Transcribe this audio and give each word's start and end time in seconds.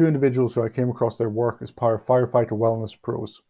two 0.00 0.06
individuals 0.06 0.54
who 0.54 0.62
I 0.62 0.70
came 0.70 0.88
across 0.88 1.18
their 1.18 1.28
work 1.28 1.58
as 1.60 1.70
part 1.70 1.94
of 1.94 2.06
Firefighter 2.06 2.52
Wellness 2.52 2.96
Pros. 3.02 3.42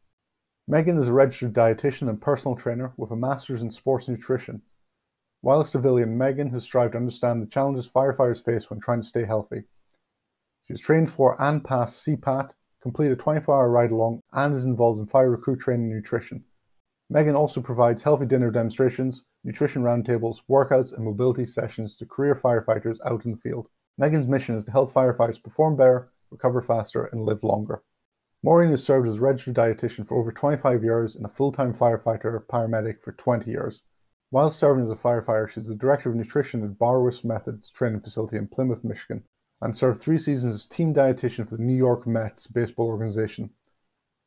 Megan 0.66 0.98
is 0.98 1.06
a 1.06 1.12
registered 1.12 1.52
dietitian 1.52 2.08
and 2.08 2.20
personal 2.20 2.56
trainer 2.56 2.92
with 2.96 3.12
a 3.12 3.16
master's 3.16 3.62
in 3.62 3.70
sports 3.70 4.08
nutrition. 4.08 4.60
While 5.42 5.60
a 5.60 5.64
civilian, 5.64 6.18
Megan 6.18 6.50
has 6.50 6.64
strived 6.64 6.94
to 6.94 6.98
understand 6.98 7.40
the 7.40 7.46
challenges 7.46 7.88
firefighters 7.88 8.44
face 8.44 8.68
when 8.68 8.80
trying 8.80 9.00
to 9.00 9.06
stay 9.06 9.24
healthy. 9.24 9.62
She 10.66 10.72
was 10.72 10.80
trained 10.80 11.12
for 11.12 11.40
and 11.40 11.64
passed 11.64 12.04
CPAT, 12.04 12.50
completed 12.82 13.12
a 13.12 13.22
24 13.22 13.54
hour 13.54 13.70
ride 13.70 13.92
along, 13.92 14.20
and 14.32 14.52
is 14.52 14.64
involved 14.64 14.98
in 14.98 15.06
fire 15.06 15.30
recruit 15.30 15.60
training 15.60 15.92
and 15.92 15.94
nutrition. 15.94 16.42
Megan 17.10 17.36
also 17.36 17.60
provides 17.60 18.02
healthy 18.02 18.26
dinner 18.26 18.50
demonstrations, 18.50 19.22
nutrition 19.44 19.82
roundtables, 19.82 20.38
workouts, 20.50 20.92
and 20.96 21.04
mobility 21.04 21.46
sessions 21.46 21.94
to 21.94 22.06
career 22.06 22.34
firefighters 22.34 22.98
out 23.06 23.24
in 23.24 23.30
the 23.30 23.38
field. 23.38 23.68
Megan's 23.98 24.26
mission 24.26 24.56
is 24.56 24.64
to 24.64 24.72
help 24.72 24.92
firefighters 24.92 25.40
perform 25.40 25.76
better, 25.76 26.10
recover 26.30 26.62
faster, 26.62 27.04
and 27.04 27.24
live 27.24 27.42
longer. 27.42 27.82
Maureen 28.42 28.70
has 28.70 28.82
served 28.82 29.06
as 29.06 29.16
a 29.16 29.20
registered 29.20 29.54
dietitian 29.54 30.08
for 30.08 30.16
over 30.18 30.32
25 30.32 30.82
years 30.82 31.14
and 31.14 31.26
a 31.26 31.28
full-time 31.28 31.74
firefighter 31.74 32.42
paramedic 32.46 33.02
for 33.02 33.12
20 33.12 33.50
years. 33.50 33.82
While 34.30 34.50
serving 34.50 34.84
as 34.84 34.90
a 34.90 34.96
firefighter, 34.96 35.48
she's 35.48 35.66
the 35.66 35.74
director 35.74 36.08
of 36.08 36.16
nutrition 36.16 36.62
at 36.62 36.78
Barwis 36.78 37.24
Methods 37.24 37.70
training 37.70 38.00
facility 38.00 38.36
in 38.36 38.48
Plymouth, 38.48 38.82
Michigan, 38.84 39.24
and 39.60 39.76
served 39.76 40.00
three 40.00 40.18
seasons 40.18 40.54
as 40.54 40.66
team 40.66 40.94
dietitian 40.94 41.48
for 41.48 41.56
the 41.56 41.62
New 41.62 41.76
York 41.76 42.06
Mets 42.06 42.46
baseball 42.46 42.88
organization. 42.88 43.50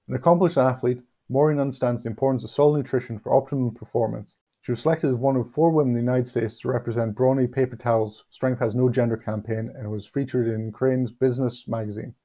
An 0.08 0.16
accomplished 0.16 0.58
athlete, 0.58 1.02
Maureen 1.30 1.60
understands 1.60 2.04
the 2.04 2.10
importance 2.10 2.44
of 2.44 2.50
solid 2.50 2.78
nutrition 2.78 3.18
for 3.18 3.34
optimum 3.34 3.74
performance. 3.74 4.38
She 4.64 4.72
was 4.72 4.80
selected 4.80 5.10
as 5.10 5.16
one 5.16 5.36
of 5.36 5.52
four 5.52 5.72
women 5.72 5.90
in 5.90 6.06
the 6.06 6.12
United 6.12 6.26
States 6.26 6.58
to 6.60 6.70
represent 6.70 7.18
Brawny 7.18 7.48
Paper 7.48 7.76
Towels 7.76 8.24
Strength 8.30 8.60
Has 8.60 8.74
No 8.74 8.88
Gender 8.88 9.18
campaign 9.18 9.70
and 9.78 9.92
was 9.92 10.08
featured 10.08 10.48
in 10.48 10.72
Crain's 10.72 11.12
Business 11.12 11.68
magazine. 11.68 12.16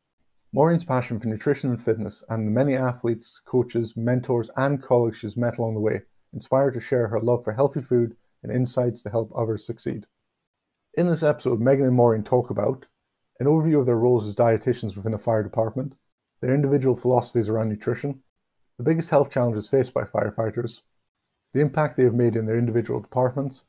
Maureen's 0.53 0.85
passion 0.85 1.19
for 1.19 1.27
nutrition 1.27 1.71
and 1.71 1.83
fitness 1.83 2.23
and 2.29 2.47
the 2.47 2.53
many 2.53 2.77
athletes, 2.77 3.43
coaches, 3.45 3.97
mentors, 3.97 4.51
and 4.57 4.81
colleagues 4.81 5.19
she's 5.19 5.37
met 5.37 5.59
along 5.59 5.75
the 5.75 5.81
way 5.81 6.03
inspired 6.33 6.75
her 6.75 6.81
to 6.81 6.87
share 6.87 7.09
her 7.09 7.19
love 7.19 7.43
for 7.43 7.55
healthy 7.55 7.83
food 7.83 8.17
and 8.45 8.53
insights 8.53 9.03
to 9.03 9.11
help 9.11 9.33
others 9.35 9.67
succeed. 9.67 10.07
In 10.95 11.09
this 11.09 11.25
episode, 11.25 11.59
Megan 11.61 11.87
and 11.87 11.97
Maureen 11.97 12.23
talk 12.23 12.51
about 12.51 12.87
an 13.41 13.49
overview 13.49 13.81
of 13.81 13.87
their 13.87 13.99
roles 13.99 14.29
as 14.29 14.37
dietitians 14.37 14.95
within 14.95 15.15
a 15.15 15.19
fire 15.19 15.43
department, 15.43 15.97
their 16.41 16.55
individual 16.55 16.95
philosophies 16.95 17.49
around 17.49 17.69
nutrition, 17.69 18.23
the 18.77 18.85
biggest 18.85 19.11
health 19.11 19.29
challenges 19.29 19.67
faced 19.67 19.93
by 19.93 20.05
firefighters, 20.05 20.83
the 21.55 21.61
impact 21.61 21.97
they 21.97 22.05
have 22.05 22.15
made 22.15 22.37
in 22.37 22.47
their 22.47 22.59
individual 22.59 23.01
departments, 23.01 23.63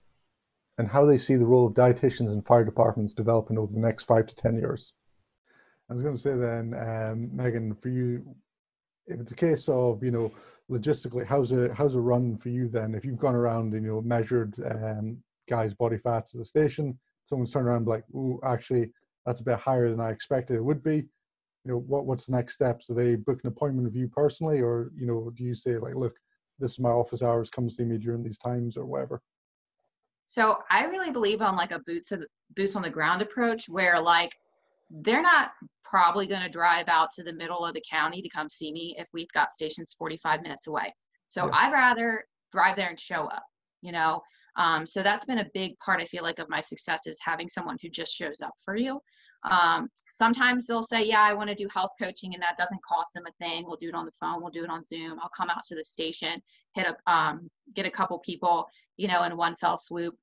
and 0.78 0.88
how 0.88 1.06
they 1.06 1.18
see 1.18 1.36
the 1.36 1.46
role 1.46 1.68
of 1.68 1.74
dietitians 1.74 2.34
in 2.34 2.42
fire 2.42 2.64
departments 2.64 3.14
developing 3.14 3.58
over 3.58 3.72
the 3.72 3.80
next 3.80 4.04
five 4.04 4.26
to 4.28 4.36
10 4.36 4.56
years. 4.56 4.94
I 5.90 5.94
was 5.94 6.04
going 6.04 6.16
to 6.16 6.22
say 6.22 6.36
then, 6.36 6.74
um, 6.74 7.36
Megan, 7.36 7.76
for 7.76 7.90
you, 7.90 8.24
if 9.08 9.20
it's 9.20 9.32
a 9.32 9.36
case 9.36 9.68
of, 9.68 10.04
you 10.04 10.12
know, 10.12 10.32
logistically, 10.70 11.26
how's 11.26 11.52
a, 11.52 11.74
how's 11.74 11.96
a 11.96 12.00
run 12.00 12.38
for 12.38 12.50
you 12.50 12.70
then? 12.70 12.94
If 12.94 13.04
you've 13.04 13.18
gone 13.18 13.36
around 13.36 13.74
and, 13.74 13.84
you 13.84 13.94
know, 13.94 14.02
measured 14.02 14.54
um, 14.70 15.18
guys' 15.50 15.74
body 15.74 15.98
fats 15.98 16.36
at 16.36 16.40
the 16.40 16.46
station, 16.46 16.98
someone's 17.24 17.52
turned 17.52 17.68
around 17.68 17.88
and 17.88 17.88
like, 17.88 18.04
actually, 18.44 18.92
that's 19.26 19.42
a 19.42 19.44
bit 19.44 19.60
higher 19.60 19.90
than 19.90 20.00
I 20.00 20.12
expected 20.12 20.56
it 20.56 20.64
would 20.64 20.84
be 20.84 21.06
you 21.66 21.72
know 21.72 21.80
what 21.80 22.06
what's 22.06 22.26
the 22.26 22.32
next 22.32 22.56
steps 22.56 22.88
do 22.88 22.94
they 22.94 23.16
book 23.16 23.40
an 23.44 23.50
appointment 23.50 23.86
with 23.86 23.96
you 23.96 24.08
personally 24.08 24.62
or 24.62 24.92
you 24.96 25.06
know 25.06 25.32
do 25.36 25.44
you 25.44 25.54
say 25.54 25.78
like 25.78 25.96
look 25.96 26.16
this 26.60 26.74
is 26.74 26.80
my 26.80 26.90
office 26.90 27.24
hours 27.24 27.50
come 27.50 27.70
see 27.70 27.84
me 27.84 27.98
during 27.98 28.24
these 28.24 28.38
times 28.38 28.78
or 28.78 28.86
whatever. 28.86 29.22
So 30.26 30.58
i 30.70 30.86
really 30.86 31.12
believe 31.12 31.42
on 31.42 31.56
like 31.56 31.72
a 31.72 31.80
boots 31.80 32.12
of 32.12 32.24
boots 32.56 32.76
on 32.76 32.82
the 32.82 32.90
ground 32.90 33.22
approach 33.22 33.68
where 33.68 34.00
like 34.00 34.32
they're 34.90 35.22
not 35.22 35.52
probably 35.84 36.28
going 36.28 36.42
to 36.42 36.50
drive 36.50 36.88
out 36.88 37.12
to 37.12 37.24
the 37.24 37.34
middle 37.34 37.66
of 37.66 37.74
the 37.74 37.84
county 37.90 38.22
to 38.22 38.30
come 38.30 38.50
see 38.50 38.72
me 38.72 38.96
if 38.98 39.08
we've 39.14 39.32
got 39.34 39.52
stations 39.52 39.96
45 39.98 40.42
minutes 40.42 40.68
away. 40.68 40.94
So 41.30 41.50
i'd 41.54 41.72
rather 41.72 42.24
drive 42.52 42.76
there 42.76 42.90
and 42.90 43.00
show 43.00 43.26
up 43.26 43.44
you 43.82 43.92
know 43.92 44.22
um, 44.56 44.86
so 44.86 45.02
that's 45.04 45.26
been 45.26 45.40
a 45.40 45.50
big 45.54 45.78
part 45.80 46.02
i 46.02 46.06
feel 46.06 46.24
like 46.24 46.40
of 46.40 46.50
my 46.50 46.62
success 46.62 47.08
is 47.08 47.20
having 47.22 47.50
someone 47.50 47.78
who 47.82 47.90
just 47.90 48.14
shows 48.14 48.42
up 48.42 48.54
for 48.64 48.76
you 48.76 49.00
um, 49.44 49.90
sometimes 50.10 50.66
they'll 50.66 50.84
say, 50.84 51.04
Yeah, 51.06 51.22
I 51.22 51.34
want 51.34 51.50
to 51.50 51.56
do 51.56 51.68
health 51.74 51.92
coaching, 52.00 52.34
and 52.34 52.44
that 52.44 52.58
doesn't 52.58 52.84
cost 52.84 53.14
them 53.14 53.24
a 53.28 53.32
thing. 53.44 53.66
We'll 53.66 53.78
do 53.78 53.90
it 53.90 53.96
on 53.96 54.06
the 54.06 54.12
phone, 54.20 54.42
we'll 54.42 54.52
do 54.52 54.64
it 54.64 54.70
on 54.70 54.84
Zoom. 54.84 55.20
I'll 55.22 55.32
come 55.36 55.50
out 55.50 55.64
to 55.68 55.76
the 55.76 55.84
station, 55.84 56.42
hit 56.76 56.88
a 56.88 57.12
um, 57.12 57.50
get 57.74 57.86
a 57.86 57.92
couple 57.92 58.20
people, 58.20 58.68
you 58.98 59.08
know, 59.08 59.24
in 59.24 59.38
one 59.38 59.56
fell 59.56 59.78
swoop. 59.78 60.16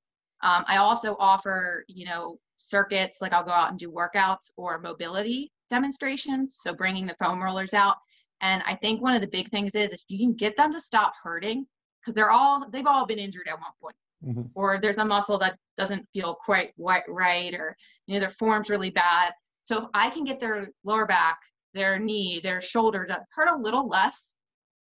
Um, 0.43 0.65
I 0.67 0.77
also 0.77 1.17
offer, 1.19 1.85
you 1.89 2.05
know, 2.05 2.39
circuits 2.57 3.19
like 3.21 3.33
I'll 3.33 3.45
go 3.45 3.51
out 3.51 3.71
and 3.71 3.79
do 3.79 3.91
workouts 3.91 4.51
or 4.57 4.79
mobility 4.79 5.51
demonstrations. 5.71 6.59
So 6.61 6.75
bringing 6.75 7.07
the 7.07 7.17
foam 7.19 7.43
rollers 7.43 7.75
out. 7.75 7.97
And 8.43 8.63
I 8.67 8.75
think 8.77 9.01
one 9.01 9.15
of 9.15 9.23
the 9.23 9.27
big 9.29 9.51
things 9.51 9.75
is 9.75 9.93
if 9.93 10.03
you 10.09 10.19
can 10.19 10.35
get 10.35 10.57
them 10.57 10.73
to 10.75 10.81
stop 10.81 11.15
hurting, 11.23 11.67
because 12.01 12.15
they're 12.15 12.31
all 12.31 12.69
they've 12.71 12.87
all 12.87 13.07
been 13.07 13.19
injured 13.19 13.49
at 13.49 13.59
one 13.59 13.73
point 13.81 13.97
mm-hmm. 14.25 14.43
or 14.55 14.79
there's 14.81 14.99
a 14.99 15.05
muscle 15.05 15.39
that 15.39 15.57
doesn't 15.77 16.07
feel 16.13 16.37
quite 16.45 16.73
right 16.79 17.55
or 17.55 17.77
you 18.07 18.15
know 18.15 18.21
their 18.21 18.31
form's 18.31 18.71
really 18.71 18.91
bad 18.91 19.33
so 19.63 19.79
if 19.79 19.85
i 19.95 20.11
can 20.11 20.25
get 20.25 20.41
their 20.41 20.69
lower 20.85 21.07
back 21.07 21.39
their 21.75 21.99
knee 21.99 22.41
their 22.43 22.61
shoulder 22.61 23.05
to 23.05 23.19
hurt 23.33 23.49
a 23.49 23.57
little 23.57 23.89
less 23.89 24.35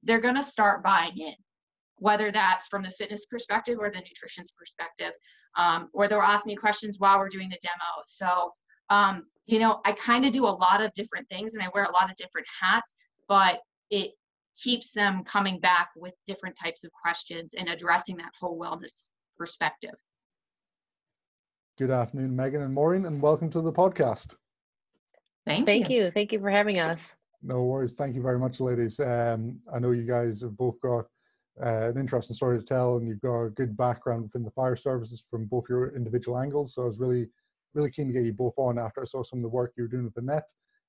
they're 0.04 0.22
going 0.22 0.36
to 0.36 0.44
start 0.44 0.84
buying 0.84 1.18
in 1.18 1.34
whether 1.98 2.32
that's 2.32 2.68
from 2.68 2.82
the 2.82 2.92
fitness 2.92 3.26
perspective 3.26 3.78
or 3.80 3.90
the 3.90 4.00
nutrition's 4.00 4.52
perspective 4.52 5.12
um, 5.58 5.90
or 5.94 6.08
they'll 6.08 6.22
ask 6.22 6.46
me 6.46 6.56
questions 6.56 6.98
while 7.00 7.20
we're 7.20 7.30
doing 7.30 7.50
the 7.50 7.60
demo 7.62 8.04
so 8.08 8.52
um, 8.90 9.26
you 9.46 9.60
know 9.60 9.82
i 9.86 9.92
kind 9.94 10.26
of 10.26 10.32
do 10.32 10.46
a 10.46 10.48
lot 10.48 10.82
of 10.82 10.94
different 10.94 11.28
things 11.30 11.54
and 11.54 11.64
i 11.64 11.68
wear 11.74 11.84
a 11.84 11.92
lot 11.92 12.10
of 12.10 12.16
different 12.16 12.48
hats 12.62 12.96
but 13.28 13.60
it 13.90 14.12
keeps 14.62 14.92
them 14.92 15.24
coming 15.24 15.60
back 15.60 15.90
with 15.96 16.14
different 16.28 16.56
types 16.62 16.84
of 16.84 16.92
questions 16.92 17.54
and 17.54 17.70
addressing 17.70 18.18
that 18.18 18.32
whole 18.40 18.60
wellness 18.60 19.10
perspective. 19.38 19.96
Good 21.78 21.92
afternoon, 21.92 22.36
Megan 22.36 22.62
and 22.62 22.74
Maureen, 22.74 23.06
and 23.06 23.22
welcome 23.22 23.50
to 23.52 23.62
the 23.62 23.72
podcast. 23.72 24.36
Thank, 25.46 25.66
Thank 25.66 25.90
you. 25.90 26.06
you. 26.06 26.12
Thank 26.12 26.34
you 26.34 26.40
for 26.40 26.50
having 26.50 26.80
us. 26.80 27.16
No 27.42 27.64
worries. 27.64 27.94
Thank 27.94 28.16
you 28.16 28.22
very 28.22 28.38
much, 28.38 28.60
ladies. 28.60 29.00
Um, 29.00 29.60
I 29.74 29.80
know 29.80 29.92
you 29.92 30.04
guys 30.04 30.42
have 30.42 30.58
both 30.58 30.80
got 30.82 31.06
uh, 31.64 31.90
an 31.90 31.98
interesting 31.98 32.36
story 32.36 32.60
to 32.60 32.66
tell, 32.66 32.98
and 32.98 33.08
you've 33.08 33.22
got 33.22 33.44
a 33.44 33.50
good 33.50 33.78
background 33.78 34.24
within 34.24 34.44
the 34.44 34.52
fire 34.52 34.76
services 34.76 35.24
from 35.30 35.46
both 35.46 35.66
your 35.70 35.96
individual 35.96 36.38
angles. 36.38 36.74
So 36.74 36.84
I 36.84 36.86
was 36.86 37.00
really, 37.00 37.28
really 37.74 37.92
keen 37.92 38.08
to 38.08 38.14
get 38.14 38.24
you 38.24 38.34
both 38.34 38.56
on 38.58 38.78
after 38.78 39.02
I 39.02 39.06
saw 39.06 39.24
some 39.24 39.40
of 39.40 39.44
the 39.44 39.50
work 39.50 39.74
you 39.78 39.84
were 39.84 39.90
doing 39.90 40.04
with 40.04 40.16
the 40.16 40.22
net, 40.22 40.44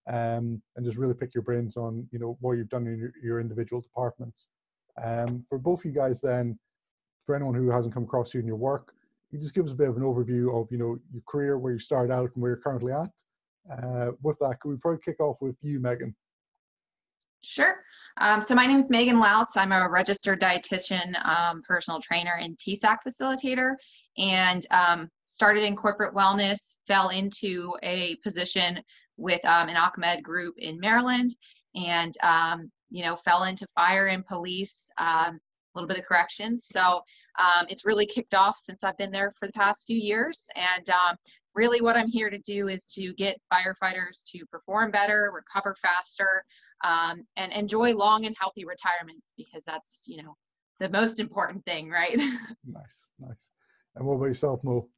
um, 0.09 0.63
and 0.77 0.85
just 0.85 0.99
really 0.99 1.15
pick 1.15 1.35
your 1.35 1.43
brains 1.43 1.77
on 1.77 2.07
you 2.11 2.19
know 2.19 2.37
what 2.41 2.53
you've 2.53 2.69
done 2.69 2.87
in 2.87 2.99
your, 2.99 3.13
your 3.23 3.41
individual 3.41 3.81
departments. 3.81 4.49
Um, 5.03 5.45
for 5.49 5.59
both 5.59 5.85
you 5.85 5.93
guys, 5.93 6.21
then 6.21 6.59
for 7.27 7.35
anyone 7.35 7.55
who 7.55 7.71
hasn't 7.71 7.95
come 7.95 8.05
across 8.05 8.35
you 8.35 8.41
in 8.41 8.47
your 8.47 8.57
work, 8.57 8.93
you 9.31 9.39
just 9.39 9.55
give 9.55 9.67
us 9.67 9.73
a 9.73 9.77
bit 9.77 9.89
of 9.89 9.97
an 9.97 10.03
overview 10.03 10.61
of 10.61 10.71
you 10.71 10.79
know 10.79 10.99
your 11.13 11.23
career, 11.27 11.59
where 11.59 11.73
you 11.73 11.79
started 11.79 12.13
out, 12.13 12.31
and 12.35 12.43
where 12.43 12.53
you're 12.53 12.61
currently 12.61 12.93
at. 12.93 13.11
Uh, 13.71 14.13
with 14.23 14.39
that, 14.41 14.59
could 14.61 14.71
we 14.71 14.77
probably 14.77 15.01
kick 15.05 15.21
off 15.21 15.37
with 15.41 15.57
you, 15.63 15.79
Megan? 15.81 16.15
Sure. 17.43 17.77
Um, 18.19 18.43
so 18.43 18.55
my 18.55 18.67
name 18.67 18.81
is 18.81 18.91
Megan 18.91 19.19
Louts. 19.19 19.57
I'm 19.57 19.73
a 19.73 19.89
registered 19.89 20.41
dietitian, 20.41 21.15
um, 21.25 21.63
personal 21.67 22.01
trainer, 22.01 22.39
and 22.41 22.59
TSAC 22.59 22.99
facilitator, 23.07 23.75
and 24.19 24.67
um, 24.71 25.09
started 25.27 25.65
in 25.65 25.77
corporate 25.77 26.15
wellness. 26.15 26.75
Fell 26.87 27.11
into 27.11 27.75
a 27.83 28.17
position 28.25 28.83
with 29.21 29.45
um, 29.45 29.69
an 29.69 29.77
OCMED 29.77 30.23
group 30.23 30.55
in 30.59 30.81
Maryland, 30.81 31.35
and 31.75 32.17
um, 32.23 32.71
you 32.91 33.05
know 33.05 33.17
fell 33.17 33.45
into 33.45 33.67
fire 33.75 34.07
and 34.07 34.27
police. 34.27 34.89
Um, 34.99 35.39
a 35.73 35.79
little 35.79 35.89
bit 35.89 35.99
of 35.99 36.05
corrections. 36.05 36.67
So 36.69 37.01
um, 37.39 37.67
it's 37.69 37.85
really 37.85 38.05
kicked 38.05 38.35
off 38.35 38.59
since 38.61 38.83
I've 38.83 38.99
been 38.99 39.13
there 39.13 39.33
for 39.39 39.47
the 39.47 39.53
past 39.53 39.87
few 39.87 39.97
years. 39.97 40.49
And 40.57 40.91
um, 40.91 41.17
really, 41.55 41.81
what 41.81 41.97
I'm 41.97 42.09
here 42.09 42.29
to 42.29 42.39
do 42.39 42.67
is 42.67 42.87
to 42.95 43.15
get 43.15 43.41
firefighters 43.53 44.25
to 44.33 44.45
perform 44.51 44.91
better, 44.91 45.31
recover 45.33 45.77
faster, 45.81 46.45
and 46.83 47.53
enjoy 47.53 47.95
long 47.95 48.27
and 48.27 48.35
healthy 48.39 48.65
retirements 48.65 49.27
because 49.37 49.63
that's, 49.65 50.03
you 50.07 50.23
know, 50.23 50.37
the 50.81 50.89
most 50.89 51.21
important 51.21 51.65
thing, 51.65 51.89
right? 51.89 52.17
nice, 52.67 53.09
nice. 53.21 53.49
And 53.95 54.07
what 54.07 54.15
about 54.15 54.27
yourself, 54.27 54.65
Mo? 54.65 54.89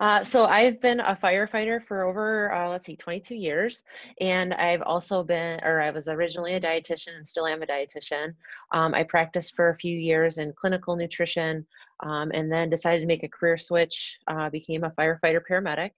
Uh, 0.00 0.22
so 0.22 0.44
I've 0.44 0.80
been 0.80 1.00
a 1.00 1.16
firefighter 1.16 1.82
for 1.82 2.04
over, 2.04 2.52
uh, 2.52 2.68
let's 2.68 2.86
see, 2.86 2.96
22 2.96 3.34
years. 3.34 3.82
And 4.20 4.52
I've 4.54 4.82
also 4.82 5.22
been, 5.22 5.60
or 5.62 5.80
I 5.80 5.90
was 5.90 6.08
originally 6.08 6.54
a 6.54 6.60
dietitian 6.60 7.16
and 7.16 7.26
still 7.26 7.46
am 7.46 7.62
a 7.62 7.66
dietitian. 7.66 8.34
Um, 8.72 8.94
I 8.94 9.04
practiced 9.04 9.54
for 9.54 9.70
a 9.70 9.78
few 9.78 9.96
years 9.96 10.38
in 10.38 10.52
clinical 10.52 10.96
nutrition 10.96 11.66
um, 12.00 12.30
and 12.32 12.50
then 12.50 12.70
decided 12.70 13.00
to 13.00 13.06
make 13.06 13.22
a 13.22 13.28
career 13.28 13.56
switch, 13.56 14.18
uh, 14.28 14.50
became 14.50 14.84
a 14.84 14.90
firefighter 14.90 15.40
paramedic. 15.48 15.90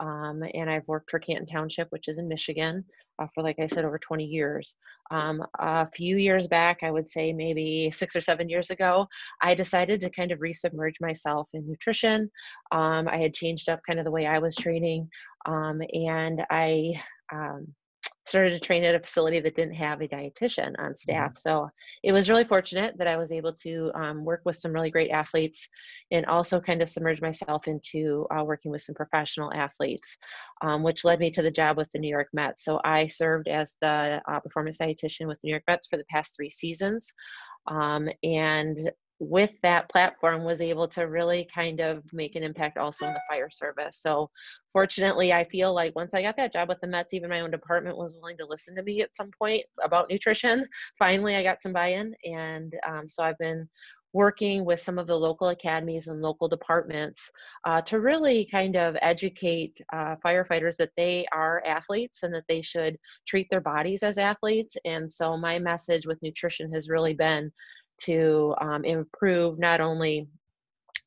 Um, 0.00 0.42
and 0.54 0.70
I've 0.70 0.88
worked 0.88 1.10
for 1.10 1.18
Canton 1.18 1.46
Township, 1.46 1.88
which 1.90 2.08
is 2.08 2.18
in 2.18 2.26
Michigan, 2.26 2.84
uh, 3.20 3.26
for 3.34 3.42
like 3.42 3.58
I 3.58 3.66
said, 3.66 3.84
over 3.84 3.98
20 3.98 4.24
years. 4.24 4.74
Um, 5.10 5.44
a 5.58 5.88
few 5.90 6.16
years 6.16 6.46
back, 6.46 6.78
I 6.82 6.90
would 6.90 7.08
say 7.08 7.32
maybe 7.32 7.90
six 7.94 8.16
or 8.16 8.20
seven 8.20 8.48
years 8.48 8.70
ago, 8.70 9.06
I 9.42 9.54
decided 9.54 10.00
to 10.00 10.10
kind 10.10 10.32
of 10.32 10.38
resubmerge 10.38 11.00
myself 11.00 11.48
in 11.52 11.68
nutrition. 11.68 12.30
Um, 12.72 13.08
I 13.08 13.18
had 13.18 13.34
changed 13.34 13.68
up 13.68 13.80
kind 13.86 13.98
of 13.98 14.04
the 14.04 14.10
way 14.10 14.26
I 14.26 14.38
was 14.38 14.56
training, 14.56 15.08
um, 15.46 15.82
and 15.92 16.42
I 16.50 17.00
um, 17.32 17.66
started 18.30 18.50
to 18.50 18.60
train 18.60 18.84
at 18.84 18.94
a 18.94 19.00
facility 19.00 19.40
that 19.40 19.56
didn't 19.56 19.74
have 19.74 20.00
a 20.00 20.08
dietitian 20.08 20.72
on 20.78 20.96
staff. 20.96 21.36
So 21.36 21.68
it 22.02 22.12
was 22.12 22.30
really 22.30 22.44
fortunate 22.44 22.96
that 22.96 23.06
I 23.06 23.16
was 23.16 23.32
able 23.32 23.52
to 23.54 23.90
um, 23.94 24.24
work 24.24 24.42
with 24.44 24.56
some 24.56 24.72
really 24.72 24.90
great 24.90 25.10
athletes 25.10 25.68
and 26.10 26.24
also 26.26 26.60
kind 26.60 26.80
of 26.80 26.88
submerge 26.88 27.20
myself 27.20 27.66
into 27.66 28.26
uh, 28.30 28.44
working 28.44 28.70
with 28.70 28.82
some 28.82 28.94
professional 28.94 29.52
athletes, 29.52 30.16
um, 30.62 30.82
which 30.82 31.04
led 31.04 31.18
me 31.18 31.30
to 31.32 31.42
the 31.42 31.50
job 31.50 31.76
with 31.76 31.90
the 31.92 31.98
New 31.98 32.08
York 32.08 32.28
Mets. 32.32 32.64
So 32.64 32.80
I 32.84 33.08
served 33.08 33.48
as 33.48 33.74
the 33.82 34.22
uh, 34.26 34.40
performance 34.40 34.78
dietitian 34.78 35.26
with 35.26 35.40
the 35.40 35.48
New 35.48 35.52
York 35.52 35.64
Mets 35.66 35.88
for 35.88 35.96
the 35.96 36.04
past 36.04 36.34
three 36.34 36.50
seasons. 36.50 37.12
Um, 37.66 38.08
and 38.22 38.90
with 39.20 39.52
that 39.62 39.88
platform 39.90 40.44
was 40.44 40.62
able 40.62 40.88
to 40.88 41.02
really 41.02 41.46
kind 41.54 41.80
of 41.80 42.02
make 42.12 42.36
an 42.36 42.42
impact 42.42 42.78
also 42.78 43.06
in 43.06 43.12
the 43.12 43.20
fire 43.28 43.50
service. 43.50 43.98
So 44.00 44.30
fortunately, 44.72 45.30
I 45.32 45.44
feel 45.44 45.74
like 45.74 45.94
once 45.94 46.14
I 46.14 46.22
got 46.22 46.36
that 46.38 46.54
job 46.54 46.70
with 46.70 46.80
the 46.80 46.86
Mets, 46.86 47.12
even 47.12 47.28
my 47.28 47.40
own 47.40 47.50
department 47.50 47.98
was 47.98 48.14
willing 48.14 48.38
to 48.38 48.46
listen 48.46 48.74
to 48.76 48.82
me 48.82 49.02
at 49.02 49.14
some 49.14 49.30
point 49.38 49.62
about 49.84 50.08
nutrition. 50.08 50.66
Finally, 50.98 51.36
I 51.36 51.42
got 51.42 51.62
some 51.62 51.74
buy-in, 51.74 52.14
and 52.24 52.74
um, 52.88 53.08
so 53.08 53.22
I've 53.22 53.38
been 53.38 53.68
working 54.12 54.64
with 54.64 54.80
some 54.80 54.98
of 54.98 55.06
the 55.06 55.16
local 55.16 55.48
academies 55.48 56.08
and 56.08 56.20
local 56.20 56.48
departments 56.48 57.30
uh, 57.64 57.80
to 57.82 58.00
really 58.00 58.48
kind 58.50 58.76
of 58.76 58.96
educate 59.02 59.80
uh, 59.92 60.16
firefighters 60.24 60.76
that 60.76 60.90
they 60.96 61.24
are 61.32 61.62
athletes 61.64 62.22
and 62.22 62.34
that 62.34 62.44
they 62.48 62.60
should 62.60 62.96
treat 63.26 63.46
their 63.50 63.60
bodies 63.60 64.02
as 64.02 64.18
athletes. 64.18 64.76
And 64.84 65.12
so 65.12 65.36
my 65.36 65.58
message 65.58 66.06
with 66.06 66.20
nutrition 66.22 66.72
has 66.72 66.88
really 66.88 67.14
been 67.14 67.52
to 68.04 68.54
um, 68.60 68.84
improve 68.84 69.58
not 69.58 69.80
only 69.80 70.28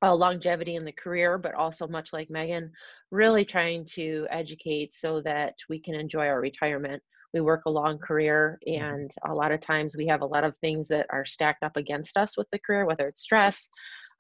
uh, 0.04 0.14
longevity 0.14 0.76
in 0.76 0.86
the 0.86 0.92
career, 0.92 1.38
but 1.38 1.56
also 1.56 1.88
much 1.88 2.12
like 2.12 2.30
Megan, 2.30 2.72
really 3.12 3.46
trying 3.46 3.86
to 3.86 4.28
educate 4.30 4.94
so 4.94 5.22
that 5.22 5.56
we 5.70 5.80
can 5.80 5.96
enjoy 5.96 6.28
our 6.28 6.42
retirement. 6.42 7.02
We 7.34 7.42
work 7.42 7.62
a 7.66 7.72
long 7.72 7.98
career, 7.98 8.60
mm-hmm. 8.68 8.84
and 8.84 9.12
a 9.26 9.34
lot 9.34 9.52
of 9.52 9.62
times 9.62 9.96
we 9.96 10.08
have 10.08 10.22
a 10.22 10.26
lot 10.26 10.44
of 10.44 10.58
things 10.58 10.88
that 10.90 11.08
are 11.10 11.26
stacked 11.26 11.64
up 11.64 11.78
against 11.78 12.18
us 12.18 12.38
with 12.38 12.48
the 12.52 12.60
career, 12.60 12.86
whether 12.86 13.08
it's 13.08 13.22
stress, 13.22 13.70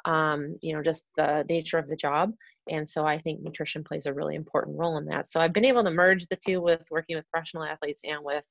um, 0.05 0.57
you 0.61 0.73
know, 0.73 0.81
just 0.81 1.05
the 1.17 1.45
nature 1.49 1.77
of 1.77 1.87
the 1.87 1.95
job. 1.95 2.31
And 2.69 2.87
so 2.87 3.05
I 3.05 3.19
think 3.19 3.41
nutrition 3.41 3.83
plays 3.83 4.05
a 4.05 4.13
really 4.13 4.35
important 4.35 4.77
role 4.77 4.97
in 4.97 5.05
that. 5.05 5.29
So 5.29 5.41
I've 5.41 5.53
been 5.53 5.65
able 5.65 5.83
to 5.83 5.91
merge 5.91 6.27
the 6.27 6.37
two 6.37 6.61
with 6.61 6.81
working 6.89 7.17
with 7.17 7.29
professional 7.29 7.63
athletes 7.63 8.01
and 8.05 8.23
with 8.23 8.43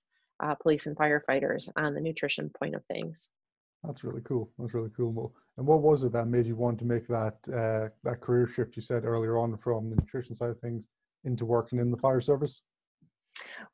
uh, 0.42 0.54
police 0.56 0.86
and 0.86 0.96
firefighters 0.96 1.68
on 1.76 1.94
the 1.94 2.00
nutrition 2.00 2.50
point 2.58 2.74
of 2.74 2.84
things. 2.86 3.30
That's 3.84 4.04
really 4.04 4.20
cool. 4.22 4.50
That's 4.58 4.74
really 4.74 4.90
cool. 4.96 5.12
Mo. 5.12 5.32
And 5.56 5.66
what 5.66 5.82
was 5.82 6.02
it 6.02 6.12
that 6.12 6.26
made 6.26 6.46
you 6.46 6.56
want 6.56 6.78
to 6.78 6.84
make 6.84 7.06
that 7.08 7.36
uh, 7.48 7.88
that 8.04 8.20
career 8.20 8.46
shift 8.46 8.76
you 8.76 8.82
said 8.82 9.04
earlier 9.04 9.38
on 9.38 9.56
from 9.56 9.90
the 9.90 9.96
nutrition 9.96 10.34
side 10.34 10.50
of 10.50 10.60
things 10.60 10.88
into 11.24 11.44
working 11.44 11.78
in 11.78 11.90
the 11.90 11.96
fire 11.96 12.20
service? 12.20 12.62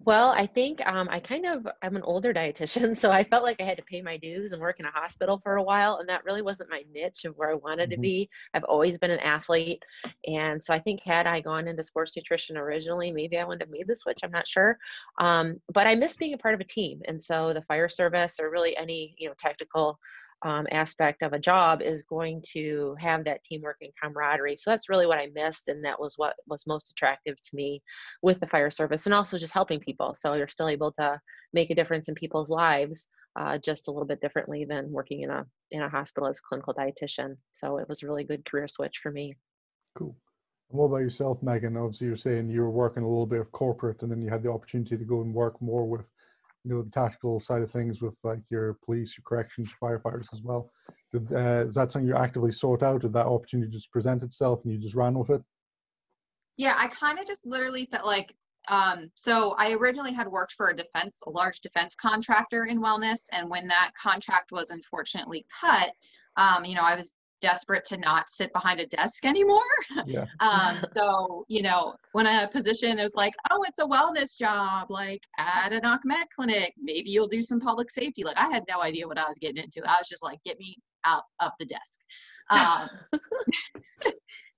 Well, 0.01 0.31
I 0.31 0.47
think 0.47 0.85
um, 0.87 1.09
I 1.11 1.19
kind 1.19 1.45
of 1.45 1.67
I'm 1.83 1.97
an 1.97 2.03
older 2.03 2.33
dietitian, 2.33 2.97
so 2.99 3.11
I 3.11 3.25
felt 3.25 3.43
like 3.43 3.61
I 3.61 3.65
had 3.65 3.77
to 3.79 3.83
pay 3.83 4.01
my 4.01 4.17
dues 4.17 4.53
and 4.53 4.61
work 4.61 4.79
in 4.79 4.87
a 4.87 4.91
hospital 4.91 5.41
for 5.43 5.57
a 5.57 5.63
while, 5.63 5.97
and 5.97 6.09
that 6.09 6.25
really 6.25 6.43
wasn't 6.43 6.71
my 6.71 6.85
niche 6.93 7.25
of 7.25 7.37
where 7.37 7.51
I 7.51 7.55
wanted 7.55 7.91
mm-hmm. 7.91 7.97
to 7.97 8.01
be. 8.01 8.31
I've 8.55 8.65
always 8.65 8.99
been 8.99 9.11
an 9.11 9.19
athlete, 9.21 9.83
and 10.27 10.63
so 10.63 10.73
I 10.73 10.79
think 10.79 11.01
had 11.05 11.27
I 11.27 11.41
gone 11.41 11.69
into 11.69 11.83
sports 11.83 12.17
nutrition 12.17 12.57
originally, 12.57 13.11
maybe 13.11 13.39
I 13.39 13.45
wouldn't 13.45 13.63
have 13.63 13.71
made 13.71 13.89
the 13.89 13.97
switch. 13.97 14.21
I'm 14.23 14.31
not 14.31 14.47
sure, 14.47 14.79
um, 15.19 15.61
but 15.73 15.87
I 15.87 15.95
miss 15.95 16.17
being 16.17 16.35
a 16.35 16.39
part 16.39 16.55
of 16.55 16.61
a 16.61 16.65
team, 16.65 17.01
and 17.07 17.21
so 17.23 17.53
the 17.53 17.63
fire 17.63 17.89
service 17.89 18.39
or 18.41 18.51
really 18.51 18.77
any 18.77 19.15
you 19.19 19.29
know 19.29 19.35
tactical 19.39 19.99
um, 20.43 20.67
aspect 20.71 21.23
of 21.23 21.33
a 21.33 21.39
job 21.39 21.83
is 21.83 22.03
going 22.05 22.43
to 22.53 22.95
have 22.99 23.25
that 23.25 23.43
teamwork 23.45 23.79
and 23.81 23.93
camaraderie. 24.01 24.57
So 24.57 24.71
that's 24.71 24.89
really 24.89 25.07
what 25.07 25.19
I 25.19 25.29
missed, 25.35 25.69
and 25.69 25.85
that 25.85 25.99
was 25.99 26.15
what 26.17 26.37
was 26.47 26.67
most 26.67 26.91
attractive 26.91 27.37
to 27.43 27.57
me 27.57 27.83
with 28.23 28.39
the 28.41 28.47
fire 28.47 28.71
service, 28.71 29.07
and 29.07 29.15
also 29.15 29.39
just 29.39 29.53
helping 29.53 29.81
people. 29.81 30.15
So 30.15 30.35
you're 30.35 30.49
still 30.49 30.69
able 30.69 30.93
to 30.93 31.21
make 31.53 31.71
a 31.71 31.75
difference 31.75 32.09
in 32.09 32.15
people's 32.15 32.51
lives, 32.51 33.09
uh, 33.39 33.59
just 33.59 33.89
a 33.89 33.91
little 33.91 34.07
bit 34.07 34.21
differently 34.21 34.65
than 34.65 34.93
working 34.93 35.23
in 35.23 35.31
a 35.31 35.45
in 35.71 35.83
a 35.83 35.89
hospital 35.89 36.29
as 36.29 36.39
a 36.39 36.49
clinical 36.49 36.75
dietitian. 36.75 37.37
So 37.53 37.79
it 37.79 37.89
was 37.89 38.03
a 38.03 38.07
really 38.07 38.25
good 38.25 38.45
career 38.49 38.69
switch 38.69 38.99
for 39.03 39.11
me. 39.11 39.37
Cool. 39.97 40.17
And 40.71 40.79
what 40.79 40.87
about 40.87 40.99
yourself, 40.99 41.43
Megan? 41.43 41.77
Obviously, 41.77 42.07
you're 42.07 42.17
saying 42.17 42.51
you 42.51 42.61
were 42.61 42.71
working 42.71 43.03
a 43.03 43.09
little 43.09 43.27
bit 43.27 43.41
of 43.41 43.51
corporate, 43.51 44.03
and 44.03 44.11
then 44.11 44.23
you 44.23 44.31
had 44.31 44.43
the 44.43 44.51
opportunity 44.51 44.97
to 44.97 45.05
go 45.05 45.23
and 45.23 45.35
work 45.35 45.61
more 45.61 45.85
with 45.85 46.05
you 46.65 46.75
know 46.75 46.83
the 46.83 46.91
tactical 46.91 47.41
side 47.41 47.63
of 47.63 47.71
things 47.71 48.03
with 48.03 48.15
like 48.25 48.41
your 48.51 48.79
police, 48.85 49.17
your 49.17 49.25
corrections, 49.25 49.71
firefighters 49.83 50.27
as 50.33 50.43
well. 50.43 50.71
Did, 51.13 51.33
uh, 51.33 51.65
is 51.67 51.75
that 51.75 51.91
something 51.91 52.09
you 52.09 52.17
actively 52.17 52.53
sought 52.53 52.83
out? 52.83 53.03
Did 53.03 53.13
that 53.15 53.27
opportunity 53.27 53.71
just 53.71 53.93
present 53.93 54.23
itself 54.23 54.61
and 54.65 54.73
you 54.73 54.79
just 54.79 54.95
ran 54.95 55.19
with 55.19 55.31
it? 55.31 55.43
Yeah, 56.57 56.75
I 56.77 56.89
kind 56.89 57.19
of 57.19 57.27
just 57.27 57.47
literally 57.47 57.89
felt 57.91 58.05
like 58.05 58.35
um, 58.69 59.11
so 59.15 59.55
I 59.59 59.73
originally 59.73 60.13
had 60.13 60.29
worked 60.29 60.53
for 60.53 60.71
a 60.71 60.77
defense, 60.77 61.17
a 61.27 61.31
large 61.31 61.61
defense 61.61 61.95
contractor 61.95 62.67
in 62.67 62.83
wellness, 62.83 63.21
and 63.33 63.49
when 63.49 63.67
that 63.69 63.93
contract 64.01 64.53
was 64.53 64.71
unfortunately 64.71 65.47
cut, 65.61 65.93
um, 66.37 66.65
you 66.65 66.75
know, 66.75 66.83
I 66.83 66.95
was 66.95 67.15
desperate 67.41 67.85
to 67.87 67.97
not 67.97 68.31
sit 68.31 68.53
behind 68.53 68.81
a 68.81 68.87
desk 68.87 69.25
anymore. 69.25 69.61
Yeah. 70.07 70.27
um, 70.41 70.79
so, 70.93 71.45
you 71.49 71.63
know, 71.63 71.95
when 72.13 72.27
a 72.27 72.49
position 72.49 72.99
is 72.99 73.15
like, 73.15 73.35
oh, 73.51 73.65
it's 73.67 73.79
a 73.79 73.85
wellness 73.85 74.37
job, 74.37 74.91
like 74.91 75.23
at 75.39 75.73
an 75.73 75.83
OCMED 75.83 76.25
clinic, 76.35 76.75
maybe 76.81 77.11
you'll 77.11 77.29
do 77.29 77.43
some 77.43 77.61
public 77.61 77.91
safety. 77.91 78.25
Like 78.25 78.37
I 78.37 78.49
had 78.49 78.65
no 78.69 78.83
idea 78.83 79.07
what 79.07 79.19
I 79.19 79.29
was 79.29 79.39
getting 79.41 79.63
into. 79.63 79.83
I 79.89 79.99
was 79.99 80.09
just 80.09 80.23
like, 80.23 80.39
get 80.45 80.59
me 80.59 80.77
out 81.05 81.25
of 81.41 81.53
the 81.59 81.67
desk. 81.67 82.01
Um, 82.51 82.89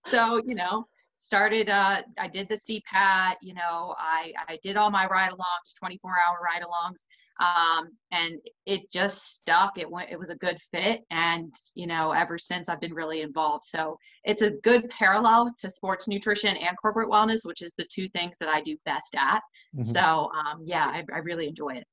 so, 0.07 0.41
you 0.47 0.55
know, 0.55 0.87
started, 1.17 1.69
uh, 1.69 2.03
I 2.19 2.29
did 2.29 2.49
the 2.49 2.57
CPAT, 2.57 3.37
you 3.43 3.55
know, 3.55 3.95
I, 3.99 4.33
I 4.49 4.59
did 4.63 4.77
all 4.77 4.91
my 4.91 5.07
ride 5.07 5.31
alongs, 5.31 5.79
24 5.79 6.11
hour 6.11 6.39
ride 6.43 6.63
alongs 6.63 7.05
um, 7.41 7.89
and 8.13 8.39
it 8.67 8.91
just 8.93 9.35
stuck. 9.35 9.79
It 9.79 9.91
went. 9.91 10.11
It 10.11 10.19
was 10.19 10.29
a 10.29 10.35
good 10.35 10.59
fit, 10.73 11.03
and 11.11 11.53
you 11.75 11.87
know, 11.87 12.13
ever 12.13 12.39
since 12.39 12.69
I've 12.69 12.81
been 12.81 12.95
really 12.95 13.23
involved. 13.23 13.65
So 13.65 13.97
it's 14.25 14.43
a 14.43 14.51
good 14.63 14.89
parallel 14.91 15.53
to 15.61 15.71
sports 15.71 16.07
nutrition 16.07 16.57
and 16.57 16.77
corporate 16.81 17.09
wellness, 17.09 17.41
which 17.45 17.63
is 17.63 17.73
the 17.79 17.87
two 17.93 18.09
things 18.11 18.37
that 18.41 18.49
I 18.49 18.61
do 18.61 18.77
best 18.85 19.15
at. 19.17 19.41
Mm-hmm. 19.75 19.85
So 19.85 20.01
um, 20.01 20.63
yeah, 20.65 20.85
I, 20.85 21.05
I 21.13 21.19
really 21.19 21.49
enjoy 21.49 21.71
it. 21.71 21.87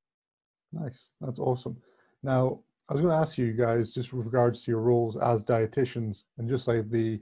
Nice, 0.73 1.11
that's 1.21 1.39
awesome. 1.39 1.77
Now, 2.23 2.59
I 2.89 2.93
was 2.93 3.01
going 3.01 3.13
to 3.13 3.19
ask 3.19 3.37
you 3.37 3.53
guys 3.53 3.93
just 3.93 4.11
with 4.11 4.25
regards 4.25 4.63
to 4.63 4.71
your 4.71 4.81
roles 4.81 5.17
as 5.17 5.45
dietitians, 5.45 6.25
and 6.37 6.49
just 6.49 6.67
like 6.67 6.89
the 6.89 7.19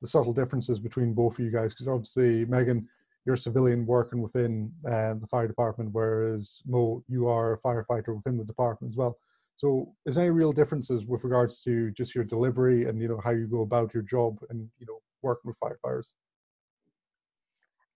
the 0.00 0.06
subtle 0.06 0.32
differences 0.32 0.78
between 0.78 1.14
both 1.14 1.38
of 1.38 1.44
you 1.44 1.50
guys, 1.50 1.72
because 1.72 1.88
obviously 1.88 2.44
Megan 2.46 2.88
you're 3.26 3.36
civilian 3.36 3.84
working 3.84 4.22
within 4.22 4.72
uh, 4.86 5.14
the 5.14 5.26
fire 5.28 5.48
department, 5.48 5.90
whereas 5.92 6.62
Mo, 6.64 7.02
you 7.08 7.28
are 7.28 7.54
a 7.54 7.58
firefighter 7.58 8.14
within 8.14 8.36
the 8.38 8.44
department 8.44 8.92
as 8.92 8.96
well. 8.96 9.18
So, 9.56 9.94
is 10.04 10.14
there 10.14 10.24
any 10.24 10.30
real 10.30 10.52
differences 10.52 11.06
with 11.06 11.24
regards 11.24 11.60
to 11.62 11.90
just 11.92 12.14
your 12.14 12.24
delivery 12.24 12.84
and 12.88 13.00
you 13.00 13.08
know 13.08 13.20
how 13.22 13.30
you 13.30 13.46
go 13.46 13.62
about 13.62 13.92
your 13.92 14.02
job 14.02 14.38
and 14.50 14.68
you 14.78 14.86
know 14.86 15.00
working 15.22 15.50
with 15.50 15.58
firefighters? 15.60 16.12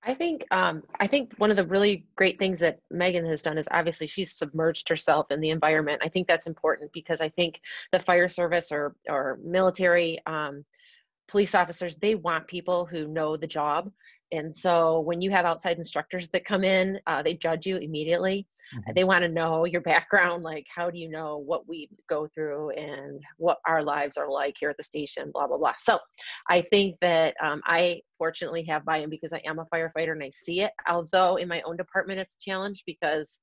I 0.01 0.13
think 0.15 0.45
um, 0.51 0.83
I 0.99 1.07
think 1.07 1.33
one 1.37 1.51
of 1.51 1.57
the 1.57 1.65
really 1.65 2.05
great 2.15 2.39
things 2.39 2.59
that 2.61 2.79
Megan 2.89 3.25
has 3.25 3.41
done 3.41 3.57
is 3.57 3.67
obviously 3.71 4.07
she's 4.07 4.31
submerged 4.31 4.87
herself 4.87 5.29
in 5.29 5.41
the 5.41 5.49
environment. 5.49 6.01
I 6.03 6.07
think 6.07 6.27
that's 6.27 6.47
important 6.47 6.91
because 6.93 7.19
I 7.19 7.29
think 7.29 7.59
the 7.91 7.99
fire 7.99 8.29
service 8.29 8.71
or 8.71 8.95
or 9.09 9.37
military 9.43 10.19
um, 10.25 10.63
police 11.27 11.53
officers 11.53 11.97
they 11.97 12.15
want 12.15 12.47
people 12.47 12.85
who 12.85 13.07
know 13.07 13.37
the 13.37 13.47
job 13.47 13.91
and 14.31 14.55
so 14.55 14.99
when 15.01 15.21
you 15.21 15.31
have 15.31 15.45
outside 15.45 15.77
instructors 15.77 16.27
that 16.29 16.45
come 16.45 16.63
in 16.63 16.99
uh, 17.07 17.21
they 17.21 17.35
judge 17.35 17.65
you 17.65 17.77
immediately 17.77 18.47
mm-hmm. 18.73 18.91
they 18.95 19.03
want 19.03 19.23
to 19.23 19.29
know 19.29 19.65
your 19.65 19.81
background 19.81 20.43
like 20.43 20.65
how 20.73 20.89
do 20.89 20.97
you 20.97 21.09
know 21.09 21.37
what 21.37 21.67
we 21.67 21.89
go 22.09 22.27
through 22.27 22.69
and 22.71 23.21
what 23.37 23.57
our 23.65 23.83
lives 23.83 24.17
are 24.17 24.29
like 24.29 24.55
here 24.59 24.69
at 24.69 24.77
the 24.77 24.83
station 24.83 25.31
blah 25.33 25.47
blah 25.47 25.57
blah 25.57 25.73
so 25.79 25.97
i 26.49 26.61
think 26.69 26.95
that 27.01 27.35
um, 27.41 27.61
i 27.65 27.99
fortunately 28.17 28.63
have 28.63 28.85
buy-in 28.85 29.09
because 29.09 29.33
i 29.33 29.41
am 29.45 29.59
a 29.59 29.65
firefighter 29.73 30.11
and 30.11 30.23
i 30.23 30.29
see 30.29 30.61
it 30.61 30.71
although 30.87 31.35
in 31.37 31.47
my 31.47 31.61
own 31.61 31.77
department 31.77 32.19
it's 32.19 32.35
a 32.35 32.49
challenge 32.49 32.83
because 32.85 33.39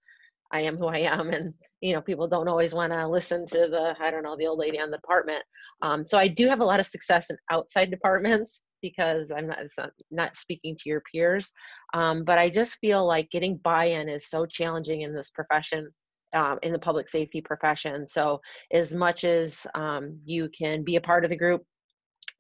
I 0.53 0.61
am 0.61 0.77
who 0.77 0.87
I 0.87 0.99
am, 0.99 1.31
and 1.31 1.53
you 1.81 1.93
know 1.93 2.01
people 2.01 2.29
don't 2.29 2.47
always 2.47 2.73
want 2.73 2.93
to 2.93 3.09
listen 3.09 3.47
to 3.47 3.67
the 3.69 3.97
I 3.99 4.13
don't 4.13 4.23
know 4.23 4.37
the 4.37 4.47
old 4.47 4.61
lady 4.61 4.79
on 4.79 4.93
the 4.93 4.99
department. 4.99 5.43
Um, 5.83 6.05
so 6.05 6.19
I 6.19 6.29
do 6.29 6.47
have 6.47 6.61
a 6.61 6.65
lot 6.65 6.79
of 6.79 6.87
success 6.87 7.31
in 7.31 7.37
outside 7.51 7.91
departments 7.91 8.61
because 8.83 9.31
I'm 9.31 9.47
not 9.47 9.59
not, 9.79 9.91
not, 10.11 10.37
speaking 10.37 10.77
to 10.77 10.89
your 10.89 11.03
peers, 11.13 11.51
um, 11.95 12.25
but 12.25 12.39
I 12.39 12.51
just 12.51 12.79
feel 12.81 13.07
like 13.07 13.31
getting 13.31 13.57
buy-in 13.59 14.09
is 14.09 14.29
so 14.29 14.47
challenging 14.47 15.03
in 15.03 15.15
this 15.15 15.31
profession. 15.31 15.89
Um, 16.35 16.59
in 16.65 16.73
the 16.73 16.79
public 16.79 17.09
safety 17.09 17.41
profession. 17.41 18.07
So, 18.07 18.41
as 18.73 18.93
much 18.93 19.23
as 19.23 19.65
um, 19.77 20.19
you 20.25 20.51
can 20.51 20.83
be 20.83 20.97
a 20.97 21.01
part 21.01 21.23
of 21.23 21.31
the 21.31 21.37
group, 21.37 21.63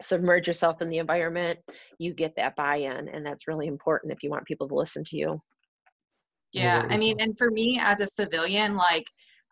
submerge 0.03 0.47
yourself 0.47 0.83
in 0.83 0.89
the 0.89 0.99
environment, 0.99 1.59
you 1.99 2.13
get 2.13 2.35
that 2.37 2.57
buy 2.57 2.77
in. 2.77 3.09
And 3.09 3.25
that's 3.25 3.49
really 3.49 3.67
important 3.67 4.13
if 4.13 4.23
you 4.23 4.31
want 4.31 4.45
people 4.45 4.69
to 4.69 4.75
listen 4.75 5.05
to 5.05 5.17
you. 5.17 5.41
Yeah, 6.53 6.87
I 6.89 6.97
mean, 6.97 7.21
and 7.21 7.37
for 7.37 7.51
me 7.51 7.79
as 7.83 8.01
a 8.01 8.07
civilian, 8.07 8.77
like, 8.77 9.05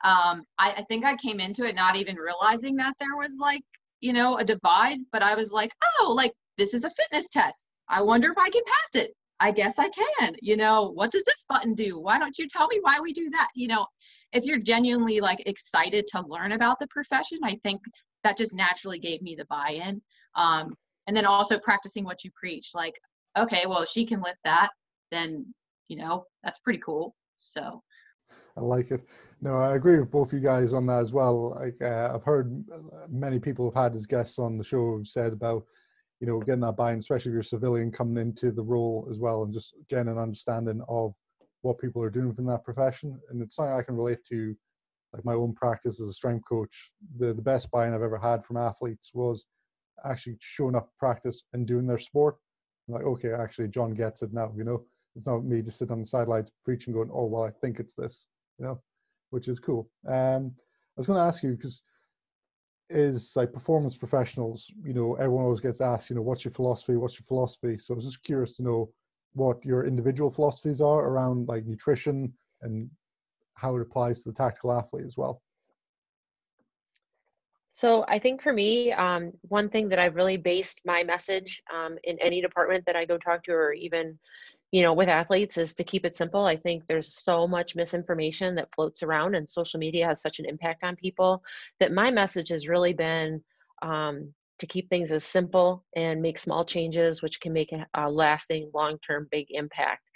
um, 0.04 0.42
I, 0.58 0.74
I 0.76 0.84
think 0.88 1.04
I 1.04 1.16
came 1.16 1.40
into 1.40 1.64
it 1.64 1.74
not 1.74 1.96
even 1.96 2.16
realizing 2.16 2.76
that 2.76 2.94
there 2.98 3.16
was 3.16 3.36
like, 3.38 3.62
you 4.00 4.12
know, 4.12 4.38
a 4.38 4.44
divide, 4.44 4.98
but 5.12 5.22
I 5.22 5.34
was 5.34 5.50
like, 5.50 5.72
oh, 5.98 6.12
like 6.16 6.32
this 6.58 6.74
is 6.74 6.84
a 6.84 6.90
fitness 6.90 7.28
test. 7.30 7.64
I 7.88 8.02
wonder 8.02 8.30
if 8.30 8.38
I 8.38 8.50
can 8.50 8.62
pass 8.64 9.02
it. 9.02 9.12
I 9.40 9.50
guess 9.50 9.78
I 9.78 9.88
can. 9.88 10.36
You 10.40 10.56
know, 10.56 10.92
what 10.94 11.10
does 11.10 11.24
this 11.24 11.44
button 11.48 11.74
do? 11.74 12.00
Why 12.00 12.18
don't 12.18 12.38
you 12.38 12.48
tell 12.48 12.68
me 12.68 12.78
why 12.82 12.98
we 13.02 13.12
do 13.12 13.28
that? 13.30 13.48
You 13.54 13.68
know, 13.68 13.86
if 14.32 14.44
you're 14.44 14.58
genuinely 14.58 15.20
like 15.20 15.42
excited 15.46 16.06
to 16.08 16.24
learn 16.26 16.52
about 16.52 16.78
the 16.78 16.86
profession, 16.88 17.38
I 17.42 17.58
think 17.62 17.80
that 18.22 18.38
just 18.38 18.54
naturally 18.54 18.98
gave 18.98 19.22
me 19.22 19.34
the 19.36 19.44
buy-in. 19.46 20.00
Um, 20.36 20.74
and 21.06 21.16
then 21.16 21.26
also 21.26 21.58
practicing 21.58 22.04
what 22.04 22.24
you 22.24 22.30
preach. 22.34 22.70
Like, 22.74 22.94
okay, 23.36 23.66
well, 23.66 23.84
she 23.84 24.06
can 24.06 24.22
lift 24.22 24.40
that, 24.44 24.70
then 25.10 25.46
you 25.88 25.96
know 25.96 26.24
that's 26.42 26.60
pretty 26.60 26.80
cool. 26.84 27.14
So. 27.38 27.82
I 28.56 28.60
like 28.60 28.92
it. 28.92 29.00
No, 29.40 29.56
I 29.56 29.74
agree 29.74 29.98
with 29.98 30.10
both 30.10 30.32
you 30.32 30.38
guys 30.38 30.72
on 30.72 30.86
that 30.86 31.00
as 31.00 31.12
well. 31.12 31.56
Like 31.60 31.76
uh, 31.82 32.12
I've 32.14 32.22
heard 32.22 32.64
many 33.10 33.38
people 33.38 33.70
have 33.70 33.82
had 33.82 33.94
as 33.96 34.06
guests 34.06 34.38
on 34.38 34.56
the 34.56 34.64
show 34.64 34.96
have 34.96 35.06
said 35.08 35.32
about 35.32 35.64
you 36.20 36.26
know, 36.26 36.40
getting 36.40 36.60
that 36.60 36.76
buy-in, 36.76 37.00
especially 37.00 37.30
if 37.30 37.34
you're 37.34 37.40
a 37.40 37.44
civilian 37.44 37.90
coming 37.90 38.20
into 38.20 38.50
the 38.50 38.62
role 38.62 39.06
as 39.10 39.18
well, 39.18 39.42
and 39.42 39.52
just 39.52 39.74
getting 39.88 40.08
an 40.08 40.18
understanding 40.18 40.82
of 40.88 41.14
what 41.62 41.78
people 41.78 42.02
are 42.02 42.10
doing 42.10 42.28
within 42.28 42.46
that 42.46 42.64
profession. 42.64 43.18
And 43.30 43.42
it's 43.42 43.56
something 43.56 43.74
I 43.74 43.82
can 43.82 43.96
relate 43.96 44.24
to, 44.30 44.54
like 45.12 45.24
my 45.24 45.34
own 45.34 45.54
practice 45.54 46.00
as 46.00 46.08
a 46.08 46.12
strength 46.12 46.44
coach. 46.48 46.90
The 47.18 47.34
the 47.34 47.42
best 47.42 47.70
buy-in 47.70 47.94
I've 47.94 48.02
ever 48.02 48.18
had 48.18 48.44
from 48.44 48.56
athletes 48.56 49.10
was 49.14 49.46
actually 50.04 50.36
showing 50.40 50.76
up 50.76 50.90
practice 50.98 51.44
and 51.52 51.66
doing 51.66 51.86
their 51.86 51.98
sport. 51.98 52.36
I'm 52.88 52.94
like, 52.94 53.04
okay, 53.04 53.32
actually, 53.32 53.68
John 53.68 53.94
gets 53.94 54.22
it 54.22 54.32
now. 54.32 54.52
You 54.56 54.64
know, 54.64 54.84
it's 55.16 55.26
not 55.26 55.44
me 55.44 55.62
just 55.62 55.78
sitting 55.78 55.92
on 55.92 56.00
the 56.00 56.06
sidelines 56.06 56.50
preaching, 56.64 56.92
going, 56.92 57.10
oh 57.12 57.24
well, 57.26 57.44
I 57.44 57.50
think 57.50 57.80
it's 57.80 57.94
this. 57.94 58.26
You 58.58 58.66
know, 58.66 58.82
which 59.30 59.48
is 59.48 59.58
cool. 59.58 59.90
Um, 60.06 60.52
I 60.96 61.00
was 61.00 61.06
going 61.06 61.18
to 61.18 61.24
ask 61.24 61.42
you 61.42 61.52
because 61.52 61.82
is 62.90 63.32
like 63.34 63.52
performance 63.52 63.96
professionals, 63.96 64.70
you 64.84 64.92
know, 64.92 65.14
everyone 65.14 65.44
always 65.44 65.60
gets 65.60 65.80
asked, 65.80 66.10
you 66.10 66.16
know, 66.16 66.22
what's 66.22 66.44
your 66.44 66.52
philosophy? 66.52 66.96
What's 66.96 67.18
your 67.18 67.26
philosophy? 67.26 67.78
So 67.78 67.94
I 67.94 67.96
was 67.96 68.04
just 68.04 68.22
curious 68.22 68.56
to 68.56 68.62
know 68.62 68.90
what 69.32 69.64
your 69.64 69.84
individual 69.84 70.30
philosophies 70.30 70.80
are 70.80 71.08
around 71.08 71.48
like 71.48 71.66
nutrition 71.66 72.32
and 72.62 72.90
how 73.54 73.76
it 73.76 73.82
applies 73.82 74.22
to 74.22 74.30
the 74.30 74.34
tactical 74.36 74.72
athlete 74.72 75.06
as 75.06 75.16
well. 75.16 75.42
So 77.72 78.04
I 78.06 78.20
think 78.20 78.40
for 78.40 78.52
me, 78.52 78.92
um, 78.92 79.32
one 79.48 79.68
thing 79.68 79.88
that 79.88 79.98
I've 79.98 80.14
really 80.14 80.36
based 80.36 80.80
my 80.84 81.02
message 81.02 81.60
um, 81.74 81.98
in 82.04 82.16
any 82.20 82.40
department 82.40 82.86
that 82.86 82.94
I 82.94 83.04
go 83.04 83.18
talk 83.18 83.42
to, 83.44 83.52
or 83.52 83.72
even 83.72 84.16
you 84.74 84.82
know 84.82 84.92
with 84.92 85.08
athletes 85.08 85.56
is 85.56 85.72
to 85.72 85.84
keep 85.84 86.04
it 86.04 86.16
simple 86.16 86.44
i 86.44 86.56
think 86.56 86.84
there's 86.88 87.14
so 87.14 87.46
much 87.46 87.76
misinformation 87.76 88.56
that 88.56 88.74
floats 88.74 89.04
around 89.04 89.36
and 89.36 89.48
social 89.48 89.78
media 89.78 90.04
has 90.04 90.20
such 90.20 90.40
an 90.40 90.46
impact 90.46 90.82
on 90.82 90.96
people 90.96 91.40
that 91.78 91.92
my 91.92 92.10
message 92.10 92.48
has 92.48 92.66
really 92.66 92.92
been 92.92 93.40
um, 93.82 94.34
to 94.58 94.66
keep 94.66 94.88
things 94.88 95.12
as 95.12 95.22
simple 95.24 95.84
and 95.94 96.20
make 96.20 96.38
small 96.38 96.64
changes 96.64 97.22
which 97.22 97.40
can 97.40 97.52
make 97.52 97.72
a, 97.72 98.10
lasting 98.10 98.70
long-term 98.72 99.28
big 99.30 99.46
impact. 99.50 100.08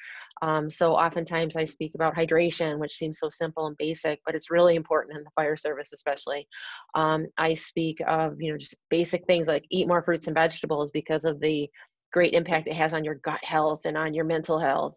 Um, 0.43 0.71
so 0.71 0.93
oftentimes 0.93 1.57
i 1.57 1.65
speak 1.65 1.93
about 1.95 2.15
hydration 2.15 2.79
which 2.79 2.97
seems 2.97 3.19
so 3.19 3.29
simple 3.31 3.67
and 3.67 3.77
basic 3.77 4.21
but 4.25 4.35
it's 4.35 4.51
really 4.51 4.77
important 4.77 5.19
in 5.19 5.25
the 5.25 5.31
fire 5.37 5.57
service 5.57 5.93
especially. 5.93 6.49
Um, 6.95 7.27
i 7.37 7.55
speak 7.55 7.99
of 8.07 8.41
you 8.41 8.51
know 8.51 8.59
just 8.59 8.77
basic 8.91 9.25
things 9.27 9.49
like 9.49 9.65
eat 9.71 9.89
more 9.89 10.03
fruits 10.03 10.27
and 10.27 10.35
vegetables 10.35 10.91
because 10.91 11.25
of 11.25 11.41
the 11.41 11.69
great 12.13 12.35
impact 12.35 12.69
it 12.69 12.75
has 12.75 12.95
on 12.95 13.05
your 13.05 13.17
gut 13.17 13.43
health 13.43 13.83
and 13.85 13.97
on 13.97 14.15
your 14.15 14.25
mental 14.25 14.59
health. 14.59 14.95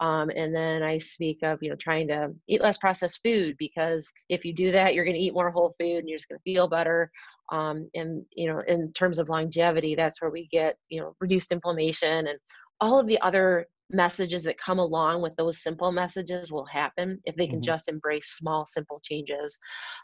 Um, 0.00 0.30
and 0.34 0.54
then 0.54 0.82
I 0.82 0.96
speak 0.96 1.40
of, 1.42 1.62
you 1.62 1.68
know, 1.68 1.76
trying 1.76 2.08
to 2.08 2.30
eat 2.48 2.62
less 2.62 2.78
processed 2.78 3.20
food 3.22 3.56
because 3.58 4.10
if 4.30 4.44
you 4.44 4.54
do 4.54 4.70
that, 4.72 4.94
you're 4.94 5.04
going 5.04 5.16
to 5.16 5.22
eat 5.22 5.34
more 5.34 5.50
whole 5.50 5.74
food 5.78 5.98
and 5.98 6.08
you're 6.08 6.16
just 6.16 6.28
going 6.28 6.38
to 6.38 6.52
feel 6.52 6.68
better. 6.68 7.10
Um, 7.52 7.90
and, 7.94 8.24
you 8.34 8.48
know, 8.48 8.62
in 8.66 8.92
terms 8.92 9.18
of 9.18 9.28
longevity, 9.28 9.94
that's 9.94 10.22
where 10.22 10.30
we 10.30 10.48
get, 10.50 10.76
you 10.88 11.00
know, 11.00 11.14
reduced 11.20 11.52
inflammation 11.52 12.28
and 12.28 12.38
all 12.80 12.98
of 12.98 13.06
the 13.06 13.20
other 13.20 13.66
messages 13.90 14.44
that 14.44 14.56
come 14.58 14.78
along 14.78 15.20
with 15.20 15.34
those 15.36 15.62
simple 15.62 15.92
messages 15.92 16.50
will 16.50 16.64
happen 16.64 17.20
if 17.24 17.36
they 17.36 17.46
can 17.46 17.56
mm-hmm. 17.56 17.64
just 17.64 17.88
embrace 17.88 18.36
small, 18.36 18.64
simple 18.64 19.00
changes. 19.04 19.58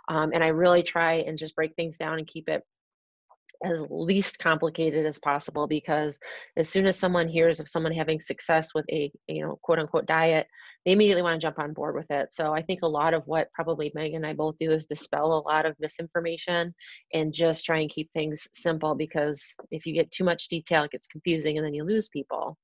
Um, 0.09 0.33
and 0.35 0.43
I 0.43 0.49
really 0.49 0.83
try 0.83 1.15
and 1.15 1.39
just 1.39 1.55
break 1.55 1.75
things 1.75 1.97
down 1.97 2.19
and 2.19 2.27
keep 2.27 2.49
it 2.49 2.63
as 3.65 3.85
least 3.91 4.39
complicated 4.39 5.07
as 5.07 5.19
possible 5.19 5.67
because 5.67 6.19
as 6.57 6.69
soon 6.69 6.87
as 6.87 6.99
someone 6.99 7.29
hears 7.29 7.61
of 7.61 7.69
someone 7.69 7.93
having 7.93 8.21
success 8.21 8.75
with 8.75 8.85
a 8.91 9.11
you 9.29 9.43
know 9.43 9.59
quote 9.63 9.79
unquote 9.79 10.07
diet 10.07 10.47
they 10.85 10.93
immediately 10.93 11.23
want 11.23 11.39
to 11.39 11.45
jump 11.45 11.59
on 11.59 11.73
board 11.73 11.95
with 11.95 12.11
it 12.11 12.33
so 12.33 12.53
i 12.53 12.63
think 12.63 12.81
a 12.83 12.87
lot 12.87 13.15
of 13.15 13.23
what 13.27 13.53
probably 13.53 13.91
megan 13.95 14.17
and 14.17 14.27
i 14.27 14.33
both 14.33 14.57
do 14.59 14.71
is 14.71 14.87
dispel 14.87 15.33
a 15.33 15.47
lot 15.49 15.67
of 15.67 15.75
misinformation 15.81 16.75
and 17.15 17.33
just 17.33 17.65
try 17.65 17.81
and 17.81 17.91
keep 17.91 18.11
things 18.13 18.49
simple 18.53 18.95
because 18.95 19.43
if 19.71 19.87
you 19.87 19.93
get 19.93 20.11
too 20.11 20.25
much 20.25 20.49
detail 20.49 20.85
it 20.85 20.91
gets 20.91 21.07
confusing 21.07 21.57
and 21.57 21.67
then 21.67 21.75
you 21.75 21.85
lose 21.85 22.09
people 22.09 22.57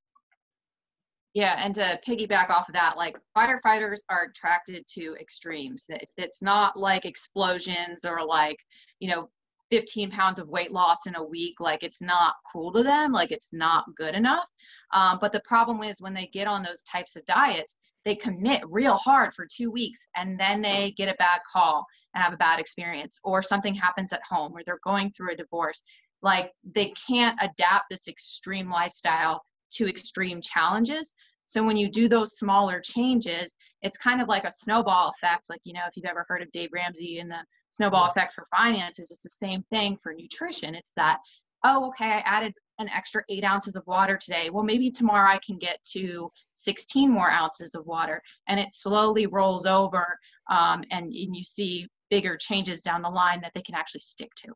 yeah, 1.34 1.54
and 1.64 1.74
to 1.76 1.98
piggyback 2.06 2.50
off 2.50 2.68
of 2.68 2.74
that, 2.74 2.98
like 2.98 3.16
firefighters 3.36 4.00
are 4.10 4.24
attracted 4.24 4.84
to 4.88 5.16
extremes. 5.18 5.86
It's 6.18 6.42
not 6.42 6.78
like 6.78 7.06
explosions 7.06 8.04
or 8.04 8.22
like, 8.22 8.58
you 9.00 9.08
know, 9.08 9.30
15 9.72 10.10
pounds 10.10 10.38
of 10.38 10.50
weight 10.50 10.70
loss 10.70 11.06
in 11.06 11.14
a 11.14 11.24
week 11.24 11.58
like 11.58 11.82
it's 11.82 12.02
not 12.02 12.34
cool 12.52 12.70
to 12.70 12.82
them 12.82 13.10
like 13.10 13.32
it's 13.32 13.54
not 13.54 13.86
good 13.96 14.14
enough. 14.14 14.46
Um, 14.92 15.16
but 15.18 15.32
the 15.32 15.40
problem 15.46 15.82
is 15.82 15.98
when 15.98 16.12
they 16.12 16.28
get 16.30 16.46
on 16.46 16.62
those 16.62 16.82
types 16.82 17.16
of 17.16 17.24
diets 17.24 17.74
they 18.04 18.14
commit 18.14 18.60
real 18.68 18.96
hard 18.96 19.32
for 19.32 19.46
two 19.46 19.70
weeks 19.70 20.06
and 20.14 20.38
then 20.38 20.60
they 20.60 20.92
get 20.98 21.08
a 21.08 21.16
bad 21.18 21.40
call 21.50 21.86
and 22.14 22.22
have 22.22 22.34
a 22.34 22.36
bad 22.36 22.60
experience 22.60 23.18
or 23.24 23.42
something 23.42 23.74
happens 23.74 24.12
at 24.12 24.20
home 24.28 24.52
or 24.54 24.60
they're 24.66 24.78
going 24.84 25.10
through 25.12 25.32
a 25.32 25.36
divorce. 25.36 25.82
Like 26.20 26.52
they 26.62 26.92
can't 27.08 27.38
adapt 27.40 27.86
this 27.88 28.08
extreme 28.08 28.68
lifestyle 28.68 29.42
to 29.76 29.88
extreme 29.88 30.42
challenges. 30.42 31.14
So 31.46 31.64
when 31.64 31.78
you 31.78 31.90
do 31.90 32.10
those 32.10 32.36
smaller 32.36 32.78
changes 32.78 33.54
it's 33.80 33.98
kind 33.98 34.22
of 34.22 34.28
like 34.28 34.44
a 34.44 34.52
snowball 34.52 35.10
effect 35.10 35.42
like 35.48 35.60
you 35.64 35.72
know 35.72 35.82
if 35.88 35.96
you've 35.96 36.06
ever 36.06 36.24
heard 36.28 36.40
of 36.40 36.50
dave 36.52 36.70
ramsey 36.72 37.18
and 37.18 37.28
the 37.28 37.38
snowball 37.72 38.08
effect 38.08 38.34
for 38.34 38.44
finances 38.54 39.10
it's 39.10 39.22
the 39.22 39.28
same 39.28 39.62
thing 39.70 39.96
for 40.02 40.14
nutrition. 40.14 40.74
It's 40.74 40.92
that 40.96 41.18
oh 41.64 41.88
okay 41.88 42.06
i 42.06 42.18
added 42.20 42.54
an 42.78 42.88
extra 42.88 43.22
eight 43.28 43.44
ounces 43.44 43.76
of 43.76 43.86
water 43.86 44.16
today. 44.16 44.50
Well 44.50 44.64
maybe 44.64 44.90
tomorrow 44.90 45.30
i 45.30 45.40
can 45.44 45.58
get 45.58 45.78
to 45.92 46.30
16 46.52 47.10
more 47.10 47.30
ounces 47.30 47.74
of 47.74 47.86
water. 47.86 48.22
And 48.48 48.60
it 48.60 48.72
slowly 48.72 49.26
rolls 49.26 49.66
over 49.66 50.18
um, 50.50 50.84
and, 50.90 51.06
and 51.06 51.36
you 51.36 51.44
see 51.44 51.88
bigger 52.10 52.36
changes 52.36 52.82
down 52.82 53.02
the 53.02 53.08
line 53.08 53.40
that 53.40 53.52
they 53.54 53.62
can 53.62 53.74
actually 53.74 54.00
stick 54.00 54.30
to. 54.36 54.48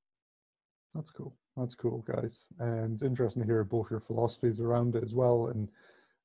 That's 0.94 1.10
cool. 1.10 1.34
That's 1.56 1.74
cool 1.74 2.04
guys. 2.06 2.46
And 2.58 2.94
it's 2.94 3.02
interesting 3.02 3.42
to 3.42 3.46
hear 3.46 3.64
both 3.64 3.90
your 3.90 4.00
philosophies 4.00 4.60
around 4.60 4.94
it 4.94 5.04
as 5.04 5.14
well. 5.14 5.48
And 5.48 5.68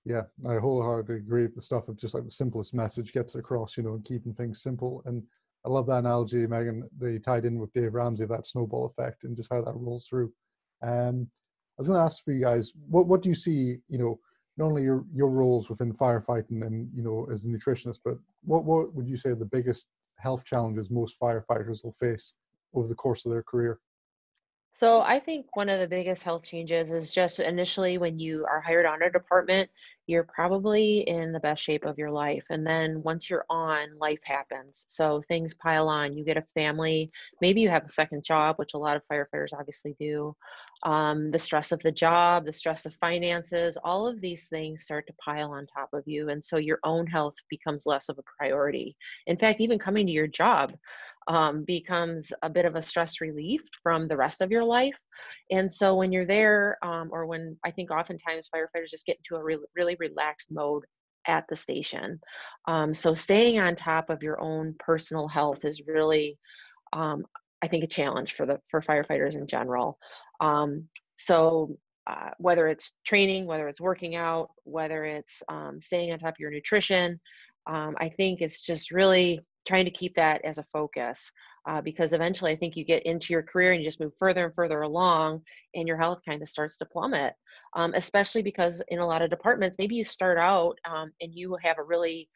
yeah 0.03 0.23
i 0.49 0.55
wholeheartedly 0.55 1.17
agree 1.17 1.43
with 1.43 1.53
the 1.53 1.61
stuff 1.61 1.87
of 1.87 1.95
just 1.95 2.15
like 2.15 2.23
the 2.23 2.29
simplest 2.31 2.73
message 2.73 3.13
gets 3.13 3.35
across 3.35 3.77
you 3.77 3.83
know 3.83 3.93
and 3.93 4.05
keeping 4.05 4.33
things 4.33 4.61
simple. 4.61 5.03
And 5.05 5.23
I 5.65 5.69
love 5.69 5.85
that 5.87 5.99
analogy, 5.99 6.47
Megan. 6.47 6.89
They 6.99 7.19
tied 7.19 7.45
in 7.45 7.59
with 7.59 7.73
Dave 7.73 7.93
Ramsey 7.93 8.25
that 8.25 8.47
snowball 8.47 8.85
effect 8.87 9.23
and 9.23 9.37
just 9.37 9.49
how 9.51 9.61
that 9.61 9.75
rolls 9.75 10.07
through. 10.07 10.31
Um, 10.81 11.29
I 11.77 11.81
was 11.81 11.87
going 11.87 11.99
to 11.99 12.03
ask 12.03 12.23
for 12.23 12.31
you 12.31 12.41
guys, 12.43 12.73
what 12.89 13.07
what 13.07 13.21
do 13.21 13.29
you 13.29 13.35
see? 13.35 13.77
You 13.87 13.97
know, 13.97 14.19
not 14.57 14.65
only 14.65 14.83
your 14.83 15.05
your 15.13 15.29
roles 15.29 15.69
within 15.69 15.93
firefighting 15.93 16.65
and 16.65 16.89
you 16.95 17.03
know 17.03 17.27
as 17.31 17.45
a 17.45 17.47
nutritionist, 17.47 17.99
but 18.03 18.17
what 18.43 18.63
what 18.63 18.93
would 18.95 19.07
you 19.07 19.17
say 19.17 19.33
the 19.33 19.45
biggest 19.45 19.87
health 20.17 20.45
challenges 20.45 20.89
most 20.89 21.19
firefighters 21.19 21.83
will 21.83 21.95
face 21.99 22.33
over 22.73 22.87
the 22.87 22.95
course 22.95 23.25
of 23.25 23.31
their 23.31 23.43
career? 23.43 23.79
So 24.73 25.01
I 25.01 25.19
think 25.19 25.55
one 25.55 25.69
of 25.69 25.79
the 25.79 25.87
biggest 25.87 26.23
health 26.23 26.45
changes 26.45 26.91
is 26.91 27.11
just 27.11 27.39
initially 27.39 27.97
when 27.97 28.17
you 28.17 28.45
are 28.49 28.61
hired 28.61 28.85
on 28.85 29.03
a 29.03 29.11
department, 29.11 29.69
you're 30.07 30.23
probably 30.23 31.01
in 31.01 31.31
the 31.31 31.39
best 31.39 31.61
shape 31.61 31.85
of 31.85 31.97
your 31.97 32.09
life. 32.09 32.43
And 32.49 32.65
then 32.65 33.03
once 33.03 33.29
you're 33.29 33.45
on, 33.49 33.97
life 33.99 34.21
happens. 34.23 34.85
So 34.87 35.21
things 35.27 35.53
pile 35.53 35.87
on. 35.87 36.17
You 36.17 36.23
get 36.23 36.37
a 36.37 36.41
family, 36.41 37.11
maybe 37.41 37.61
you 37.61 37.69
have 37.69 37.85
a 37.85 37.89
second 37.89 38.23
job, 38.23 38.55
which 38.57 38.73
a 38.73 38.77
lot 38.77 38.95
of 38.95 39.03
firefighters 39.11 39.53
obviously 39.53 39.95
do. 39.99 40.35
Um, 40.83 41.29
the 41.29 41.37
stress 41.37 41.71
of 41.71 41.79
the 41.81 41.91
job, 41.91 42.45
the 42.45 42.53
stress 42.53 42.85
of 42.87 42.95
finances, 42.95 43.77
all 43.83 44.07
of 44.07 44.19
these 44.19 44.49
things 44.49 44.83
start 44.83 45.05
to 45.07 45.13
pile 45.23 45.51
on 45.51 45.67
top 45.67 45.89
of 45.93 46.03
you. 46.07 46.29
And 46.29 46.43
so 46.43 46.57
your 46.57 46.79
own 46.83 47.05
health 47.05 47.35
becomes 47.49 47.85
less 47.85 48.09
of 48.09 48.17
a 48.17 48.23
priority. 48.37 48.95
In 49.27 49.37
fact, 49.37 49.61
even 49.61 49.77
coming 49.77 50.07
to 50.07 50.11
your 50.11 50.27
job, 50.27 50.73
um, 51.27 51.63
becomes 51.63 52.31
a 52.41 52.49
bit 52.49 52.65
of 52.65 52.75
a 52.75 52.81
stress 52.81 53.21
relief 53.21 53.61
from 53.83 54.07
the 54.07 54.17
rest 54.17 54.41
of 54.41 54.51
your 54.51 54.63
life. 54.63 54.97
And 55.51 55.71
so 55.71 55.95
when 55.95 56.11
you're 56.11 56.25
there, 56.25 56.77
um, 56.83 57.09
or 57.11 57.25
when 57.25 57.57
I 57.63 57.71
think 57.71 57.91
oftentimes 57.91 58.49
firefighters 58.53 58.89
just 58.89 59.05
get 59.05 59.17
into 59.17 59.39
a 59.39 59.43
re- 59.43 59.57
really 59.75 59.95
relaxed 59.99 60.51
mode 60.51 60.83
at 61.27 61.45
the 61.47 61.55
station. 61.55 62.19
Um, 62.67 62.93
so 62.93 63.13
staying 63.13 63.59
on 63.59 63.75
top 63.75 64.09
of 64.09 64.23
your 64.23 64.41
own 64.41 64.75
personal 64.79 65.27
health 65.27 65.63
is 65.63 65.83
really, 65.85 66.37
um, 66.93 67.23
I 67.61 67.67
think, 67.67 67.83
a 67.83 67.87
challenge 67.87 68.33
for 68.33 68.45
the 68.45 68.59
for 68.69 68.81
firefighters 68.81 69.35
in 69.35 69.45
general. 69.45 69.99
Um, 70.39 70.87
so 71.17 71.77
uh, 72.07 72.31
whether 72.39 72.67
it's 72.67 72.93
training, 73.05 73.45
whether 73.45 73.67
it's 73.67 73.79
working 73.79 74.15
out, 74.15 74.49
whether 74.63 75.05
it's 75.05 75.43
um, 75.49 75.79
staying 75.79 76.11
on 76.11 76.17
top 76.17 76.33
of 76.33 76.39
your 76.39 76.49
nutrition, 76.49 77.19
I 77.67 78.11
think 78.17 78.41
it's 78.41 78.65
just 78.65 78.89
really 78.89 79.39
trying 79.67 79.85
to 79.85 79.91
keep 79.91 80.15
that 80.15 80.43
as 80.43 80.57
a 80.57 80.63
focus. 80.63 81.31
uh, 81.67 81.81
because 81.81 82.13
eventually 82.13 82.51
I 82.51 82.55
think 82.55 82.75
you 82.75 82.83
get 82.83 83.05
into 83.05 83.33
your 83.33 83.43
career 83.43 83.71
and 83.71 83.81
you 83.81 83.87
just 83.87 83.99
move 83.99 84.13
further 84.17 84.45
and 84.45 84.55
further 84.55 84.81
along, 84.81 85.41
and 85.75 85.87
your 85.87 85.97
health 85.97 86.21
kind 86.25 86.41
of 86.41 86.49
starts 86.49 86.77
to 86.77 86.85
plummet. 86.85 87.33
Um, 87.75 87.93
especially 87.95 88.41
because 88.41 88.81
in 88.89 88.99
a 88.99 89.05
lot 89.05 89.21
of 89.21 89.29
departments, 89.29 89.77
maybe 89.77 89.95
you 89.95 90.03
start 90.03 90.37
out 90.37 90.77
um, 90.85 91.11
and 91.21 91.33
you 91.33 91.57
have 91.61 91.77
a 91.77 91.83
really 91.83 92.27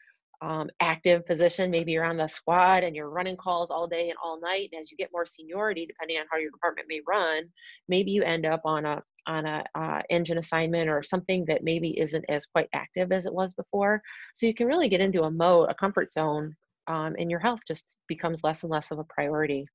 um, 0.42 0.70
active 0.80 1.26
position. 1.26 1.72
Maybe 1.72 1.92
you're 1.92 2.06
on 2.06 2.18
the 2.18 2.28
squad 2.28 2.84
and 2.84 2.96
you're 2.96 3.10
running 3.10 3.36
calls 3.36 3.72
all 3.72 3.88
day 3.88 4.10
and 4.10 4.18
all 4.24 4.40
night. 4.40 4.70
And 4.72 4.80
as 4.80 4.92
you 4.92 4.98
get 4.98 5.10
more 5.12 5.26
seniority, 5.26 5.86
depending 5.86 6.18
on 6.18 6.26
how 6.32 6.38
your 6.38 6.52
department 6.52 6.88
may 6.88 7.02
run, 7.08 7.46
maybe 7.90 8.12
you 8.12 8.22
end 8.24 8.46
up 8.46 8.62
on 8.66 8.86
a 8.86 9.02
on 9.28 9.48
a 9.48 9.64
uh, 9.74 10.02
engine 10.12 10.38
assignment 10.38 10.88
or 10.88 11.02
something 11.02 11.46
that 11.46 11.64
maybe 11.64 12.00
isn't 12.00 12.24
as 12.30 12.46
quite 12.46 12.70
active 12.74 13.12
as 13.12 13.26
it 13.26 13.34
was 13.34 13.54
before. 13.54 14.00
So 14.36 14.46
you 14.46 14.54
can 14.54 14.68
really 14.68 14.88
get 14.88 15.02
into 15.02 15.24
a 15.24 15.32
mode, 15.32 15.72
a 15.72 15.74
comfort 15.74 16.12
zone, 16.12 16.56
um, 16.88 17.16
and 17.18 17.30
your 17.30 17.40
health 17.40 17.62
just 17.68 17.96
becomes 18.08 18.44
less 18.44 18.64
and 18.64 18.72
less 18.72 18.92
of 18.92 19.00
a 19.00 19.04
priority. 19.04 19.66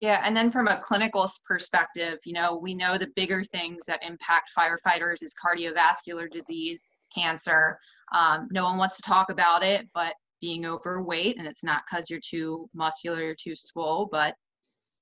Yeah, 0.00 0.20
and 0.24 0.36
then 0.36 0.50
from 0.50 0.66
a 0.66 0.80
clinical 0.82 1.30
perspective, 1.46 2.18
you 2.24 2.32
know, 2.32 2.58
we 2.60 2.74
know 2.74 2.98
the 2.98 3.12
bigger 3.14 3.44
things 3.44 3.84
that 3.86 4.04
impact 4.04 4.50
firefighters 4.58 5.22
is 5.22 5.34
cardiovascular 5.34 6.28
disease, 6.30 6.80
cancer, 7.14 7.78
um, 8.12 8.48
no 8.50 8.64
one 8.64 8.78
wants 8.78 8.96
to 8.96 9.02
talk 9.02 9.30
about 9.30 9.62
it, 9.62 9.88
but 9.94 10.14
being 10.40 10.66
overweight, 10.66 11.38
and 11.38 11.46
it's 11.46 11.64
not 11.64 11.82
because 11.88 12.10
you're 12.10 12.20
too 12.20 12.68
muscular 12.74 13.30
or 13.30 13.34
too 13.34 13.54
swole, 13.54 14.08
but 14.10 14.34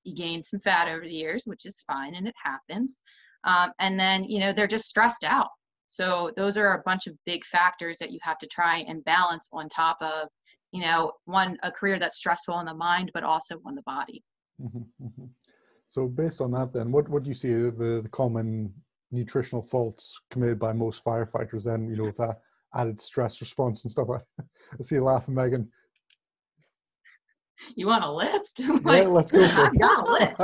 you 0.03 0.15
gain 0.15 0.43
some 0.43 0.59
fat 0.61 0.87
over 0.87 1.03
the 1.03 1.13
years, 1.13 1.43
which 1.45 1.65
is 1.65 1.83
fine 1.87 2.15
and 2.15 2.27
it 2.27 2.35
happens. 2.41 2.99
Um, 3.43 3.71
and 3.79 3.99
then, 3.99 4.23
you 4.23 4.39
know, 4.39 4.53
they're 4.53 4.67
just 4.67 4.87
stressed 4.87 5.23
out. 5.23 5.49
So 5.87 6.31
those 6.37 6.57
are 6.57 6.75
a 6.75 6.83
bunch 6.85 7.07
of 7.07 7.17
big 7.25 7.43
factors 7.43 7.97
that 7.99 8.11
you 8.11 8.19
have 8.21 8.37
to 8.37 8.47
try 8.47 8.85
and 8.87 9.03
balance 9.03 9.49
on 9.51 9.67
top 9.67 9.97
of, 10.01 10.29
you 10.71 10.81
know, 10.81 11.11
one, 11.25 11.57
a 11.63 11.71
career 11.71 11.99
that's 11.99 12.17
stressful 12.17 12.53
on 12.53 12.65
the 12.65 12.73
mind, 12.73 13.11
but 13.13 13.23
also 13.23 13.61
on 13.65 13.75
the 13.75 13.81
body. 13.83 14.23
Mm-hmm, 14.61 15.05
mm-hmm. 15.05 15.25
So 15.87 16.07
based 16.07 16.39
on 16.41 16.51
that, 16.51 16.71
then, 16.73 16.91
what, 16.91 17.09
what 17.09 17.23
do 17.23 17.29
you 17.29 17.33
see 17.33 17.51
the, 17.51 18.01
the 18.01 18.09
common 18.11 18.73
nutritional 19.11 19.61
faults 19.61 20.19
committed 20.29 20.57
by 20.57 20.73
most 20.73 21.03
firefighters 21.03 21.65
then, 21.65 21.89
you 21.89 21.97
know, 21.97 22.05
with 22.05 22.17
that 22.17 22.39
added 22.73 23.01
stress 23.01 23.41
response 23.41 23.83
and 23.83 23.91
stuff. 23.91 24.07
I 24.39 24.81
see 24.81 24.95
you 24.95 25.03
laughing, 25.03 25.35
Megan. 25.35 25.69
You 27.75 27.87
want 27.87 28.03
a 28.03 28.11
list? 28.11 28.59
like, 28.83 29.03
yeah, 29.03 29.09
let's 29.09 29.31
go. 29.31 29.47
For 29.47 29.61
I 29.61 29.71
got 29.77 30.07
a 30.07 30.11
list. 30.11 30.39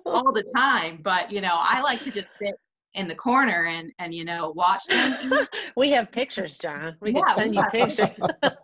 all 0.06 0.32
the 0.32 0.44
time, 0.54 1.00
but 1.02 1.32
you 1.32 1.40
know, 1.40 1.54
I 1.54 1.80
like 1.80 2.02
to 2.02 2.10
just 2.10 2.30
sit 2.40 2.54
in 2.94 3.08
the 3.08 3.14
corner 3.14 3.66
and 3.66 3.92
and 3.98 4.14
you 4.14 4.24
know 4.24 4.52
watch 4.54 4.84
them. 4.86 5.46
we 5.76 5.90
have 5.90 6.10
pictures, 6.12 6.58
John. 6.58 6.96
We 7.00 7.12
yeah, 7.12 7.22
can 7.22 7.36
send 7.36 7.54
you 7.54 7.62
pictures. 7.70 8.08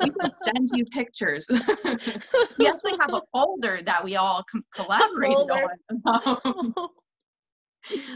we 0.00 0.10
can 0.10 0.30
send 0.44 0.70
you 0.74 0.84
pictures. 0.86 1.46
we 2.58 2.66
actually 2.66 2.98
have 3.00 3.12
a 3.12 3.22
folder 3.32 3.80
that 3.84 4.04
we 4.04 4.16
all 4.16 4.44
collaborated 4.74 5.50
on. 6.04 6.74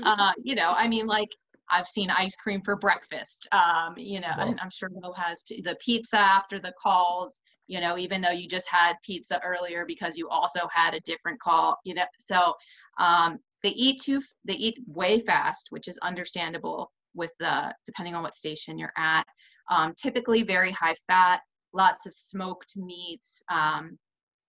uh, 0.05 0.33
you 0.43 0.55
know, 0.55 0.73
I 0.77 0.89
mean, 0.89 1.07
like 1.07 1.31
I've 1.71 1.89
seen 1.89 2.11
ice 2.11 2.37
cream 2.37 2.63
for 2.65 2.77
breakfast. 2.77 3.49
Um, 3.53 3.95
you 3.97 4.21
know, 4.21 4.33
and 4.39 4.59
I'm 4.61 4.71
sure 4.71 4.91
Mo 4.91 5.13
has 5.13 5.43
the 5.49 5.77
pizza 5.85 6.19
after 6.19 6.59
the 6.61 6.73
calls. 6.81 7.39
You 7.67 7.81
know, 7.81 7.97
even 7.97 8.21
though 8.21 8.31
you 8.31 8.47
just 8.47 8.69
had 8.69 8.95
pizza 9.05 9.41
earlier 9.43 9.87
because 9.87 10.19
you 10.19 10.29
also 10.29 10.69
had 10.71 10.95
a 10.95 11.01
different 11.01 11.41
call. 11.41 11.79
You 11.85 11.95
know, 11.95 12.05
so 12.21 12.53
um, 12.99 13.39
they 13.65 13.71
eat 13.71 14.03
too. 14.03 14.21
They 14.45 14.55
eat 14.55 14.79
way 14.87 15.21
fast, 15.21 15.69
which 15.71 15.89
is 15.89 15.99
understandable 16.03 16.93
with 17.15 17.31
the 17.41 17.75
depending 17.87 18.15
on 18.15 18.23
what 18.23 18.37
station 18.37 18.79
you're 18.79 18.93
at. 18.99 19.25
Um, 19.71 19.95
typically, 19.97 20.43
very 20.43 20.71
high 20.71 20.95
fat, 21.09 21.41
lots 21.73 22.05
of 22.05 22.13
smoked 22.15 22.77
meats. 22.77 23.43
Um, 23.51 23.99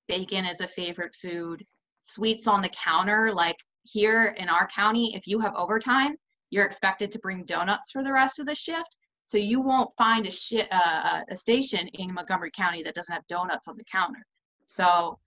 bacon 0.10 0.44
is 0.44 0.60
a 0.60 0.68
favorite 0.68 1.16
food. 1.16 1.66
Sweets 2.02 2.46
on 2.46 2.62
the 2.62 2.70
counter, 2.70 3.32
like 3.32 3.56
here 3.84 4.36
in 4.38 4.50
our 4.50 4.68
county, 4.68 5.16
if 5.16 5.26
you 5.28 5.40
have 5.40 5.56
overtime, 5.56 6.18
you're 6.50 6.66
expected 6.66 7.10
to 7.14 7.20
bring 7.20 7.46
donuts 7.46 7.92
for 7.92 8.04
the 8.04 8.12
rest 8.12 8.40
of 8.40 8.46
the 8.46 8.54
shift. 8.54 8.98
So 9.24 9.38
you 9.38 9.62
won't 9.62 9.90
find 9.98 10.28
a, 10.28 10.76
uh, 10.76 11.22
a 11.30 11.38
station 11.38 11.88
in 11.88 12.14
Montgomery 12.14 12.52
County 12.52 12.84
that 12.84 12.94
doesn't 12.94 13.14
have 13.14 13.26
donuts 13.28 13.70
on 13.70 13.78
the 13.78 13.86
counter. 13.86 14.26
So, 14.68 15.18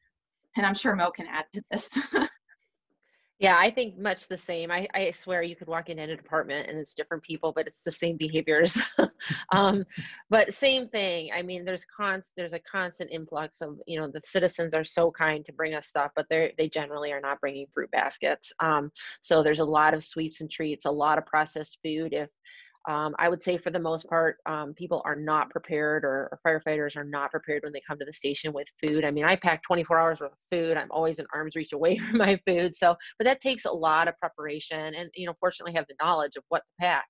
and 0.56 0.66
I'm 0.66 0.74
sure 0.74 0.94
Mo 0.94 1.10
can 1.10 1.26
add 1.26 1.46
to 1.54 1.62
this. 1.70 1.88
Yeah, 3.40 3.56
I 3.56 3.70
think 3.70 3.96
much 3.96 4.26
the 4.26 4.36
same. 4.36 4.72
I, 4.72 4.88
I 4.94 5.12
swear 5.12 5.42
you 5.42 5.54
could 5.54 5.68
walk 5.68 5.90
in 5.90 6.00
any 6.00 6.14
apartment 6.14 6.68
and 6.68 6.76
it's 6.76 6.92
different 6.92 7.22
people, 7.22 7.52
but 7.54 7.68
it's 7.68 7.82
the 7.82 7.90
same 7.92 8.16
behaviors. 8.16 8.76
um, 9.52 9.84
but 10.28 10.52
same 10.52 10.88
thing. 10.88 11.30
I 11.32 11.42
mean, 11.42 11.64
there's 11.64 11.84
const 11.84 12.32
there's 12.36 12.52
a 12.52 12.58
constant 12.58 13.12
influx 13.12 13.60
of 13.60 13.78
you 13.86 14.00
know 14.00 14.08
the 14.12 14.20
citizens 14.24 14.74
are 14.74 14.82
so 14.82 15.12
kind 15.12 15.44
to 15.46 15.52
bring 15.52 15.74
us 15.74 15.86
stuff, 15.86 16.10
but 16.16 16.26
they 16.28 16.52
they 16.58 16.68
generally 16.68 17.12
are 17.12 17.20
not 17.20 17.40
bringing 17.40 17.66
fruit 17.72 17.92
baskets. 17.92 18.52
Um, 18.58 18.90
so 19.22 19.44
there's 19.44 19.60
a 19.60 19.64
lot 19.64 19.94
of 19.94 20.02
sweets 20.02 20.40
and 20.40 20.50
treats, 20.50 20.84
a 20.84 20.90
lot 20.90 21.16
of 21.18 21.24
processed 21.24 21.78
food. 21.84 22.12
If 22.12 22.28
um, 22.86 23.14
I 23.18 23.28
would 23.28 23.42
say 23.42 23.58
for 23.58 23.70
the 23.70 23.78
most 23.78 24.08
part, 24.08 24.36
um, 24.46 24.72
people 24.74 25.02
are 25.04 25.16
not 25.16 25.50
prepared 25.50 26.04
or, 26.04 26.30
or, 26.30 26.40
firefighters 26.46 26.96
are 26.96 27.04
not 27.04 27.30
prepared 27.30 27.62
when 27.64 27.72
they 27.72 27.82
come 27.86 27.98
to 27.98 28.04
the 28.04 28.12
station 28.12 28.52
with 28.52 28.68
food. 28.82 29.04
I 29.04 29.10
mean, 29.10 29.24
I 29.24 29.36
pack 29.36 29.62
24 29.64 29.98
hours 29.98 30.20
worth 30.20 30.32
of 30.32 30.38
food. 30.50 30.76
I'm 30.76 30.90
always 30.90 31.18
an 31.18 31.26
arm's 31.34 31.56
reach 31.56 31.72
away 31.72 31.98
from 31.98 32.18
my 32.18 32.38
food. 32.46 32.74
So, 32.76 32.96
but 33.18 33.24
that 33.24 33.40
takes 33.40 33.64
a 33.64 33.70
lot 33.70 34.08
of 34.08 34.18
preparation 34.18 34.94
and, 34.94 35.10
you 35.14 35.26
know, 35.26 35.34
fortunately 35.40 35.74
have 35.74 35.86
the 35.88 35.96
knowledge 36.02 36.36
of 36.36 36.44
what 36.48 36.60
to 36.60 36.80
pack. 36.80 37.06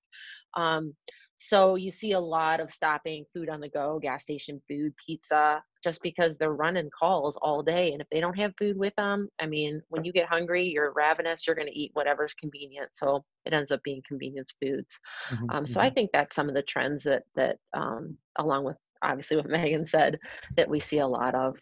Um, 0.55 0.93
so 1.37 1.75
you 1.75 1.91
see 1.91 2.11
a 2.11 2.19
lot 2.19 2.59
of 2.59 2.71
stopping 2.71 3.23
food 3.33 3.47
on 3.47 3.61
the 3.61 3.69
go, 3.69 3.99
gas 4.01 4.23
station 4.23 4.61
food, 4.69 4.93
pizza, 5.05 5.63
just 5.83 6.01
because 6.01 6.37
they're 6.37 6.53
running 6.53 6.89
calls 6.97 7.37
all 7.41 7.63
day. 7.63 7.91
And 7.93 8.01
if 8.01 8.07
they 8.11 8.19
don't 8.19 8.37
have 8.37 8.53
food 8.57 8.77
with 8.77 8.93
them, 8.95 9.29
I 9.39 9.45
mean, 9.45 9.81
when 9.89 10.03
you 10.03 10.11
get 10.11 10.27
hungry, 10.27 10.65
you're 10.65 10.93
ravenous, 10.93 11.45
you're 11.45 11.55
going 11.55 11.67
to 11.67 11.77
eat 11.77 11.91
whatever's 11.93 12.33
convenient. 12.33 12.89
So 12.93 13.23
it 13.45 13.53
ends 13.53 13.71
up 13.71 13.81
being 13.83 14.01
convenience 14.07 14.53
foods. 14.61 14.99
Mm-hmm, 15.29 15.49
um, 15.51 15.65
so 15.65 15.79
mm-hmm. 15.79 15.87
I 15.87 15.89
think 15.89 16.09
that's 16.11 16.35
some 16.35 16.49
of 16.49 16.55
the 16.55 16.63
trends 16.63 17.03
that 17.03 17.23
that 17.35 17.57
um, 17.73 18.17
along 18.37 18.65
with 18.65 18.77
obviously 19.01 19.37
what 19.37 19.45
Megan 19.49 19.85
said 19.85 20.19
that 20.57 20.69
we 20.69 20.79
see 20.79 20.99
a 20.99 21.07
lot 21.07 21.35
of. 21.35 21.57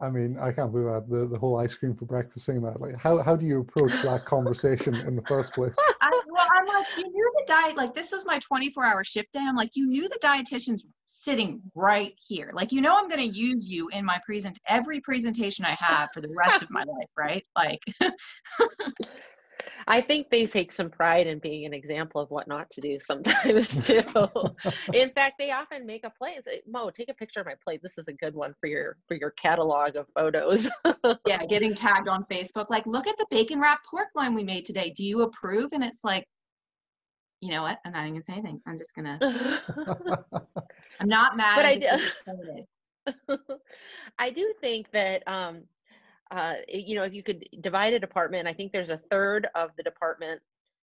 I 0.00 0.08
mean, 0.08 0.38
I 0.40 0.50
can't 0.50 0.72
believe 0.72 0.86
that 0.86 1.10
the, 1.10 1.26
the 1.26 1.38
whole 1.38 1.60
ice 1.60 1.74
cream 1.74 1.94
for 1.94 2.06
breakfast 2.06 2.46
thing. 2.46 2.62
That 2.62 2.80
like, 2.80 2.96
how 2.96 3.22
how 3.22 3.36
do 3.36 3.44
you 3.44 3.60
approach 3.60 3.92
that 4.02 4.24
conversation 4.24 4.94
in 4.94 5.14
the 5.14 5.22
first 5.28 5.52
place? 5.52 5.76
I, 6.00 6.22
well, 6.30 6.46
I'm 6.54 6.66
like, 6.66 6.86
you 6.96 7.17
knew 7.28 7.44
the 7.46 7.52
diet. 7.52 7.76
Like, 7.76 7.94
this 7.94 8.12
was 8.12 8.24
my 8.24 8.38
24 8.38 8.84
hour 8.84 9.04
shift 9.04 9.32
day. 9.32 9.40
I'm 9.40 9.56
like, 9.56 9.70
you 9.74 9.86
knew 9.86 10.08
the 10.08 10.18
dietitian's 10.22 10.84
sitting 11.06 11.60
right 11.74 12.14
here. 12.20 12.50
Like, 12.52 12.72
you 12.72 12.80
know, 12.80 12.96
I'm 12.96 13.08
going 13.08 13.20
to 13.20 13.38
use 13.38 13.66
you 13.68 13.88
in 13.88 14.04
my 14.04 14.18
present 14.24 14.58
every 14.66 15.00
presentation 15.00 15.64
I 15.64 15.76
have 15.78 16.10
for 16.12 16.20
the 16.20 16.32
rest 16.34 16.62
of 16.62 16.70
my 16.70 16.82
life, 16.84 17.08
right? 17.16 17.44
Like. 17.56 17.80
I 19.86 20.00
think 20.00 20.28
they 20.30 20.46
take 20.46 20.70
some 20.70 20.90
pride 20.90 21.26
in 21.26 21.38
being 21.38 21.64
an 21.64 21.72
example 21.72 22.20
of 22.20 22.30
what 22.30 22.46
not 22.46 22.68
to 22.70 22.80
do 22.80 22.98
sometimes 22.98 23.86
too. 23.86 24.02
in 24.92 25.10
fact, 25.10 25.36
they 25.38 25.50
often 25.50 25.86
make 25.86 26.04
a 26.04 26.10
plate. 26.10 26.44
Say, 26.44 26.62
Mo, 26.66 26.90
take 26.90 27.08
a 27.08 27.14
picture 27.14 27.40
of 27.40 27.46
my 27.46 27.54
plate. 27.64 27.80
This 27.82 27.96
is 27.96 28.08
a 28.08 28.12
good 28.12 28.34
one 28.34 28.54
for 28.60 28.66
your 28.66 28.96
for 29.06 29.14
your 29.16 29.30
catalog 29.30 29.96
of 29.96 30.06
photos. 30.14 30.68
yeah, 31.26 31.44
getting 31.48 31.74
tagged 31.74 32.08
on 32.08 32.24
Facebook, 32.24 32.66
like, 32.70 32.86
look 32.86 33.06
at 33.06 33.16
the 33.18 33.26
bacon 33.30 33.60
wrapped 33.60 33.86
pork 33.86 34.08
loin 34.14 34.34
we 34.34 34.44
made 34.44 34.64
today. 34.64 34.92
Do 34.94 35.04
you 35.04 35.22
approve? 35.22 35.70
And 35.72 35.82
it's 35.82 36.00
like, 36.04 36.26
you 37.40 37.50
know 37.50 37.62
what? 37.62 37.78
I'm 37.84 37.92
not 37.92 38.02
even 38.02 38.14
gonna 38.14 38.24
say 38.24 38.32
anything. 38.34 38.60
I'm 38.66 38.78
just 38.78 38.94
gonna. 38.94 39.18
I'm 41.00 41.08
not 41.08 41.36
mad. 41.36 41.56
But 41.56 41.66
I 41.66 41.76
do. 43.36 43.38
I 44.18 44.30
do 44.30 44.52
think 44.60 44.90
that 44.92 45.26
um, 45.28 45.62
uh, 46.30 46.54
you 46.68 46.96
know, 46.96 47.04
if 47.04 47.14
you 47.14 47.22
could 47.22 47.44
divide 47.60 47.94
a 47.94 47.98
department, 47.98 48.48
I 48.48 48.52
think 48.52 48.72
there's 48.72 48.90
a 48.90 49.00
third 49.10 49.48
of 49.54 49.70
the 49.76 49.82
department 49.82 50.40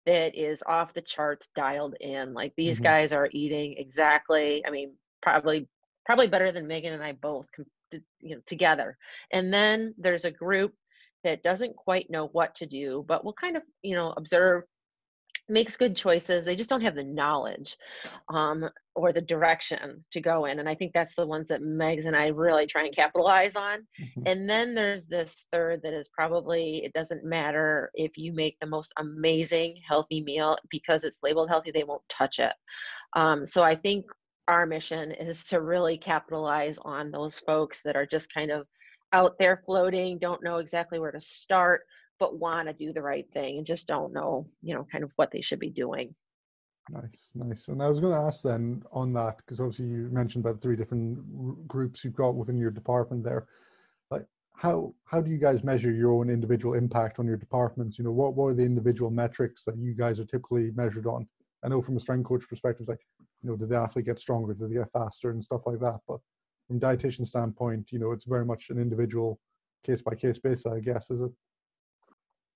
that 0.06 0.36
is 0.36 0.64
off 0.66 0.94
the 0.94 1.02
charts 1.02 1.50
dialed 1.56 1.96
in. 2.02 2.34
Like 2.34 2.54
these 2.58 2.78
mm-hmm. 2.78 2.86
guys 2.86 3.14
are 3.14 3.30
eating 3.32 3.76
exactly, 3.78 4.66
I 4.66 4.72
mean, 4.72 4.94
probably 5.22 5.68
probably 6.06 6.28
better 6.28 6.52
than 6.52 6.68
Megan 6.68 6.94
and 6.94 7.04
I 7.04 7.14
both 7.14 7.48
you 7.92 8.36
know 8.36 8.42
together. 8.46 8.98
And 9.32 9.54
then 9.54 9.94
there's 9.98 10.26
a 10.26 10.32
group 10.32 10.74
that 11.24 11.44
doesn't 11.44 11.76
quite 11.76 12.10
know 12.10 12.28
what 12.28 12.56
to 12.56 12.66
do, 12.66 13.06
but 13.08 13.24
will 13.24 13.34
kind 13.34 13.58
of, 13.58 13.64
you 13.82 13.96
know, 13.96 14.14
observe 14.18 14.64
makes 15.50 15.78
good 15.78 15.96
choices 15.96 16.46
they 16.46 16.56
just 16.56 16.70
don't 16.70 16.82
have 16.82 16.96
the 16.96 17.04
knowledge 17.04 17.78
um, 18.34 18.70
or 18.96 19.12
the 19.12 19.22
direction 19.22 20.04
to 20.12 20.22
go 20.22 20.46
in 20.46 20.60
and 20.60 20.70
i 20.70 20.76
think 20.76 20.92
that's 20.94 21.16
the 21.16 21.26
ones 21.26 21.48
that 21.48 21.62
megs 21.62 22.06
and 22.06 22.16
i 22.16 22.28
really 22.28 22.66
try 22.66 22.84
and 22.84 22.96
capitalize 22.96 23.56
on 23.56 23.80
mm-hmm. 24.00 24.22
and 24.26 24.50
then 24.50 24.74
there's 24.74 25.06
this 25.06 25.46
third 25.52 25.82
that 25.82 25.94
is 25.94 26.10
probably 26.10 26.84
it 26.84 26.94
doesn't 26.94 27.24
matter 27.24 27.92
if 27.94 28.18
you 28.18 28.34
make 28.34 28.58
the 28.60 28.68
most 28.68 28.94
amazing 28.98 29.76
healthy 29.88 30.22
meal 30.22 30.58
because 30.70 31.04
it's 31.04 31.20
labeled 31.24 31.50
healthy 31.50 31.72
they 31.72 31.84
won't 31.84 32.08
touch 32.10 32.40
it 32.40 32.54
um, 33.16 33.46
so 33.46 33.64
i 33.64 33.76
think 33.76 34.06
our 34.48 34.66
mission 34.66 35.12
is 35.12 35.44
to 35.44 35.62
really 35.62 35.98
capitalize 35.98 36.80
on 36.84 37.12
those 37.12 37.36
folks 37.46 37.84
that 37.84 37.96
are 37.96 38.06
just 38.06 38.34
kind 38.34 38.50
of 38.50 38.66
out 39.14 39.38
there 39.40 39.62
floating 39.66 40.18
don't 40.18 40.44
know 40.44 40.58
exactly 40.58 41.00
where 41.00 41.12
to 41.12 41.22
start 41.22 41.82
but 42.20 42.38
want 42.38 42.68
to 42.68 42.74
do 42.74 42.94
the 42.94 43.02
right 43.02 43.30
thing 43.32 43.58
and 43.58 43.66
just 43.66 43.88
don't 43.88 44.14
know, 44.14 44.48
you 44.62 44.74
know, 44.74 44.86
kind 44.92 45.04
of 45.04 45.12
what 45.16 45.32
they 45.32 45.42
should 45.42 45.60
be 45.60 45.70
doing. 45.70 46.14
Nice, 46.92 47.32
nice. 47.36 47.68
And 47.68 47.82
I 47.82 47.88
was 47.88 48.00
going 48.00 48.14
to 48.14 48.20
ask 48.20 48.44
then 48.44 48.84
on 48.92 49.14
that 49.14 49.38
because 49.38 49.60
obviously 49.60 49.86
you 49.86 50.10
mentioned 50.12 50.44
about 50.44 50.62
three 50.62 50.76
different 50.76 51.20
r- 51.20 51.56
groups 51.68 52.04
you've 52.04 52.16
got 52.16 52.36
within 52.36 52.58
your 52.58 52.72
department 52.72 53.24
there. 53.24 53.48
Like, 54.10 54.26
how 54.56 54.94
how 55.06 55.22
do 55.22 55.30
you 55.30 55.38
guys 55.38 55.64
measure 55.64 55.92
your 55.92 56.12
own 56.12 56.30
individual 56.30 56.74
impact 56.74 57.20
on 57.20 57.28
your 57.28 57.38
departments? 57.38 57.98
You 57.98 58.06
know, 58.06 58.12
what 58.12 58.34
what 58.34 58.48
are 58.48 58.54
the 58.56 58.64
individual 58.64 59.12
metrics 59.12 59.64
that 59.66 59.78
you 59.78 59.94
guys 59.94 60.20
are 60.20 60.26
typically 60.26 60.72
measured 60.72 61.06
on? 61.06 61.28
I 61.64 61.68
know 61.68 61.82
from 61.82 61.98
a 61.98 62.00
strength 62.00 62.28
coach 62.28 62.48
perspective, 62.50 62.88
like, 62.88 63.06
you 63.44 63.50
know, 63.50 63.56
did 63.56 63.70
the 63.70 63.78
athlete 63.78 64.06
get 64.06 64.20
stronger? 64.20 64.54
Did 64.54 64.70
they 64.70 64.76
get 64.76 64.92
faster 64.92 65.30
and 65.30 65.44
stuff 65.44 65.62
like 65.66 65.80
that? 65.80 66.00
But 66.08 66.20
from 66.68 66.80
dietitian 66.80 67.28
standpoint, 67.28 67.92
you 67.92 68.00
know, 68.00 68.12
it's 68.12 68.26
very 68.26 68.46
much 68.46 68.70
an 68.70 68.80
individual 68.80 69.40
case 69.84 70.02
by 70.02 70.16
case 70.16 70.40
basis, 70.40 70.66
I 70.66 70.80
guess, 70.80 71.12
is 71.12 71.22
it? 71.22 71.32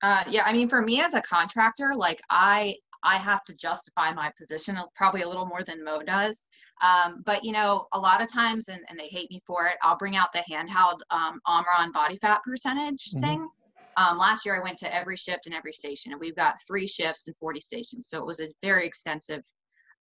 Uh, 0.04 0.24
yeah, 0.30 0.44
I 0.46 0.52
mean, 0.52 0.68
for 0.68 0.82
me 0.82 1.02
as 1.02 1.14
a 1.14 1.22
contractor, 1.22 1.94
like 1.96 2.22
I 2.30 2.76
I 3.04 3.18
have 3.18 3.44
to 3.46 3.54
justify 3.54 4.14
my 4.14 4.32
position 4.38 4.78
probably 4.96 5.22
a 5.22 5.28
little 5.28 5.46
more 5.46 5.64
than 5.64 5.84
Mo 5.84 6.02
does. 6.04 6.40
Um, 6.82 7.24
but 7.26 7.44
you 7.44 7.54
know, 7.54 7.88
a 7.94 8.00
lot 8.00 8.22
of 8.22 8.32
times, 8.32 8.68
and, 8.68 8.82
and 8.90 9.00
they 9.00 9.08
hate 9.08 9.32
me 9.32 9.42
for 9.48 9.68
it, 9.68 9.76
I'll 9.82 9.98
bring 9.98 10.16
out 10.16 10.34
the 10.34 10.44
handheld 10.50 11.00
um, 11.10 11.40
Omron 11.48 11.94
body 11.94 12.18
fat 12.18 12.42
percentage 12.44 13.06
mm-hmm. 13.12 13.24
thing. 13.24 13.50
Um, 13.96 14.18
last 14.18 14.46
year, 14.46 14.60
I 14.60 14.64
went 14.64 14.80
to 14.80 14.94
every 14.94 15.16
shift 15.16 15.46
and 15.46 15.56
every 15.56 15.74
station, 15.74 16.12
and 16.12 16.20
we've 16.20 16.36
got 16.36 16.62
three 16.68 16.88
shifts 16.88 17.28
and 17.28 17.38
40 17.38 17.62
stations. 17.62 18.08
So 18.10 18.18
it 18.18 18.26
was 18.26 18.42
a 18.42 18.50
very 18.62 18.86
extensive 18.86 19.44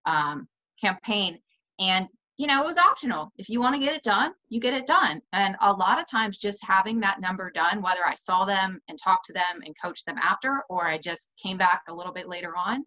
um, 0.05 0.47
campaign. 0.81 1.39
And 1.79 2.07
you 2.37 2.47
know, 2.47 2.63
it 2.63 2.67
was 2.67 2.77
optional. 2.77 3.31
If 3.37 3.47
you 3.47 3.59
want 3.59 3.75
to 3.75 3.79
get 3.79 3.95
it 3.95 4.03
done, 4.03 4.33
you 4.49 4.59
get 4.59 4.73
it 4.73 4.87
done. 4.87 5.21
And 5.33 5.55
a 5.61 5.71
lot 5.71 5.99
of 5.99 6.09
times, 6.09 6.39
just 6.39 6.63
having 6.65 6.99
that 7.01 7.21
number 7.21 7.51
done, 7.51 7.81
whether 7.81 8.05
I 8.05 8.15
saw 8.15 8.43
them 8.45 8.81
and 8.87 8.97
talked 8.97 9.27
to 9.27 9.33
them 9.33 9.61
and 9.63 9.75
coached 9.81 10.05
them 10.05 10.17
after, 10.17 10.63
or 10.69 10.87
I 10.87 10.97
just 10.97 11.31
came 11.41 11.57
back 11.57 11.83
a 11.87 11.93
little 11.93 12.13
bit 12.13 12.27
later 12.27 12.53
on, 12.57 12.85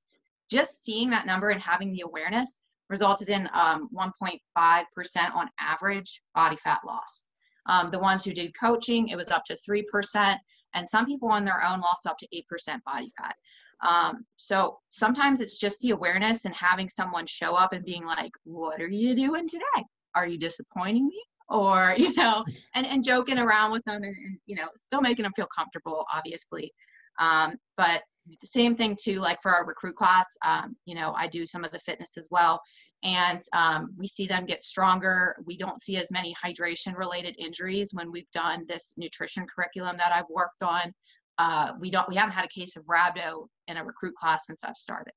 just 0.50 0.84
seeing 0.84 1.10
that 1.10 1.26
number 1.26 1.50
and 1.50 1.62
having 1.62 1.92
the 1.92 2.02
awareness 2.02 2.56
resulted 2.88 3.28
in 3.28 3.48
um, 3.52 3.88
1.5% 3.94 5.34
on 5.34 5.48
average 5.60 6.22
body 6.34 6.56
fat 6.56 6.80
loss. 6.86 7.26
Um, 7.66 7.90
the 7.90 7.98
ones 7.98 8.24
who 8.24 8.32
did 8.32 8.52
coaching, 8.58 9.08
it 9.08 9.16
was 9.16 9.28
up 9.28 9.44
to 9.46 9.56
3%, 9.68 10.36
and 10.74 10.88
some 10.88 11.06
people 11.06 11.28
on 11.28 11.44
their 11.44 11.62
own 11.64 11.80
lost 11.80 12.06
up 12.06 12.16
to 12.18 12.28
8% 12.28 12.82
body 12.84 13.12
fat. 13.18 13.34
Um, 13.86 14.24
so 14.36 14.78
sometimes 14.88 15.40
it's 15.40 15.58
just 15.58 15.80
the 15.80 15.90
awareness 15.90 16.44
and 16.44 16.54
having 16.54 16.88
someone 16.88 17.26
show 17.26 17.54
up 17.54 17.72
and 17.72 17.84
being 17.84 18.04
like, 18.04 18.32
What 18.44 18.80
are 18.80 18.88
you 18.88 19.14
doing 19.14 19.48
today? 19.48 19.84
Are 20.14 20.26
you 20.26 20.38
disappointing 20.38 21.06
me? 21.06 21.22
Or, 21.48 21.94
you 21.98 22.14
know, 22.14 22.44
and, 22.74 22.86
and 22.86 23.04
joking 23.04 23.38
around 23.38 23.72
with 23.72 23.84
them 23.84 24.02
and, 24.02 24.16
and 24.16 24.38
you 24.46 24.56
know, 24.56 24.68
still 24.86 25.00
making 25.00 25.24
them 25.24 25.32
feel 25.36 25.48
comfortable, 25.54 26.04
obviously. 26.12 26.72
Um, 27.18 27.56
but 27.76 28.02
the 28.40 28.46
same 28.46 28.76
thing 28.76 28.96
too, 29.00 29.20
like 29.20 29.40
for 29.42 29.52
our 29.52 29.64
recruit 29.64 29.96
class, 29.96 30.26
um, 30.44 30.76
you 30.84 30.94
know, 30.94 31.14
I 31.16 31.28
do 31.28 31.46
some 31.46 31.64
of 31.64 31.72
the 31.72 31.78
fitness 31.80 32.16
as 32.16 32.26
well. 32.30 32.60
And 33.02 33.42
um, 33.52 33.94
we 33.96 34.08
see 34.08 34.26
them 34.26 34.46
get 34.46 34.62
stronger. 34.62 35.36
We 35.44 35.56
don't 35.56 35.80
see 35.80 35.96
as 35.96 36.10
many 36.10 36.34
hydration 36.42 36.96
related 36.96 37.36
injuries 37.38 37.90
when 37.92 38.10
we've 38.10 38.30
done 38.32 38.64
this 38.68 38.94
nutrition 38.96 39.46
curriculum 39.54 39.96
that 39.98 40.12
I've 40.12 40.28
worked 40.30 40.62
on 40.62 40.92
uh, 41.38 41.72
we 41.80 41.90
don't 41.90 42.08
we 42.08 42.16
haven't 42.16 42.34
had 42.34 42.44
a 42.44 42.48
case 42.48 42.76
of 42.76 42.84
rhabdo 42.84 43.48
in 43.68 43.76
a 43.76 43.84
recruit 43.84 44.14
class 44.14 44.46
since 44.46 44.64
I've 44.64 44.76
started. 44.76 45.12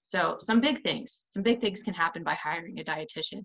So 0.00 0.36
some 0.38 0.60
big 0.60 0.82
things, 0.82 1.24
some 1.26 1.42
big 1.42 1.60
things 1.60 1.82
can 1.82 1.94
happen 1.94 2.22
by 2.22 2.34
hiring 2.34 2.78
a 2.80 2.84
dietitian. 2.84 3.44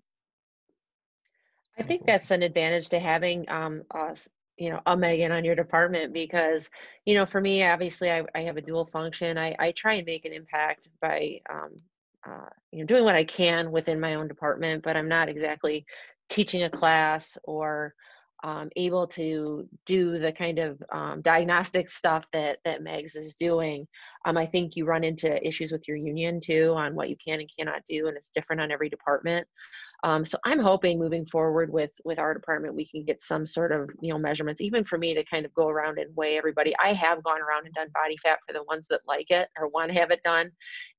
I 1.80 1.84
think 1.84 2.06
that's 2.06 2.32
an 2.32 2.42
advantage 2.42 2.90
to 2.90 3.00
having 3.00 3.50
um, 3.50 3.84
us, 3.94 4.28
you 4.58 4.72
know, 4.72 4.82
a 4.88 4.98
Megan 4.98 5.32
on 5.32 5.46
your 5.46 5.56
department 5.56 6.12
because, 6.12 6.70
you 7.06 7.14
know, 7.14 7.26
for 7.26 7.40
me, 7.40 7.64
obviously, 7.64 8.12
I, 8.12 8.24
I 8.34 8.42
have 8.42 8.58
a 8.58 8.62
dual 8.62 8.86
function. 8.86 9.38
I, 9.38 9.56
I 9.60 9.72
try 9.72 9.94
and 9.94 10.06
make 10.06 10.26
an 10.26 10.34
impact 10.34 10.88
by, 11.00 11.40
um, 11.50 11.76
uh, 12.28 12.50
you 12.72 12.80
know, 12.80 12.86
doing 12.86 13.04
what 13.04 13.16
I 13.16 13.24
can 13.24 13.72
within 13.72 14.00
my 14.00 14.16
own 14.16 14.28
department, 14.28 14.84
but 14.84 14.98
I'm 14.98 15.08
not 15.08 15.30
exactly 15.30 15.86
teaching 16.30 16.64
a 16.64 16.70
class 16.70 17.38
or 17.44 17.94
um, 18.44 18.70
able 18.76 19.08
to 19.08 19.68
do 19.86 20.20
the 20.20 20.32
kind 20.32 20.60
of 20.60 20.82
um, 20.92 21.22
diagnostic 21.22 21.90
stuff 21.90 22.26
that 22.34 22.60
that 22.66 22.82
Megs 22.82 23.18
is 23.18 23.36
doing. 23.36 23.88
Um, 24.26 24.38
I 24.38 24.46
think 24.46 24.76
you 24.76 24.86
run 24.86 25.04
into 25.04 25.46
issues 25.46 25.72
with 25.72 25.88
your 25.88 25.98
union 25.98 26.40
too 26.40 26.74
on 26.78 26.96
what 26.96 27.10
you 27.10 27.16
can 27.18 27.40
and 27.40 27.50
cannot 27.58 27.82
do, 27.88 28.08
and 28.08 28.18
it's 28.18 28.32
different 28.36 28.62
on 28.62 28.72
every 28.72 28.90
department. 28.90 29.48
Um, 30.04 30.24
so 30.24 30.38
I'm 30.46 30.60
hoping 30.60 31.00
moving 31.00 31.26
forward 31.26 31.72
with 31.72 31.92
with 32.06 32.20
our 32.20 32.34
department, 32.34 32.76
we 32.76 32.88
can 32.88 33.04
get 33.04 33.22
some 33.22 33.48
sort 33.48 33.72
of 33.72 33.90
you 34.02 34.12
know 34.12 34.20
measurements, 34.20 34.62
even 34.62 34.84
for 34.84 34.98
me 34.98 35.14
to 35.16 35.24
kind 35.24 35.46
of 35.46 35.54
go 35.54 35.68
around 35.68 35.98
and 35.98 36.16
weigh 36.16 36.38
everybody. 36.38 36.76
I 36.84 36.94
have 36.94 37.24
gone 37.24 37.42
around 37.42 37.66
and 37.66 37.74
done 37.74 37.90
body 37.94 38.18
fat 38.18 38.40
for 38.46 38.54
the 38.54 38.64
ones 38.64 38.88
that 38.90 39.02
like 39.08 39.30
it 39.30 39.50
or 39.58 39.70
want 39.70 39.92
to 39.92 40.00
have 40.00 40.12
it 40.12 40.22
done, 40.24 40.52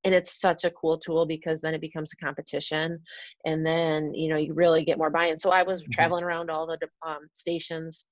and 0.04 0.14
it's 0.14 0.40
such 0.40 0.64
a 0.64 0.70
cool 0.70 0.98
tool 0.98 1.26
because 1.26 1.60
then 1.60 1.74
it 1.74 1.80
becomes 1.80 2.12
a 2.12 2.24
competition, 2.24 2.98
and 3.44 3.64
then 3.64 4.12
you 4.14 4.28
know 4.28 4.36
you 4.36 4.54
really 4.54 4.84
get 4.84 4.98
more 4.98 5.10
buy-in. 5.10 5.38
So 5.38 5.50
I 5.50 5.62
was 5.62 5.82
mm-hmm. 5.82 5.92
traveling 5.92 6.24
around 6.24 6.50
all 6.50 6.66
the 6.66 6.78
um, 7.06 7.28
stations 7.32 8.04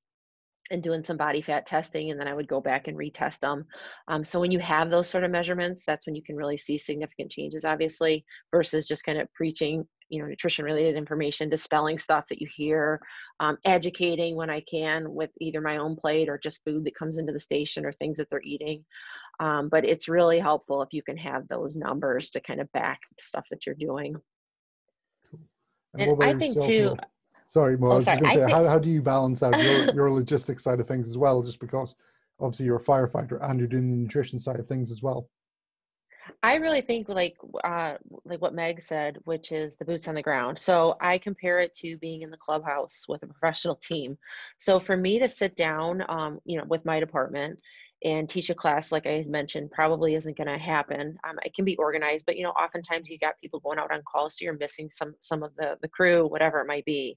and 0.70 0.83
doing 0.83 1.05
some 1.05 1.16
body 1.16 1.40
fat 1.40 1.64
testing 1.64 2.11
and 2.11 2.18
then 2.18 2.27
i 2.27 2.35
would 2.35 2.49
go 2.49 2.61
back 2.61 2.88
and 2.88 2.96
retest 2.96 3.40
them 3.40 3.64
um, 4.09 4.25
so 4.25 4.40
when 4.40 4.51
you 4.51 4.59
have 4.59 4.90
those 4.90 5.09
sort 5.09 5.25
of 5.25 5.31
measurements 5.31 5.85
that's 5.87 6.07
when 6.07 6.14
you 6.14 6.22
can 6.22 6.37
really 6.37 6.57
see 6.57 6.77
significant 6.77 7.31
changes 7.31 7.64
obviously 7.64 8.25
versus 8.51 8.87
just 8.87 9.05
kind 9.05 9.18
of 9.18 9.33
preaching 9.33 9.87
you 10.09 10.21
know 10.21 10.29
nutrition 10.29 10.64
related 10.64 10.97
information 10.97 11.49
dispelling 11.49 11.99
stuff 11.99 12.27
that 12.29 12.40
you 12.40 12.49
hear 12.55 13.01
um, 13.40 13.57
educating 13.64 14.37
when 14.37 14.51
i 14.51 14.61
can 14.61 15.12
with 15.12 15.31
either 15.40 15.61
my 15.61 15.77
own 15.79 15.97
plate 15.97 16.29
or 16.29 16.38
just 16.38 16.62
food 16.64 16.85
that 16.85 16.95
comes 16.95 17.19
into 17.19 17.33
the 17.33 17.38
station 17.38 17.85
or 17.85 17.92
things 17.92 18.16
that 18.16 18.29
they're 18.31 18.40
eating. 18.42 18.85
Um, 19.40 19.69
but 19.69 19.85
it's 19.85 20.09
really 20.09 20.38
helpful 20.38 20.83
if 20.83 20.88
you 20.92 21.03
can 21.03 21.16
have 21.16 21.47
those 21.49 21.77
numbers 21.77 22.31
to 22.31 22.40
kind 22.40 22.61
of 22.61 22.71
back 22.73 23.01
stuff 23.19 23.47
that 23.51 23.66
you're 23.66 23.75
doing. 23.75 24.16
Cool. 25.31 25.40
and, 25.99 26.12
and 26.12 26.25
i 26.25 26.38
think 26.38 26.62
too 26.62 26.97
sorry 27.47 27.77
Mo, 27.77 27.88
oh, 27.88 27.92
I 27.92 27.95
was 27.97 28.05
sorry, 28.05 28.21
just 28.21 28.35
say, 28.35 28.40
think, 28.40 28.51
how, 28.51 28.66
how 28.69 28.79
do 28.79 28.90
you 28.90 29.03
balance 29.03 29.42
out 29.42 29.61
your, 29.62 29.90
your 29.95 30.11
logistics 30.11 30.62
side 30.62 30.81
of 30.81 30.88
things 30.88 31.09
as 31.09 31.19
well 31.19 31.42
just 31.42 31.61
because 31.61 31.95
obviously 32.40 32.66
you're 32.66 32.77
a 32.77 32.83
firefighter 32.83 33.38
and 33.49 33.59
you're 33.59 33.69
doing 33.69 33.90
the 33.90 33.97
nutrition 33.97 34.38
side 34.38 34.61
of 34.61 34.66
things 34.66 34.90
as 34.90 35.03
well 35.03 35.29
I 36.43 36.57
really 36.57 36.81
think 36.81 37.09
like 37.09 37.37
uh, 37.65 37.95
like 38.25 38.41
what 38.41 38.55
Meg 38.55 38.83
said, 38.83 39.19
which 39.25 39.53
is 39.53 39.77
the 39.77 39.85
boots 39.85 40.09
on 40.09 40.15
the 40.15 40.23
ground. 40.23 40.59
So 40.59 40.97
I 41.01 41.19
compare 41.19 41.61
it 41.61 41.75
to 41.77 41.99
being 41.99 42.23
in 42.23 42.31
the 42.31 42.37
clubhouse 42.37 43.05
with 43.09 43.23
a 43.23 43.27
professional 43.27 43.77
team. 43.77 44.19
So 44.59 44.79
for 44.81 44.97
me 44.97 45.19
to 45.19 45.29
sit 45.29 45.57
down, 45.57 46.05
um, 46.09 46.41
you 46.45 46.59
know, 46.59 46.65
with 46.65 46.85
my 46.85 47.01
department 47.01 47.61
and 48.05 48.29
teach 48.29 48.51
a 48.51 48.55
class, 48.55 48.93
like 48.93 49.07
I 49.07 49.25
mentioned, 49.27 49.71
probably 49.71 50.15
isn't 50.15 50.37
going 50.37 50.49
to 50.49 50.59
happen. 50.59 51.17
Um, 51.29 51.37
it 51.45 51.55
can 51.55 51.65
be 51.65 51.77
organized, 51.77 52.27
but 52.27 52.37
you 52.37 52.43
know, 52.43 52.51
oftentimes 52.51 53.09
you 53.09 53.19
got 53.19 53.39
people 53.41 53.61
going 53.61 53.79
out 53.79 53.91
on 53.91 54.03
call, 54.03 54.29
so 54.29 54.45
you're 54.45 54.59
missing 54.59 54.91
some 54.91 55.15
some 55.21 55.43
of 55.43 55.55
the 55.57 55.77
the 55.83 55.89
crew, 55.89 56.27
whatever 56.27 56.61
it 56.61 56.67
might 56.67 56.85
be. 56.85 57.17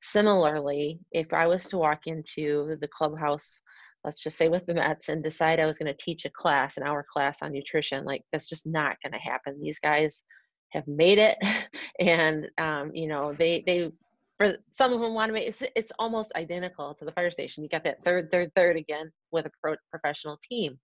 Similarly, 0.00 0.98
if 1.12 1.32
I 1.32 1.46
was 1.46 1.64
to 1.68 1.78
walk 1.78 2.06
into 2.06 2.76
the 2.80 2.88
clubhouse 2.88 3.60
let's 4.04 4.22
just 4.22 4.36
say 4.36 4.48
with 4.48 4.66
the 4.66 4.74
Mets 4.74 5.08
and 5.08 5.22
decide 5.22 5.60
I 5.60 5.66
was 5.66 5.78
going 5.78 5.92
to 5.92 6.04
teach 6.04 6.24
a 6.24 6.30
class, 6.30 6.76
an 6.76 6.82
hour 6.82 7.04
class 7.10 7.42
on 7.42 7.52
nutrition, 7.52 8.04
like 8.04 8.22
that's 8.32 8.48
just 8.48 8.66
not 8.66 8.96
going 9.02 9.12
to 9.12 9.18
happen. 9.18 9.60
These 9.60 9.78
guys 9.78 10.22
have 10.70 10.86
made 10.86 11.18
it, 11.18 11.38
and 12.00 12.46
um, 12.58 12.90
you 12.94 13.08
know 13.08 13.32
they 13.32 13.62
they 13.66 13.90
for 14.38 14.56
some 14.70 14.92
of 14.92 15.00
them 15.00 15.14
want 15.14 15.28
to 15.28 15.32
make 15.32 15.46
it's, 15.46 15.62
it's 15.76 15.92
almost 15.98 16.32
identical 16.34 16.94
to 16.94 17.04
the 17.04 17.12
fire 17.12 17.30
station. 17.30 17.62
You 17.62 17.68
got 17.68 17.84
that 17.84 18.02
third, 18.04 18.30
third, 18.30 18.50
third 18.56 18.76
again 18.76 19.12
with 19.30 19.46
a 19.46 19.50
pro- 19.62 19.76
professional 19.90 20.38
team. 20.42 20.78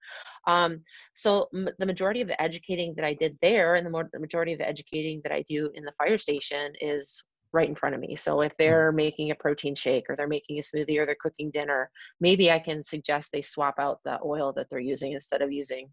Um, 0.47 0.83
so 1.15 1.49
m- 1.55 1.69
the 1.79 1.87
majority 1.87 2.21
of 2.21 2.29
the 2.29 2.41
educating 2.41 2.95
that 2.97 3.05
I 3.05 3.15
did 3.15 3.37
there, 3.43 3.75
and 3.75 3.85
the, 3.85 3.91
more, 3.91 4.09
the 4.13 4.21
majority 4.21 4.53
of 4.53 4.61
the 4.61 4.69
educating 4.69 5.21
that 5.25 5.33
I 5.33 5.43
do 5.49 5.71
in 5.75 5.85
the 5.85 5.93
fire 5.99 6.19
station 6.19 6.73
is 6.81 7.25
right 7.53 7.69
in 7.69 7.75
front 7.75 7.95
of 7.95 8.01
me. 8.01 8.17
So 8.17 8.41
if 8.43 8.53
mm. 8.53 8.57
they're 8.59 8.93
making 8.93 9.31
a 9.31 9.35
protein 9.35 9.75
shake 9.75 10.05
or 10.09 10.17
they're 10.17 10.27
making 10.29 10.59
a 10.59 10.63
smoothie 10.63 10.99
or 10.99 11.07
they're 11.07 11.17
cooking 11.21 11.51
dinner, 11.51 11.91
maybe 12.21 12.51
I 12.51 12.59
can 12.59 12.85
suggest 12.85 13.31
they 13.33 13.43
swap 13.43 13.75
out 13.79 14.01
the 14.05 14.19
oil 14.25 14.53
that 14.55 14.69
they're 14.71 14.79
using 14.79 15.13
instead 15.13 15.43
of 15.43 15.53
using, 15.53 15.89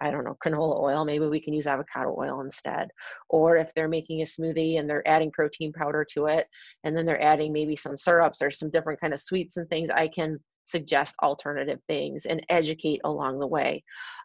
I 0.00 0.10
don't 0.10 0.24
know, 0.24 0.36
canola 0.44 0.80
oil. 0.80 1.04
Maybe 1.04 1.26
we 1.26 1.40
can 1.40 1.54
use 1.54 1.66
avocado 1.66 2.14
oil 2.18 2.40
instead. 2.40 2.88
Or 3.30 3.56
if 3.56 3.72
they're 3.74 3.88
making 3.88 4.20
a 4.20 4.24
smoothie 4.24 4.78
and 4.78 4.88
they're 4.88 5.06
adding 5.08 5.30
protein 5.30 5.72
powder 5.72 6.06
to 6.14 6.26
it, 6.26 6.46
and 6.84 6.96
then 6.96 7.06
they're 7.06 7.22
adding 7.22 7.52
maybe 7.52 7.76
some 7.76 7.96
syrups 7.96 8.42
or 8.42 8.50
some 8.50 8.70
different 8.70 9.00
kind 9.00 9.14
of 9.14 9.20
sweets 9.20 9.56
and 9.56 9.68
things, 9.68 9.90
I 9.90 10.08
can 10.08 10.38
suggest 10.68 11.16
alternative 11.22 11.80
things 11.88 12.26
and 12.26 12.44
educate 12.48 13.00
along 13.04 13.38
the 13.38 13.46
way. 13.46 13.82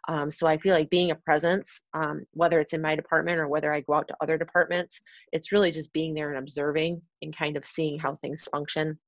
Um, 0.08 0.30
so 0.30 0.46
I 0.46 0.58
feel 0.58 0.74
like 0.74 0.90
being 0.90 1.10
a 1.10 1.16
presence, 1.16 1.80
um, 1.94 2.24
whether 2.32 2.60
it's 2.60 2.74
in 2.74 2.82
my 2.82 2.94
department 2.94 3.38
or 3.38 3.48
whether 3.48 3.72
I 3.72 3.80
go 3.80 3.94
out 3.94 4.08
to 4.08 4.16
other 4.20 4.36
departments, 4.36 5.00
it's 5.32 5.52
really 5.52 5.70
just 5.70 5.92
being 5.92 6.14
there 6.14 6.30
and 6.30 6.38
observing 6.38 7.00
and 7.22 7.36
kind 7.36 7.56
of 7.56 7.66
seeing 7.66 7.98
how 7.98 8.16
things 8.16 8.42
function 8.52 8.98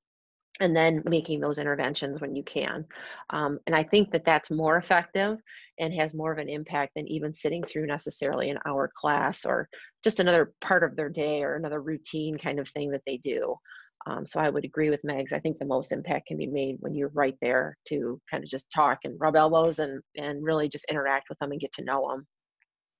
and 0.61 0.75
then 0.75 1.03
making 1.05 1.41
those 1.41 1.59
interventions 1.59 2.21
when 2.21 2.35
you 2.35 2.43
can. 2.43 2.85
Um, 3.31 3.59
and 3.67 3.77
I 3.77 3.83
think 3.83 4.11
that 4.13 4.25
that's 4.25 4.51
more 4.51 4.79
effective 4.79 5.39
and 5.79 5.93
has 5.95 6.15
more 6.15 6.33
of 6.33 6.39
an 6.39 6.49
impact 6.49 6.93
than 6.97 7.07
even 7.09 7.35
sitting 7.35 7.63
through 7.63 7.87
necessarily 7.87 8.49
an 8.51 8.59
hour 8.67 8.91
class 8.95 9.45
or 9.45 9.69
just 10.03 10.21
another 10.21 10.53
part 10.61 10.83
of 10.83 10.97
their 10.97 11.11
day 11.11 11.43
or 11.43 11.57
another 11.57 11.83
routine 11.83 12.39
kind 12.39 12.59
of 12.59 12.69
thing 12.69 12.91
that 12.93 13.03
they 13.07 13.19
do. 13.19 13.57
Um, 14.07 14.27
so 14.27 14.39
I 14.39 14.49
would 14.49 14.65
agree 14.65 14.91
with 14.91 15.03
Megs. 15.03 15.33
I 15.33 15.41
think 15.41 15.59
the 15.59 15.65
most 15.65 15.93
impact 15.93 16.29
can 16.29 16.37
be 16.37 16.47
made 16.47 16.77
when 16.81 16.95
you're 16.95 17.11
right 17.15 17.37
there 17.41 17.77
to 17.89 18.21
kind 18.31 18.45
of 18.45 18.51
just 18.51 18.71
talk 18.71 18.99
and 19.05 19.19
rub 19.19 19.37
elbows 19.37 19.79
and 19.79 20.01
and 20.17 20.45
really 20.45 20.69
just 20.69 20.87
interact 20.91 21.29
with 21.29 21.39
them 21.39 21.53
and 21.53 21.61
get 21.61 21.73
to 21.75 21.85
know 21.85 22.09
them. 22.11 22.27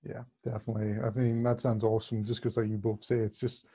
Yeah, 0.03 0.23
definitely. 0.45 0.95
I 1.03 1.11
mean, 1.11 1.43
that 1.43 1.61
sounds 1.61 1.85
awesome. 1.85 2.25
Just 2.25 2.41
because, 2.41 2.57
like 2.57 2.69
you 2.69 2.79
both 2.79 3.05
say, 3.05 3.17
it's 3.17 3.39
just 3.39 3.69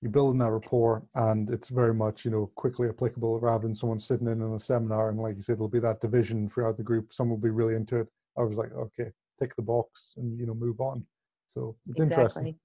you're 0.00 0.10
building 0.10 0.38
that 0.40 0.50
rapport, 0.50 1.04
and 1.14 1.50
it's 1.50 1.68
very 1.68 1.94
much 1.94 2.24
you 2.24 2.30
know 2.30 2.50
quickly 2.56 2.88
applicable 2.88 3.38
rather 3.38 3.62
than 3.62 3.76
someone 3.76 4.00
sitting 4.00 4.26
in 4.26 4.42
on 4.42 4.54
a 4.54 4.60
seminar 4.60 5.10
and 5.10 5.20
like 5.20 5.36
you 5.36 5.42
said, 5.42 5.56
there'll 5.56 5.68
be 5.68 5.80
that 5.80 6.00
division 6.00 6.48
throughout 6.48 6.76
the 6.76 6.82
group. 6.82 7.12
Some 7.12 7.30
will 7.30 7.36
be 7.36 7.50
really 7.50 7.74
into 7.74 8.00
it. 8.00 8.08
I 8.36 8.42
was 8.42 8.56
like, 8.56 8.72
okay, 8.72 9.10
tick 9.38 9.54
the 9.56 9.62
box 9.62 10.14
and 10.16 10.38
you 10.38 10.46
know 10.46 10.54
move 10.54 10.80
on. 10.80 11.06
So 11.46 11.76
it's 11.88 12.00
exactly. 12.00 12.24
interesting. 12.24 12.58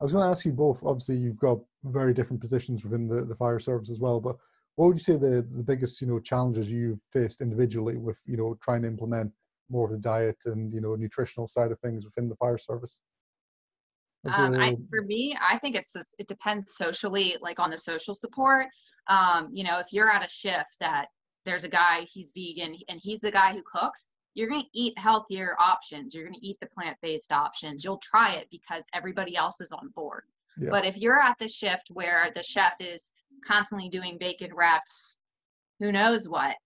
I 0.00 0.04
was 0.04 0.12
going 0.12 0.24
to 0.24 0.30
ask 0.30 0.44
you 0.44 0.52
both. 0.52 0.82
Obviously, 0.84 1.16
you've 1.16 1.38
got 1.38 1.58
very 1.84 2.14
different 2.14 2.40
positions 2.40 2.84
within 2.84 3.08
the, 3.08 3.24
the 3.24 3.34
fire 3.34 3.60
service 3.60 3.90
as 3.90 4.00
well. 4.00 4.20
But 4.20 4.36
what 4.76 4.86
would 4.86 4.96
you 4.96 5.02
say 5.02 5.16
the, 5.16 5.46
the 5.54 5.62
biggest 5.62 6.00
you 6.00 6.06
know 6.06 6.20
challenges 6.20 6.70
you've 6.70 7.00
faced 7.12 7.40
individually 7.40 7.96
with 7.96 8.20
you 8.26 8.36
know 8.36 8.56
trying 8.62 8.82
to 8.82 8.88
implement 8.88 9.32
more 9.70 9.86
of 9.86 9.92
the 9.92 9.98
diet 9.98 10.36
and 10.46 10.72
you 10.72 10.80
know 10.80 10.94
nutritional 10.94 11.46
side 11.46 11.72
of 11.72 11.80
things 11.80 12.04
within 12.04 12.28
the 12.28 12.36
fire 12.36 12.58
service? 12.58 13.00
Um, 14.26 14.54
I, 14.54 14.76
for 14.90 15.02
me, 15.02 15.36
I 15.40 15.58
think 15.58 15.76
it's 15.76 15.92
just, 15.92 16.14
it 16.18 16.26
depends 16.26 16.74
socially, 16.76 17.36
like 17.40 17.60
on 17.60 17.70
the 17.70 17.78
social 17.78 18.14
support. 18.14 18.66
Um, 19.06 19.48
you 19.52 19.64
know, 19.64 19.78
if 19.78 19.92
you're 19.92 20.10
at 20.10 20.26
a 20.26 20.28
shift 20.28 20.70
that 20.80 21.06
there's 21.46 21.64
a 21.64 21.68
guy 21.68 22.06
he's 22.12 22.32
vegan 22.34 22.76
and 22.88 23.00
he's 23.02 23.20
the 23.20 23.30
guy 23.30 23.52
who 23.52 23.62
cooks, 23.62 24.08
you're 24.34 24.48
going 24.48 24.62
to 24.62 24.68
eat 24.78 24.98
healthier 24.98 25.56
options. 25.58 26.14
You're 26.14 26.24
going 26.24 26.38
to 26.38 26.46
eat 26.46 26.58
the 26.60 26.66
plant 26.66 26.96
based 27.00 27.32
options. 27.32 27.84
You'll 27.84 28.02
try 28.02 28.34
it 28.34 28.48
because 28.50 28.84
everybody 28.92 29.36
else 29.36 29.60
is 29.60 29.72
on 29.72 29.88
board. 29.94 30.24
Yeah. 30.60 30.70
But 30.70 30.84
if 30.84 30.96
you're 30.96 31.20
at 31.20 31.38
the 31.38 31.48
shift 31.48 31.88
where 31.92 32.30
the 32.34 32.42
chef 32.42 32.74
is 32.80 33.10
constantly 33.46 33.88
doing 33.88 34.18
bacon 34.18 34.54
wraps, 34.54 35.16
who 35.78 35.92
knows 35.92 36.28
what, 36.28 36.56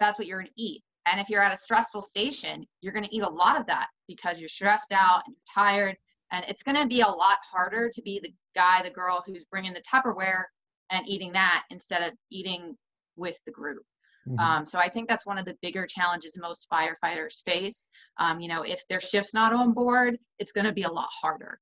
that's 0.00 0.18
what 0.18 0.26
you're 0.26 0.40
going 0.40 0.52
to 0.54 0.62
eat. 0.62 0.82
And 1.10 1.20
if 1.20 1.30
you're 1.30 1.42
at 1.42 1.54
a 1.54 1.56
stressful 1.56 2.02
station, 2.02 2.66
you're 2.80 2.92
going 2.92 3.04
to 3.04 3.14
eat 3.14 3.22
a 3.22 3.28
lot 3.28 3.58
of 3.58 3.66
that 3.66 3.88
because 4.06 4.38
you're 4.38 4.48
stressed 4.48 4.92
out 4.92 5.22
and 5.26 5.34
you're 5.34 5.64
tired. 5.64 5.96
And 6.30 6.44
it's 6.48 6.62
going 6.62 6.76
to 6.76 6.86
be 6.86 7.00
a 7.00 7.08
lot 7.08 7.38
harder 7.50 7.88
to 7.88 8.02
be 8.02 8.20
the 8.22 8.32
guy, 8.54 8.82
the 8.82 8.90
girl 8.90 9.22
who's 9.26 9.44
bringing 9.44 9.72
the 9.72 9.82
Tupperware 9.82 10.44
and 10.90 11.06
eating 11.08 11.32
that 11.32 11.64
instead 11.70 12.02
of 12.02 12.14
eating 12.30 12.76
with 13.16 13.36
the 13.46 13.52
group. 13.52 13.82
Mm-hmm. 14.28 14.38
Um, 14.38 14.66
so 14.66 14.78
I 14.78 14.90
think 14.90 15.08
that's 15.08 15.24
one 15.24 15.38
of 15.38 15.46
the 15.46 15.56
bigger 15.62 15.86
challenges 15.86 16.36
most 16.38 16.66
firefighters 16.70 17.42
face. 17.44 17.84
Um, 18.18 18.40
you 18.40 18.48
know, 18.48 18.62
if 18.62 18.82
their 18.88 19.00
shift's 19.00 19.32
not 19.32 19.54
on 19.54 19.72
board, 19.72 20.18
it's 20.38 20.52
going 20.52 20.66
to 20.66 20.72
be 20.72 20.82
a 20.82 20.90
lot 20.90 21.08
harder. 21.10 21.58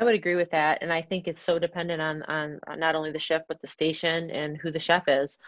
I 0.00 0.04
would 0.04 0.14
agree 0.14 0.36
with 0.36 0.50
that, 0.50 0.78
and 0.80 0.92
I 0.92 1.02
think 1.02 1.26
it's 1.26 1.42
so 1.42 1.58
dependent 1.58 2.00
on 2.00 2.22
on, 2.24 2.60
not 2.78 2.94
only 2.94 3.10
the 3.10 3.18
chef 3.18 3.42
but 3.48 3.60
the 3.60 3.66
station 3.66 4.30
and 4.30 4.56
who 4.56 4.70
the 4.70 4.78
chef 4.78 5.08
is. 5.08 5.38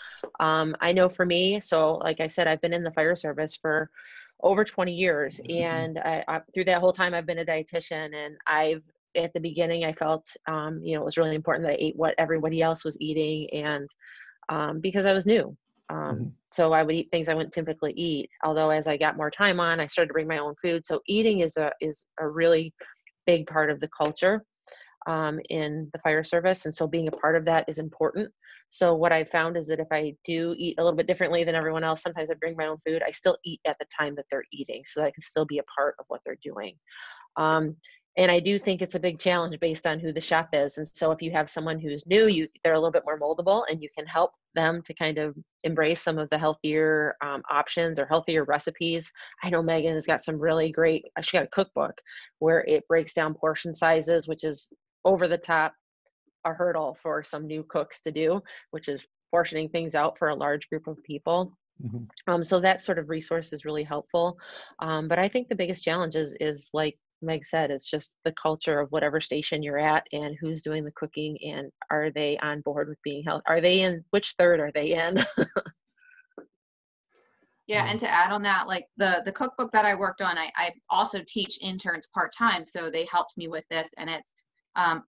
Um, 0.41 0.77
I 0.81 0.93
know 0.93 1.09
for 1.09 1.25
me, 1.25 1.61
so 1.61 1.95
like 1.97 2.21
I 2.21 2.29
said, 2.29 2.49
I've 2.49 2.61
been 2.61 2.73
in 2.73 2.83
the 2.83 2.91
fire 2.91 3.15
service 3.15 3.57
for 3.57 3.91
over 4.43 4.65
20 4.65 4.93
years, 4.93 5.39
mm-hmm. 5.39 5.63
and 5.63 5.99
I, 5.99 6.25
I, 6.27 6.41
through 6.53 6.65
that 6.65 6.81
whole 6.81 6.93
time, 6.93 7.15
I've 7.15 7.27
been 7.27 7.39
a 7.39 7.45
dietitian, 7.45 8.15
and 8.15 8.37
I've 8.47 8.83
at 9.17 9.33
the 9.33 9.41
beginning, 9.41 9.85
I 9.85 9.93
felt 9.93 10.29
um, 10.47 10.81
you 10.83 10.97
know 10.97 11.03
it 11.03 11.05
was 11.05 11.17
really 11.17 11.37
important 11.37 11.67
that 11.67 11.75
I 11.75 11.79
ate 11.79 11.97
what 11.97 12.15
everybody 12.19 12.61
else 12.61 12.85
was 12.85 12.97
eating, 13.01 13.49
and 13.51 13.89
um, 14.49 14.81
because 14.81 15.07
I 15.07 15.13
was 15.13 15.27
new. 15.27 15.57
Um, 15.91 15.97
mm-hmm. 15.97 16.29
So 16.53 16.73
I 16.73 16.83
would 16.83 16.95
eat 16.95 17.09
things 17.13 17.29
I 17.29 17.35
wouldn't 17.35 17.55
typically 17.55 17.93
eat. 17.93 18.31
Although 18.45 18.71
as 18.71 18.89
I 18.89 18.97
got 18.97 19.17
more 19.17 19.31
time 19.31 19.61
on, 19.61 19.79
I 19.79 19.87
started 19.87 20.09
to 20.09 20.15
bring 20.15 20.27
my 20.27 20.39
own 20.39 20.55
food. 20.61 20.85
So 20.85 21.01
eating 21.07 21.41
is 21.41 21.57
a 21.57 21.71
is 21.81 22.05
a 22.19 22.29
really 22.29 22.73
big 23.27 23.47
part 23.47 23.71
of 23.71 23.81
the 23.81 23.89
culture 23.89 24.45
um, 25.07 25.41
in 25.49 25.89
the 25.93 25.99
fire 26.01 26.25
service, 26.25 26.65
and 26.65 26.75
so 26.75 26.87
being 26.87 27.09
a 27.09 27.13
part 27.13 27.37
of 27.37 27.45
that 27.47 27.65
is 27.69 27.79
important. 27.79 28.31
So 28.71 28.95
what 28.95 29.13
I 29.13 29.25
found 29.25 29.57
is 29.57 29.67
that 29.67 29.81
if 29.81 29.89
I 29.91 30.15
do 30.25 30.55
eat 30.57 30.77
a 30.79 30.85
little 30.85 30.97
bit 30.97 31.09
differently 31.09 31.43
than 31.43 31.57
everyone 31.57 31.83
else, 31.83 32.03
sometimes 32.03 32.31
I 32.31 32.35
bring 32.35 32.57
my 32.57 32.67
own 32.67 32.79
food. 32.87 33.03
I 33.05 33.11
still 33.11 33.37
eat 33.45 33.61
at 33.67 33.77
the 33.81 33.87
time 33.99 34.15
that 34.15 34.27
they're 34.31 34.45
eating, 34.53 34.83
so 34.87 35.01
that 35.01 35.07
I 35.07 35.11
can 35.11 35.23
still 35.23 35.45
be 35.45 35.59
a 35.59 35.65
part 35.75 35.97
of 35.99 36.05
what 36.09 36.21
they're 36.25 36.39
doing. 36.43 36.77
Um, 37.37 37.77
and 38.17 38.31
I 38.31 38.41
do 38.41 38.59
think 38.59 38.83
it's 38.83 38.97
a 38.97 39.01
big 39.01 39.19
challenge 39.19 39.59
based 39.61 39.87
on 39.87 40.01
who 40.01 40.13
the 40.13 40.21
chef 40.21 40.49
is. 40.53 40.79
And 40.79 40.89
so 40.93 41.13
if 41.13 41.23
you 41.23 41.31
have 41.31 41.49
someone 41.49 41.79
who's 41.79 42.05
new, 42.07 42.27
you 42.27 42.49
they're 42.65 42.75
a 42.75 42.79
little 42.79 42.91
bit 42.91 43.05
more 43.05 43.21
moldable, 43.21 43.65
and 43.71 43.83
you 43.83 43.89
can 43.97 44.07
help 44.07 44.33
them 44.55 44.83
to 44.83 44.95
kind 44.95 45.19
of 45.19 45.37
embrace 45.65 46.03
some 46.03 46.19
of 46.19 46.29
the 46.29 46.39
healthier 46.39 47.17
um, 47.25 47.43
options 47.51 47.99
or 48.01 48.07
healthier 48.07 48.45
recipes. 48.45 49.11
I 49.45 49.51
know 49.51 49.63
Megan 49.63 49.95
has 49.95 50.07
got 50.07 50.25
some 50.25 50.39
really 50.39 50.73
great. 50.73 51.05
Uh, 51.17 51.23
she 51.23 51.37
got 51.37 51.45
a 51.45 51.51
cookbook 51.51 51.95
where 52.41 52.65
it 52.67 52.87
breaks 52.89 53.15
down 53.15 53.35
portion 53.35 53.73
sizes, 53.73 54.27
which 54.27 54.45
is 54.45 54.69
over 55.05 55.29
the 55.29 55.39
top 55.39 55.73
a 56.45 56.53
hurdle 56.53 56.97
for 57.03 57.23
some 57.23 57.47
new 57.47 57.63
cooks 57.69 58.01
to 58.01 58.11
do, 58.11 58.41
which 58.71 58.89
is 58.89 59.05
portioning 59.31 59.69
things 59.69 59.95
out 59.95 60.19
for 60.19 60.29
a 60.29 60.35
large 60.35 60.69
group 60.69 60.87
of 60.87 61.03
people. 61.05 61.57
Mm-hmm. 61.85 62.33
Um, 62.33 62.43
so 62.43 62.61
that 62.61 62.83
sort 62.83 62.99
of 62.99 63.09
resource 63.09 63.53
is 63.53 63.65
really 63.65 63.85
helpful. 63.85 64.37
Um, 64.81 65.09
but 65.09 65.19
I 65.19 65.29
think 65.29 65.49
the 65.49 65.55
biggest 65.55 65.85
challenge 65.85 66.17
is, 66.17 66.35
is 66.41 66.71
like 66.73 66.99
Meg 67.23 67.45
said, 67.45 67.71
it's 67.71 67.91
just 67.91 68.15
the 68.25 68.33
culture 68.33 68.81
of 68.81 68.91
whatever 68.91 69.21
station 69.21 69.63
you're 69.63 69.79
at 69.79 70.07
and 70.13 70.37
who's 70.41 70.63
doing 70.63 70.85
the 70.85 70.93
cooking 70.93 71.37
and 71.43 71.71
are 71.91 72.11
they 72.11 72.39
on 72.39 72.61
board 72.63 72.89
with 72.89 73.03
being 73.03 73.23
healthy? 73.25 73.45
Are 73.47 73.61
they 73.61 73.81
in 73.81 74.05
which 74.11 74.35
third 74.39 74.61
are 74.61 74.73
they 74.73 74.95
in? 74.95 75.19
yeah, 77.67 77.87
and 77.87 77.99
to 78.01 78.11
add 78.11 78.33
on 78.33 78.43
that, 78.43 78.67
like 78.67 78.87
the 78.97 79.23
the 79.25 79.33
cookbook 79.33 79.73
that 79.73 79.85
I 79.85 79.95
worked 79.95 80.21
on, 80.21 80.39
I, 80.39 80.51
I 80.57 80.73
also 80.89 81.21
teach 81.27 81.59
interns 81.63 82.09
part 82.15 82.33
time, 82.37 82.65
so 82.65 82.91
they 82.91 83.05
helped 83.05 83.37
me 83.37 83.49
with 83.49 83.65
this, 83.71 83.89
and 83.99 84.09
it's 84.09 84.33
um, 84.77 85.05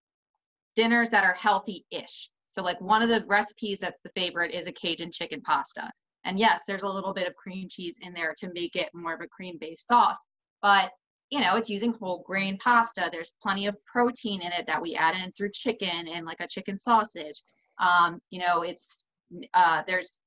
dinners 0.74 1.10
that 1.10 1.24
are 1.24 1.34
healthy-ish. 1.34 2.30
So 2.46 2.62
like 2.62 2.80
one 2.80 3.02
of 3.02 3.08
the 3.08 3.24
recipes 3.26 3.78
that's 3.80 4.00
the 4.04 4.10
favorite 4.14 4.54
is 4.54 4.66
a 4.66 4.72
Cajun 4.72 5.10
chicken 5.10 5.40
pasta. 5.40 5.90
And 6.24 6.38
yes, 6.38 6.60
there's 6.66 6.82
a 6.82 6.88
little 6.88 7.12
bit 7.12 7.26
of 7.26 7.34
cream 7.34 7.66
cheese 7.68 7.94
in 8.00 8.12
there 8.12 8.34
to 8.38 8.52
make 8.52 8.76
it 8.76 8.90
more 8.94 9.14
of 9.14 9.20
a 9.20 9.28
cream-based 9.28 9.88
sauce, 9.88 10.18
but 10.60 10.92
you 11.32 11.40
know, 11.40 11.56
it's 11.56 11.70
using 11.70 11.94
whole 11.94 12.22
grain 12.26 12.58
pasta. 12.58 13.08
There's 13.10 13.32
plenty 13.42 13.66
of 13.66 13.74
protein 13.86 14.42
in 14.42 14.52
it 14.52 14.66
that 14.66 14.82
we 14.82 14.94
add 14.94 15.16
in 15.16 15.32
through 15.32 15.52
chicken 15.54 16.06
and 16.06 16.26
like 16.26 16.40
a 16.40 16.46
chicken 16.46 16.76
sausage. 16.76 17.42
Um, 17.80 18.20
you 18.28 18.38
know, 18.38 18.60
it's 18.60 19.06
uh, 19.54 19.82
there's 19.86 20.18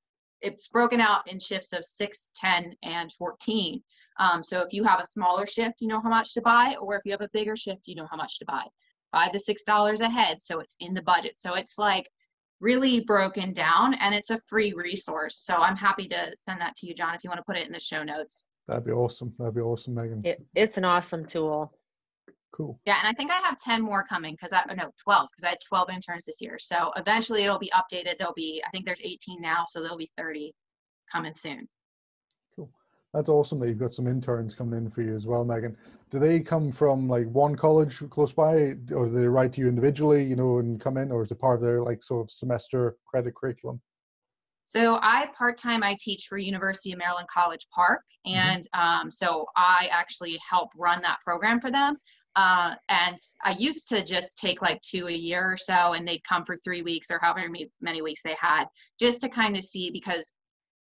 it's 0.42 0.68
broken 0.68 1.00
out 1.00 1.32
in 1.32 1.40
shifts 1.40 1.74
of 1.74 1.86
6, 1.86 2.30
10, 2.36 2.76
and 2.82 3.14
14. 3.14 3.84
Um, 4.18 4.44
so 4.44 4.62
if 4.62 4.74
you 4.74 4.84
have 4.84 5.00
a 5.00 5.08
smaller 5.08 5.46
shift, 5.46 5.76
you 5.80 5.88
know 5.88 6.02
how 6.02 6.10
much 6.10 6.34
to 6.34 6.42
buy, 6.42 6.76
or 6.82 6.96
if 6.96 7.02
you 7.06 7.12
have 7.12 7.22
a 7.22 7.30
bigger 7.34 7.56
shift, 7.56 7.82
you 7.86 7.94
know 7.94 8.08
how 8.10 8.18
much 8.18 8.40
to 8.40 8.46
buy. 8.46 8.66
Five 9.12 9.32
to 9.34 9.40
six 9.40 9.62
dollars 9.62 10.02
a 10.02 10.10
head, 10.10 10.42
so 10.42 10.60
it's 10.60 10.76
in 10.80 10.96
the 10.96 11.04
budget. 11.04 11.38
So 11.38 11.54
it's 11.54 11.78
like 11.78 12.10
really 12.62 13.02
broken 13.02 13.54
down, 13.54 13.94
and 13.94 14.16
it's 14.16 14.32
a 14.32 14.42
free 14.50 14.74
resource. 14.74 15.38
So 15.38 15.54
I'm 15.54 15.76
happy 15.76 16.08
to 16.08 16.36
send 16.44 16.62
that 16.62 16.76
to 16.78 16.88
you, 16.88 16.96
John, 16.96 17.14
if 17.14 17.24
you 17.24 17.30
want 17.30 17.38
to 17.42 17.46
put 17.46 17.58
it 17.58 17.68
in 17.68 17.74
the 17.74 17.80
show 17.80 18.02
notes. 18.02 18.44
That'd 18.68 18.86
be 18.86 18.92
awesome. 18.92 19.34
That'd 19.38 19.56
be 19.56 19.62
awesome, 19.62 19.94
Megan. 19.94 20.22
It, 20.24 20.44
it's 20.56 20.78
an 20.78 20.86
awesome 20.86 21.26
tool. 21.26 21.72
Cool. 22.52 22.80
Yeah, 22.86 22.98
and 23.00 23.08
I 23.08 23.14
think 23.14 23.32
I 23.32 23.36
have 23.36 23.60
10 23.60 23.82
more 23.82 24.06
coming 24.08 24.34
because 24.34 24.54
I, 24.54 24.64
no, 24.74 24.90
12, 25.04 25.28
because 25.32 25.44
I 25.44 25.50
had 25.50 25.58
12 25.68 25.90
interns 25.90 26.26
this 26.26 26.40
year. 26.40 26.58
So 26.58 26.92
eventually 26.96 27.44
it'll 27.44 27.60
be 27.60 27.72
updated. 27.76 28.18
There'll 28.18 28.34
be, 28.34 28.64
I 28.66 28.70
think 28.70 28.86
there's 28.86 29.02
18 29.04 29.42
now, 29.42 29.66
so 29.68 29.82
there'll 29.82 29.98
be 29.98 30.12
30 30.18 30.54
coming 31.12 31.34
soon. 31.36 31.68
Cool. 32.56 32.72
That's 33.14 33.28
awesome 33.28 33.60
that 33.60 33.68
you've 33.68 33.78
got 33.78 33.94
some 33.94 34.08
interns 34.08 34.56
coming 34.56 34.78
in 34.78 34.90
for 34.90 35.02
you 35.02 35.16
as 35.16 35.28
well, 35.28 35.44
Megan. 35.44 35.76
Do 36.12 36.18
they 36.18 36.40
come 36.40 36.72
from 36.72 37.10
like 37.10 37.28
one 37.30 37.56
college 37.56 38.02
close 38.10 38.32
by, 38.32 38.76
or 38.94 39.08
do 39.08 39.12
they 39.12 39.28
write 39.28 39.52
to 39.54 39.62
you 39.62 39.68
individually, 39.68 40.24
you 40.24 40.38
know, 40.38 40.60
and 40.60 40.80
come 40.80 40.96
in, 40.96 41.12
or 41.12 41.24
is 41.24 41.32
it 41.32 41.40
part 41.40 41.56
of 41.56 41.62
their 41.62 41.82
like 41.82 42.04
sort 42.04 42.26
of 42.26 42.32
semester 42.32 42.96
credit 43.06 43.36
curriculum? 43.36 43.82
So 44.66 44.98
I 45.02 45.30
part-time 45.38 45.84
I 45.84 45.96
teach 46.00 46.26
for 46.28 46.38
University 46.38 46.92
of 46.92 46.98
Maryland 46.98 47.28
College 47.32 47.68
Park, 47.74 48.02
mm-hmm. 48.28 48.36
and 48.36 48.68
um, 48.74 49.12
so 49.12 49.46
I 49.56 49.88
actually 49.92 50.40
help 50.48 50.70
run 50.76 51.02
that 51.04 51.20
program 51.24 51.62
for 51.62 51.72
them. 51.72 51.98
Uh, 52.36 52.76
and 52.90 53.18
I 53.46 53.56
used 53.58 53.88
to 53.90 54.04
just 54.04 54.38
take 54.38 54.62
like 54.62 54.82
two 54.82 55.08
a 55.08 55.14
year 55.14 55.54
or 55.54 55.56
so, 55.56 55.94
and 55.94 56.06
they'd 56.06 56.24
come 56.28 56.44
for 56.46 56.58
three 56.58 56.82
weeks 56.82 57.10
or 57.10 57.20
however 57.20 57.48
many 57.80 58.02
weeks 58.02 58.22
they 58.24 58.36
had, 58.40 58.66
just 59.00 59.22
to 59.22 59.30
kind 59.30 59.56
of 59.56 59.64
see 59.64 59.92
because 59.92 60.34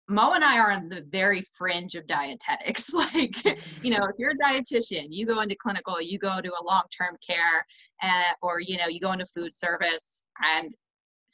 Mo 0.09 0.33
and 0.33 0.43
I 0.43 0.59
are 0.59 0.71
on 0.71 0.89
the 0.89 1.05
very 1.09 1.45
fringe 1.53 1.95
of 1.95 2.05
dietetics. 2.07 2.91
like, 2.93 3.43
you 3.83 3.91
know, 3.91 4.03
if 4.03 4.15
you're 4.17 4.31
a 4.31 4.37
dietitian, 4.37 5.07
you 5.09 5.25
go 5.25 5.41
into 5.41 5.55
clinical, 5.55 6.01
you 6.01 6.19
go 6.19 6.41
to 6.41 6.49
a 6.49 6.63
long-term 6.63 7.17
care, 7.25 7.65
uh, 8.03 8.33
or 8.41 8.59
you 8.59 8.77
know, 8.77 8.87
you 8.87 8.99
go 8.99 9.13
into 9.13 9.25
food 9.27 9.53
service, 9.53 10.23
and 10.43 10.75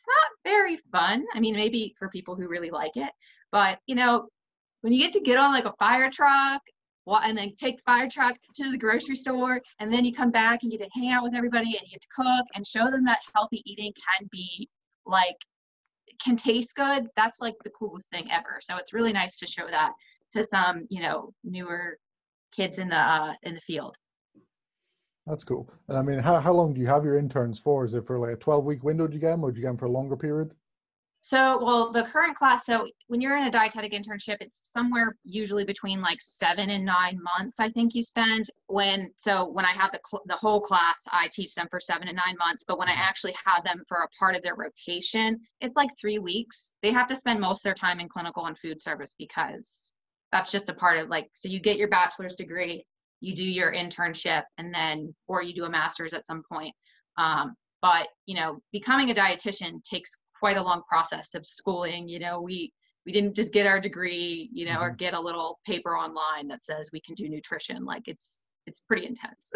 it's 0.02 0.08
not 0.08 0.52
very 0.52 0.80
fun. 0.92 1.26
I 1.34 1.40
mean, 1.40 1.56
maybe 1.56 1.96
for 2.00 2.10
people 2.10 2.36
who 2.36 2.48
really 2.48 2.72
like 2.72 2.96
it, 2.96 3.12
but 3.52 3.80
you 3.86 3.96
know, 3.96 4.28
when 4.82 4.94
you 4.94 5.00
get 5.00 5.14
to 5.14 5.20
get 5.20 5.38
on 5.38 5.52
like 5.52 5.66
a 5.66 5.74
fire 5.74 6.10
truck 6.10 6.62
and 7.08 7.38
then 7.38 7.54
take 7.60 7.78
the 7.78 7.84
fire 7.86 8.10
truck 8.10 8.38
to 8.56 8.72
the 8.72 8.78
grocery 8.78 9.16
store 9.16 9.62
and 9.80 9.92
then 9.92 10.06
you 10.06 10.14
come 10.14 10.32
back 10.32 10.64
and 10.64 10.72
you 10.72 10.80
get 10.80 10.86
to 10.86 11.00
hang 11.00 11.12
out 11.12 11.24
with 11.24 11.36
everybody 11.36 11.78
and 11.78 11.86
you 11.86 11.92
get 11.92 12.02
to 12.02 12.08
cook 12.16 12.46
and 12.56 12.66
show 12.66 12.90
them 12.90 13.04
that 13.04 13.20
healthy 13.36 13.62
eating 13.66 13.92
can 13.94 14.30
be 14.32 14.70
like 15.06 15.36
can 16.24 16.38
taste 16.38 16.74
good 16.76 17.08
that's 17.18 17.42
like 17.42 17.56
the 17.64 17.70
coolest 17.72 18.06
thing 18.12 18.30
ever 18.32 18.60
so 18.62 18.78
it's 18.78 18.94
really 18.94 19.12
nice 19.12 19.38
to 19.40 19.48
show 19.48 19.68
that 19.70 19.92
to 20.32 20.44
some 20.44 20.86
you 20.90 21.02
know 21.02 21.34
newer 21.44 21.98
kids 22.54 22.80
in 22.80 22.88
the 22.88 22.96
uh, 22.96 23.34
in 23.44 23.56
the 23.56 23.62
field 23.62 23.98
that's 25.32 25.46
cool. 25.46 25.70
And 25.88 25.98
I 25.98 26.02
mean, 26.02 26.20
how, 26.20 26.42
how 26.42 26.52
long 26.52 26.74
do 26.74 26.82
you 26.82 26.88
have 26.88 27.06
your 27.06 27.18
interns 27.18 27.58
for? 27.58 27.86
Is 27.86 27.94
it 27.94 28.06
for 28.06 28.20
like 28.20 28.34
a 28.34 28.36
12 28.36 28.66
week 28.66 28.84
window 28.84 29.08
do 29.08 29.14
you 29.14 29.20
get 29.20 29.30
them 29.30 29.46
or 29.46 29.52
do 29.52 29.58
you 29.58 29.62
get 29.62 29.70
them 29.70 29.78
for 29.78 29.86
a 29.86 29.92
longer 29.92 30.18
period? 30.18 30.52
So, 31.22 31.64
well, 31.64 31.92
the 31.92 32.04
current 32.04 32.36
class, 32.36 32.66
so 32.66 32.90
when 33.08 33.22
you're 33.22 33.38
in 33.38 33.46
a 33.48 33.52
dietetic 33.52 33.94
internship, 33.94 34.38
it's 34.42 34.62
somewhere 34.74 35.16
usually 35.24 35.64
between 35.64 36.02
like 36.02 36.18
seven 36.20 36.70
and 36.70 36.84
nine 36.84 37.18
months, 37.22 37.62
I 37.62 37.70
think 37.70 37.96
you 37.96 38.04
spend. 38.04 38.48
When, 38.68 39.10
so 39.16 39.50
when 39.52 39.64
I 39.64 39.72
have 39.72 39.94
the, 39.94 40.02
cl- 40.06 40.24
the 40.26 40.36
whole 40.36 40.60
class, 40.60 40.98
I 41.10 41.30
teach 41.32 41.56
them 41.56 41.68
for 41.72 41.80
seven 41.80 42.10
and 42.10 42.18
nine 42.18 42.36
months. 42.38 42.66
But 42.68 42.78
when 42.78 42.90
I 42.90 42.94
mm-hmm. 42.94 43.02
actually 43.02 43.36
have 43.46 43.64
them 43.64 43.84
for 43.88 44.00
a 44.00 44.10
part 44.20 44.36
of 44.36 44.44
their 44.44 44.56
rotation, 44.56 45.40
it's 45.62 45.78
like 45.78 45.92
three 45.98 46.20
weeks. 46.20 46.74
They 46.82 46.92
have 46.92 47.08
to 47.08 47.16
spend 47.16 47.40
most 47.40 47.60
of 47.60 47.64
their 47.64 47.74
time 47.74 48.02
in 48.02 48.10
clinical 48.10 48.48
and 48.48 48.58
food 48.58 48.82
service 48.82 49.16
because 49.18 49.94
that's 50.32 50.52
just 50.52 50.70
a 50.70 50.74
part 50.74 50.98
of 50.98 51.08
like, 51.08 51.30
so 51.34 51.48
you 51.50 51.60
get 51.60 51.78
your 51.78 51.90
bachelor's 51.90 52.36
degree, 52.36 52.86
you 53.22 53.34
do 53.34 53.46
your 53.46 53.74
internship, 53.74 54.44
and 54.58 54.74
then, 54.74 55.16
or 55.28 55.42
you 55.42 55.54
do 55.54 55.66
a 55.66 55.70
master's 55.70 56.14
at 56.14 56.26
some 56.26 56.44
point. 56.52 56.74
Um, 57.18 57.56
but, 57.82 58.10
you 58.26 58.36
know, 58.36 58.62
becoming 58.72 59.10
a 59.10 59.16
dietitian 59.16 59.84
takes 59.84 60.12
quite 60.38 60.58
a 60.58 60.62
long 60.62 60.82
process 60.90 61.34
of 61.36 61.46
schooling. 61.46 62.08
You 62.08 62.20
know, 62.20 62.42
we 62.42 62.74
we 63.06 63.12
didn't 63.12 63.36
just 63.36 63.54
get 63.54 63.66
our 63.66 63.80
degree, 63.80 64.50
you 64.52 64.66
know, 64.66 64.74
mm-hmm. 64.74 64.84
or 64.84 64.92
get 64.92 65.14
a 65.14 65.20
little 65.20 65.60
paper 65.66 65.98
online 65.98 66.48
that 66.50 66.64
says 66.64 66.90
we 66.92 67.02
can 67.02 67.16
do 67.16 67.30
nutrition. 67.30 67.86
Like 67.86 68.04
it's 68.08 68.40
it's 68.68 68.82
pretty 68.82 69.06
intense. 69.06 69.50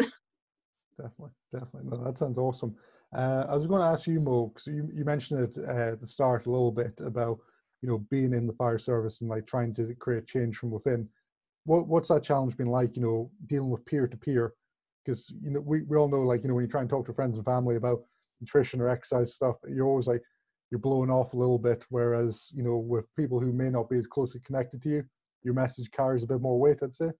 definitely, 1.00 1.30
definitely. 1.52 1.90
No, 1.90 2.04
that 2.04 2.18
sounds 2.18 2.38
awesome. 2.38 2.74
Uh, 3.14 3.44
I 3.48 3.54
was 3.54 3.66
going 3.66 3.80
to 3.80 3.86
ask 3.86 4.06
you, 4.08 4.20
Mo, 4.20 4.48
because 4.48 4.66
you, 4.66 4.90
you 4.92 5.04
mentioned 5.04 5.40
it 5.40 5.56
uh, 5.64 5.92
at 5.92 6.00
the 6.00 6.06
start 6.06 6.46
a 6.46 6.50
little 6.50 6.72
bit 6.72 7.00
about 7.04 7.38
you 7.82 7.88
know 7.88 7.98
being 8.10 8.32
in 8.32 8.46
the 8.46 8.52
fire 8.54 8.78
service 8.78 9.20
and 9.20 9.30
like 9.30 9.46
trying 9.46 9.74
to 9.74 9.94
create 9.98 10.26
change 10.26 10.56
from 10.56 10.70
within. 10.70 11.08
What 11.66 11.86
what's 11.86 12.08
that 12.08 12.22
challenge 12.22 12.56
been 12.56 12.68
like? 12.68 12.96
You 12.96 13.02
know, 13.02 13.30
dealing 13.46 13.70
with 13.70 13.84
peer 13.84 14.06
to 14.06 14.16
peer, 14.16 14.54
because 15.04 15.30
you 15.42 15.50
know 15.50 15.60
we, 15.60 15.82
we 15.82 15.96
all 15.96 16.08
know 16.08 16.22
like 16.22 16.42
you 16.42 16.48
know 16.48 16.54
when 16.54 16.64
you 16.64 16.70
try 16.70 16.80
and 16.80 16.90
talk 16.90 17.06
to 17.06 17.12
friends 17.12 17.36
and 17.36 17.44
family 17.44 17.76
about 17.76 18.00
nutrition 18.40 18.80
or 18.80 18.88
exercise 18.88 19.34
stuff, 19.34 19.56
you're 19.68 19.86
always 19.86 20.06
like, 20.06 20.22
you're 20.70 20.78
blowing 20.78 21.10
off 21.10 21.32
a 21.32 21.36
little 21.36 21.58
bit. 21.58 21.84
Whereas, 21.90 22.48
you 22.52 22.62
know, 22.62 22.76
with 22.76 23.04
people 23.16 23.40
who 23.40 23.52
may 23.52 23.70
not 23.70 23.88
be 23.88 23.98
as 23.98 24.06
closely 24.06 24.40
connected 24.44 24.82
to 24.82 24.88
you, 24.88 25.04
your 25.42 25.54
message 25.54 25.90
carries 25.90 26.22
a 26.22 26.26
bit 26.26 26.40
more 26.40 26.58
weight, 26.58 26.78
I'd 26.82 26.94
say. 26.94 27.10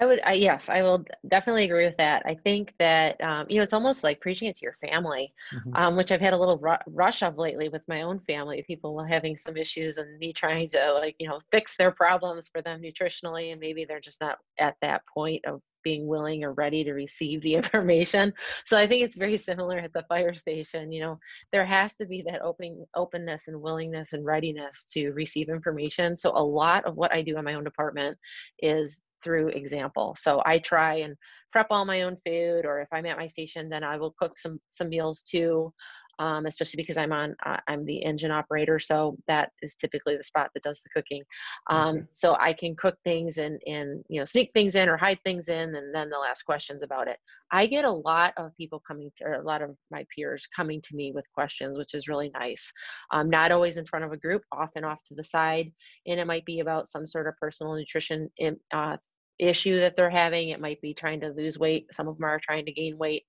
I 0.00 0.06
would, 0.06 0.20
I, 0.24 0.32
yes, 0.32 0.70
I 0.70 0.82
will 0.82 1.04
definitely 1.28 1.64
agree 1.64 1.84
with 1.84 1.98
that. 1.98 2.22
I 2.24 2.34
think 2.34 2.72
that, 2.78 3.20
um, 3.22 3.46
you 3.50 3.58
know, 3.58 3.62
it's 3.62 3.74
almost 3.74 4.02
like 4.02 4.20
preaching 4.20 4.48
it 4.48 4.56
to 4.56 4.64
your 4.64 4.72
family, 4.74 5.34
mm-hmm. 5.54 5.76
um, 5.76 5.96
which 5.96 6.10
I've 6.10 6.22
had 6.22 6.32
a 6.32 6.38
little 6.38 6.56
ru- 6.56 6.76
rush 6.86 7.22
of 7.22 7.36
lately 7.36 7.68
with 7.68 7.82
my 7.86 8.00
own 8.00 8.18
family, 8.20 8.64
people 8.66 8.98
having 9.04 9.36
some 9.36 9.58
issues 9.58 9.98
and 9.98 10.18
me 10.18 10.32
trying 10.32 10.70
to 10.70 10.94
like, 10.94 11.16
you 11.18 11.28
know, 11.28 11.38
fix 11.52 11.76
their 11.76 11.90
problems 11.90 12.48
for 12.48 12.62
them 12.62 12.80
nutritionally. 12.80 13.52
And 13.52 13.60
maybe 13.60 13.84
they're 13.84 14.00
just 14.00 14.22
not 14.22 14.38
at 14.58 14.76
that 14.80 15.02
point 15.12 15.44
of 15.44 15.60
being 15.82 16.06
willing 16.06 16.44
or 16.44 16.52
ready 16.52 16.82
to 16.84 16.92
receive 16.92 17.42
the 17.42 17.54
information. 17.56 18.32
So 18.64 18.78
I 18.78 18.86
think 18.86 19.04
it's 19.04 19.18
very 19.18 19.36
similar 19.36 19.78
at 19.78 19.92
the 19.92 20.04
fire 20.08 20.34
station. 20.34 20.92
You 20.92 21.02
know, 21.02 21.18
there 21.52 21.66
has 21.66 21.94
to 21.96 22.06
be 22.06 22.22
that 22.22 22.42
open 22.42 22.86
openness 22.94 23.48
and 23.48 23.60
willingness 23.60 24.14
and 24.14 24.24
readiness 24.24 24.86
to 24.92 25.10
receive 25.10 25.50
information. 25.50 26.16
So 26.16 26.32
a 26.34 26.42
lot 26.42 26.86
of 26.86 26.96
what 26.96 27.12
I 27.12 27.20
do 27.20 27.36
in 27.36 27.44
my 27.44 27.54
own 27.54 27.64
department 27.64 28.16
is 28.60 29.02
through 29.22 29.48
example. 29.48 30.16
So 30.18 30.42
I 30.44 30.58
try 30.58 30.96
and 30.96 31.16
prep 31.52 31.66
all 31.70 31.84
my 31.84 32.02
own 32.02 32.16
food, 32.24 32.64
or 32.64 32.80
if 32.80 32.88
I'm 32.92 33.06
at 33.06 33.18
my 33.18 33.26
station, 33.26 33.68
then 33.68 33.84
I 33.84 33.96
will 33.96 34.14
cook 34.18 34.38
some 34.38 34.60
some 34.70 34.88
meals 34.88 35.22
too 35.22 35.72
um, 36.20 36.44
especially 36.44 36.76
because 36.76 36.98
I'm 36.98 37.12
on, 37.12 37.34
uh, 37.46 37.56
I'm 37.66 37.84
the 37.86 38.04
engine 38.04 38.30
operator. 38.30 38.78
So 38.78 39.16
that 39.26 39.50
is 39.62 39.74
typically 39.74 40.18
the 40.18 40.22
spot 40.22 40.50
that 40.52 40.62
does 40.62 40.80
the 40.80 40.90
cooking. 40.90 41.22
Um. 41.70 42.06
So 42.10 42.36
I 42.38 42.52
can 42.52 42.76
cook 42.76 42.96
things 43.04 43.38
and, 43.38 43.60
and, 43.66 44.04
you 44.08 44.20
know, 44.20 44.26
sneak 44.26 44.50
things 44.52 44.76
in 44.76 44.88
or 44.88 44.98
hide 44.98 45.18
things 45.24 45.48
in, 45.48 45.74
and 45.74 45.94
then 45.94 46.10
they'll 46.10 46.22
ask 46.28 46.44
questions 46.44 46.82
about 46.82 47.08
it. 47.08 47.16
I 47.52 47.66
get 47.66 47.86
a 47.86 47.90
lot 47.90 48.34
of 48.36 48.54
people 48.56 48.82
coming 48.86 49.10
to, 49.16 49.24
or 49.24 49.32
a 49.34 49.42
lot 49.42 49.62
of 49.62 49.70
my 49.90 50.04
peers 50.14 50.46
coming 50.54 50.82
to 50.82 50.94
me 50.94 51.10
with 51.12 51.24
questions, 51.32 51.78
which 51.78 51.94
is 51.94 52.06
really 52.06 52.30
nice. 52.34 52.70
Um, 53.12 53.30
not 53.30 53.50
always 53.50 53.78
in 53.78 53.86
front 53.86 54.04
of 54.04 54.12
a 54.12 54.18
group, 54.18 54.42
often 54.52 54.84
off 54.84 55.02
to 55.04 55.14
the 55.14 55.24
side. 55.24 55.72
And 56.06 56.20
it 56.20 56.26
might 56.26 56.44
be 56.44 56.60
about 56.60 56.88
some 56.88 57.06
sort 57.06 57.28
of 57.28 57.34
personal 57.40 57.74
nutrition 57.74 58.30
in, 58.36 58.58
uh, 58.74 58.98
issue 59.40 59.78
that 59.78 59.96
they're 59.96 60.10
having. 60.10 60.50
It 60.50 60.60
might 60.60 60.80
be 60.80 60.94
trying 60.94 61.20
to 61.20 61.30
lose 61.30 61.58
weight. 61.58 61.86
Some 61.92 62.08
of 62.08 62.16
them 62.16 62.24
are 62.24 62.40
trying 62.40 62.66
to 62.66 62.72
gain 62.72 62.98
weight. 62.98 63.24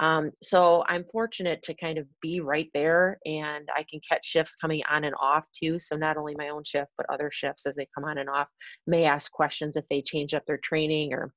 Um, 0.00 0.32
so 0.42 0.84
I'm 0.88 1.04
fortunate 1.04 1.62
to 1.62 1.74
kind 1.74 1.98
of 1.98 2.06
be 2.20 2.40
right 2.40 2.68
there 2.74 3.18
and 3.26 3.68
I 3.76 3.84
can 3.88 4.00
catch 4.08 4.26
shifts 4.26 4.56
coming 4.56 4.82
on 4.90 5.04
and 5.04 5.14
off 5.20 5.44
too. 5.58 5.78
So 5.78 5.96
not 5.96 6.16
only 6.16 6.34
my 6.36 6.48
own 6.48 6.64
shift, 6.64 6.90
but 6.96 7.06
other 7.08 7.30
shifts 7.32 7.64
as 7.64 7.76
they 7.76 7.86
come 7.94 8.04
on 8.04 8.18
and 8.18 8.28
off 8.28 8.48
may 8.86 9.04
ask 9.04 9.30
questions 9.30 9.76
if 9.76 9.86
they 9.88 10.02
change 10.02 10.34
up 10.34 10.44
their 10.46 10.58
training 10.58 11.12
or, 11.12 11.32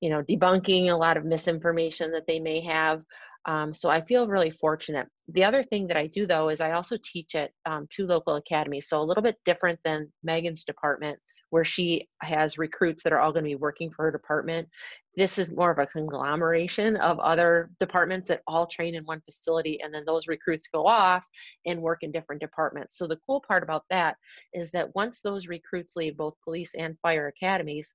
you 0.00 0.10
know, 0.10 0.22
debunking 0.22 0.90
a 0.90 0.96
lot 0.96 1.16
of 1.16 1.24
misinformation 1.24 2.10
that 2.10 2.26
they 2.26 2.40
may 2.40 2.60
have. 2.62 3.02
Um, 3.46 3.72
so 3.72 3.90
I 3.90 4.00
feel 4.00 4.26
really 4.26 4.50
fortunate. 4.50 5.06
The 5.28 5.44
other 5.44 5.62
thing 5.62 5.86
that 5.86 5.96
I 5.96 6.08
do 6.08 6.26
though 6.26 6.48
is 6.48 6.60
I 6.60 6.72
also 6.72 6.96
teach 7.04 7.36
at 7.36 7.52
um, 7.64 7.86
two 7.90 8.06
local 8.06 8.34
academies. 8.34 8.88
So 8.88 9.00
a 9.00 9.04
little 9.04 9.22
bit 9.22 9.36
different 9.44 9.78
than 9.84 10.12
Megan's 10.24 10.64
department 10.64 11.20
where 11.54 11.64
she 11.64 12.08
has 12.20 12.58
recruits 12.58 13.04
that 13.04 13.12
are 13.12 13.20
all 13.20 13.30
going 13.30 13.44
to 13.44 13.48
be 13.48 13.54
working 13.54 13.88
for 13.88 14.06
her 14.06 14.10
department. 14.10 14.68
This 15.16 15.38
is 15.38 15.54
more 15.54 15.70
of 15.70 15.78
a 15.78 15.86
conglomeration 15.86 16.96
of 16.96 17.20
other 17.20 17.70
departments 17.78 18.26
that 18.26 18.42
all 18.48 18.66
train 18.66 18.96
in 18.96 19.04
one 19.04 19.20
facility, 19.20 19.80
and 19.80 19.94
then 19.94 20.02
those 20.04 20.26
recruits 20.26 20.66
go 20.74 20.84
off 20.84 21.22
and 21.64 21.80
work 21.80 22.02
in 22.02 22.10
different 22.10 22.42
departments. 22.42 22.98
So, 22.98 23.06
the 23.06 23.20
cool 23.24 23.40
part 23.46 23.62
about 23.62 23.84
that 23.88 24.16
is 24.52 24.72
that 24.72 24.92
once 24.96 25.20
those 25.20 25.46
recruits 25.46 25.94
leave 25.94 26.16
both 26.16 26.34
police 26.42 26.74
and 26.76 26.98
fire 27.02 27.28
academies, 27.28 27.94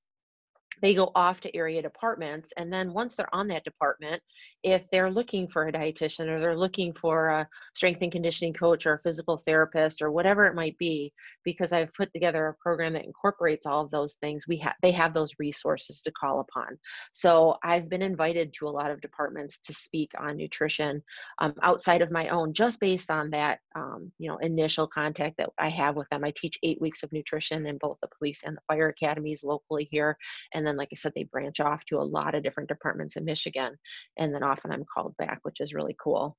they 0.82 0.93
go 0.93 1.12
off 1.15 1.41
to 1.41 1.55
area 1.55 1.82
departments 1.82 2.53
and 2.58 2.71
then 2.71 2.93
once 2.93 3.15
they're 3.15 3.34
on 3.34 3.47
that 3.47 3.63
department 3.63 4.21
if 4.63 4.84
they're 4.91 5.12
looking 5.12 5.47
for 5.47 5.67
a 5.67 5.71
dietitian 5.71 6.27
or 6.27 6.39
they're 6.39 6.58
looking 6.58 6.93
for 6.93 7.29
a 7.29 7.47
strength 7.73 8.01
and 8.01 8.12
conditioning 8.12 8.53
coach 8.53 8.86
or 8.86 8.93
a 8.93 8.99
physical 8.99 9.38
therapist 9.38 10.01
or 10.01 10.12
whatever 10.12 10.45
it 10.45 10.55
might 10.55 10.77
be 10.77 11.12
because 11.43 11.71
i've 11.73 11.93
put 11.93 12.12
together 12.13 12.47
a 12.47 12.53
program 12.55 12.93
that 12.93 13.05
incorporates 13.05 13.65
all 13.65 13.84
of 13.84 13.91
those 13.91 14.15
things 14.15 14.45
we 14.47 14.58
have 14.58 14.73
they 14.82 14.91
have 14.91 15.13
those 15.13 15.34
resources 15.39 16.01
to 16.01 16.12
call 16.12 16.41
upon. 16.41 16.77
So 17.13 17.58
i've 17.63 17.89
been 17.89 18.01
invited 18.01 18.53
to 18.53 18.67
a 18.67 18.69
lot 18.69 18.91
of 18.91 19.01
departments 19.01 19.60
to 19.60 19.73
speak 19.73 20.12
on 20.17 20.38
nutrition 20.38 21.01
um, 21.39 21.53
outside 21.63 22.01
of 22.01 22.12
my 22.12 22.27
own 22.29 22.53
just 22.53 22.79
based 22.79 23.10
on 23.10 23.29
that 23.32 23.60
um, 23.75 24.12
you 24.17 24.29
know 24.29 24.38
initial 24.38 24.88
contact 24.88 25.38
that 25.38 25.49
i 25.58 25.69
have 25.69 25.95
with 25.95 26.10
them. 26.10 26.23
I 26.23 26.34
teach 26.36 26.58
eight 26.63 26.82
weeks 26.82 27.03
of 27.03 27.12
nutrition 27.12 27.65
in 27.65 27.77
both 27.77 27.97
the 28.01 28.10
police 28.17 28.41
and 28.45 28.58
the 28.58 28.62
fire 28.67 28.89
academies 28.89 29.43
locally 29.43 29.88
here 29.91 30.17
and 30.60 30.67
then 30.67 30.76
like 30.76 30.89
i 30.91 30.95
said 30.95 31.13
they 31.15 31.24
branch 31.24 31.62
off 31.62 31.84
to 31.86 31.98
a 31.98 32.04
lot 32.04 32.36
of 32.36 32.43
different 32.43 32.67
departments 32.67 33.15
in 33.15 33.24
michigan 33.24 33.78
and 34.17 34.36
then 34.36 34.43
often 34.43 34.72
i'm 34.72 34.84
called 34.93 35.15
back 35.17 35.39
which 35.43 35.62
is 35.62 35.74
really 35.74 35.95
cool. 36.02 36.38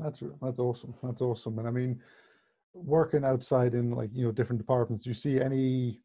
That's 0.00 0.22
that's 0.42 0.58
awesome 0.58 0.94
that's 1.02 1.22
awesome 1.22 1.58
and 1.58 1.66
i 1.66 1.70
mean 1.70 2.00
working 2.74 3.24
outside 3.24 3.74
in 3.74 3.92
like 3.92 4.10
you 4.12 4.26
know 4.26 4.32
different 4.32 4.58
departments 4.58 5.04
do 5.04 5.10
you 5.10 5.14
see 5.14 5.40
any 5.40 6.00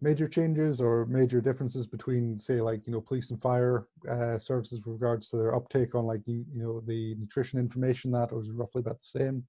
major 0.00 0.26
changes 0.26 0.80
or 0.80 1.06
major 1.06 1.40
differences 1.40 1.86
between 1.86 2.40
say 2.40 2.60
like 2.60 2.86
you 2.86 2.92
know 2.92 3.00
police 3.00 3.30
and 3.30 3.40
fire 3.40 3.86
uh, 4.10 4.38
services 4.38 4.80
with 4.84 4.94
regards 4.94 5.28
to 5.28 5.36
their 5.36 5.54
uptake 5.54 5.94
on 5.94 6.06
like 6.06 6.22
you, 6.26 6.44
you 6.52 6.62
know 6.62 6.80
the 6.86 7.14
nutrition 7.20 7.60
information 7.60 8.10
that 8.10 8.32
was 8.32 8.50
roughly 8.50 8.80
about 8.80 8.98
the 8.98 9.20
same 9.20 9.44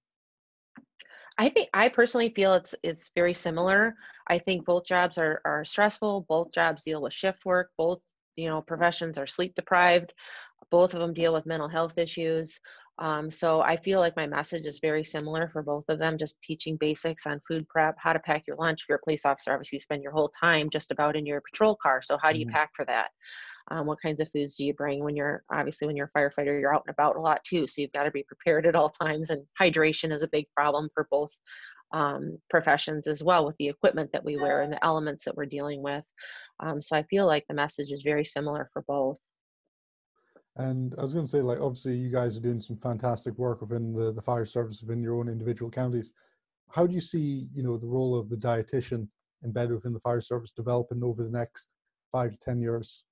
I 1.37 1.49
think 1.49 1.69
I 1.73 1.89
personally 1.89 2.29
feel 2.29 2.53
it's 2.53 2.75
it's 2.83 3.11
very 3.15 3.33
similar. 3.33 3.95
I 4.27 4.39
think 4.39 4.65
both 4.65 4.85
jobs 4.85 5.17
are 5.17 5.41
are 5.45 5.65
stressful. 5.65 6.25
Both 6.29 6.51
jobs 6.51 6.83
deal 6.83 7.01
with 7.01 7.13
shift 7.13 7.45
work. 7.45 7.71
Both 7.77 7.99
you 8.35 8.49
know 8.49 8.61
professions 8.61 9.17
are 9.17 9.27
sleep 9.27 9.53
deprived. 9.55 10.13
Both 10.71 10.93
of 10.93 10.99
them 11.01 11.13
deal 11.13 11.33
with 11.33 11.45
mental 11.45 11.67
health 11.67 11.97
issues. 11.97 12.59
Um, 12.97 13.29
so 13.29 13.59
I 13.59 13.75
feel 13.75 13.99
like 13.99 14.15
my 14.15 14.25
message 14.25 14.65
is 14.65 14.79
very 14.79 15.03
similar 15.03 15.49
for 15.49 15.61
both 15.61 15.83
of 15.89 15.99
them. 15.99 16.17
Just 16.17 16.41
teaching 16.41 16.77
basics 16.77 17.25
on 17.27 17.41
food 17.47 17.67
prep, 17.67 17.95
how 17.97 18.13
to 18.13 18.19
pack 18.19 18.47
your 18.47 18.55
lunch. 18.55 18.81
If 18.81 18.89
you're 18.89 18.99
a 18.99 19.03
police 19.03 19.25
officer, 19.25 19.51
obviously 19.51 19.75
you 19.75 19.81
spend 19.81 20.01
your 20.01 20.13
whole 20.13 20.31
time 20.39 20.69
just 20.69 20.91
about 20.91 21.17
in 21.17 21.25
your 21.25 21.41
patrol 21.41 21.77
car. 21.81 22.01
So 22.01 22.17
how 22.21 22.31
do 22.31 22.39
you 22.39 22.45
mm-hmm. 22.45 22.55
pack 22.55 22.71
for 22.73 22.85
that? 22.85 23.09
Um, 23.71 23.85
what 23.87 24.01
kinds 24.01 24.19
of 24.19 24.29
foods 24.31 24.55
do 24.55 24.65
you 24.65 24.73
bring 24.73 25.03
when 25.03 25.15
you're 25.15 25.43
obviously 25.51 25.87
when 25.87 25.95
you're 25.95 26.11
a 26.15 26.19
firefighter 26.19 26.59
you're 26.59 26.73
out 26.73 26.83
and 26.85 26.93
about 26.93 27.15
a 27.15 27.21
lot 27.21 27.43
too 27.43 27.67
so 27.67 27.81
you've 27.81 27.91
got 27.91 28.03
to 28.03 28.11
be 28.11 28.23
prepared 28.23 28.65
at 28.65 28.75
all 28.75 28.89
times 28.89 29.29
and 29.29 29.43
hydration 29.59 30.11
is 30.11 30.23
a 30.23 30.27
big 30.27 30.45
problem 30.55 30.89
for 30.93 31.07
both 31.09 31.31
um, 31.93 32.37
professions 32.49 33.07
as 33.07 33.23
well 33.23 33.45
with 33.45 33.55
the 33.57 33.67
equipment 33.67 34.11
that 34.11 34.25
we 34.25 34.37
wear 34.37 34.61
and 34.61 34.73
the 34.73 34.83
elements 34.85 35.25
that 35.25 35.35
we're 35.35 35.45
dealing 35.45 35.81
with 35.81 36.03
um, 36.59 36.81
so 36.81 36.95
i 36.95 37.03
feel 37.03 37.25
like 37.25 37.45
the 37.47 37.55
message 37.55 37.91
is 37.91 38.03
very 38.03 38.25
similar 38.25 38.69
for 38.73 38.83
both 38.87 39.17
and 40.57 40.95
I 40.97 41.01
was 41.01 41.13
going 41.13 41.25
to 41.25 41.31
say, 41.31 41.41
like, 41.41 41.59
obviously, 41.59 41.97
you 41.97 42.09
guys 42.09 42.37
are 42.37 42.41
doing 42.41 42.61
some 42.61 42.77
fantastic 42.77 43.37
work 43.37 43.59
within 43.59 43.93
the, 43.93 44.13
the 44.13 44.21
fire 44.21 44.45
service 44.45 44.81
within 44.81 45.03
your 45.03 45.15
own 45.15 45.27
individual 45.27 45.69
counties. 45.69 46.13
How 46.69 46.87
do 46.87 46.93
you 46.93 47.01
see, 47.01 47.47
you 47.53 47.61
know, 47.61 47.77
the 47.77 47.87
role 47.87 48.17
of 48.17 48.29
the 48.29 48.37
dietitian 48.37 49.07
embedded 49.43 49.73
within 49.73 49.91
the 49.93 49.99
fire 49.99 50.21
service 50.21 50.53
developing 50.53 51.03
over 51.03 51.23
the 51.23 51.29
next 51.29 51.67
five 52.11 52.31
to 52.31 52.37
ten 52.37 52.61
years? 52.61 53.03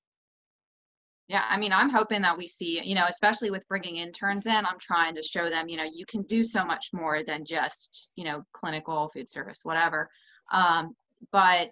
Yeah, 1.30 1.45
I 1.47 1.57
mean, 1.57 1.71
I'm 1.71 1.89
hoping 1.89 2.21
that 2.24 2.38
we 2.38 2.47
see, 2.47 2.82
you 2.84 2.95
know, 2.95 3.05
especially 3.07 3.49
with 3.49 3.67
bringing 3.69 3.95
interns 3.95 4.45
in, 4.45 4.51
I'm 4.51 4.80
trying 4.80 5.15
to 5.15 5.24
show 5.24 5.49
them, 5.49 5.69
you 5.69 5.78
know, 5.78 5.86
you 5.91 6.05
can 6.05 6.24
do 6.24 6.43
so 6.43 6.65
much 6.65 6.89
more 6.91 7.24
than 7.24 7.45
just, 7.45 8.11
you 8.15 8.26
know, 8.26 8.43
clinical 8.51 9.09
food 9.13 9.30
service, 9.30 9.61
whatever. 9.63 10.09
Um, 10.51 10.95
but 11.32 11.71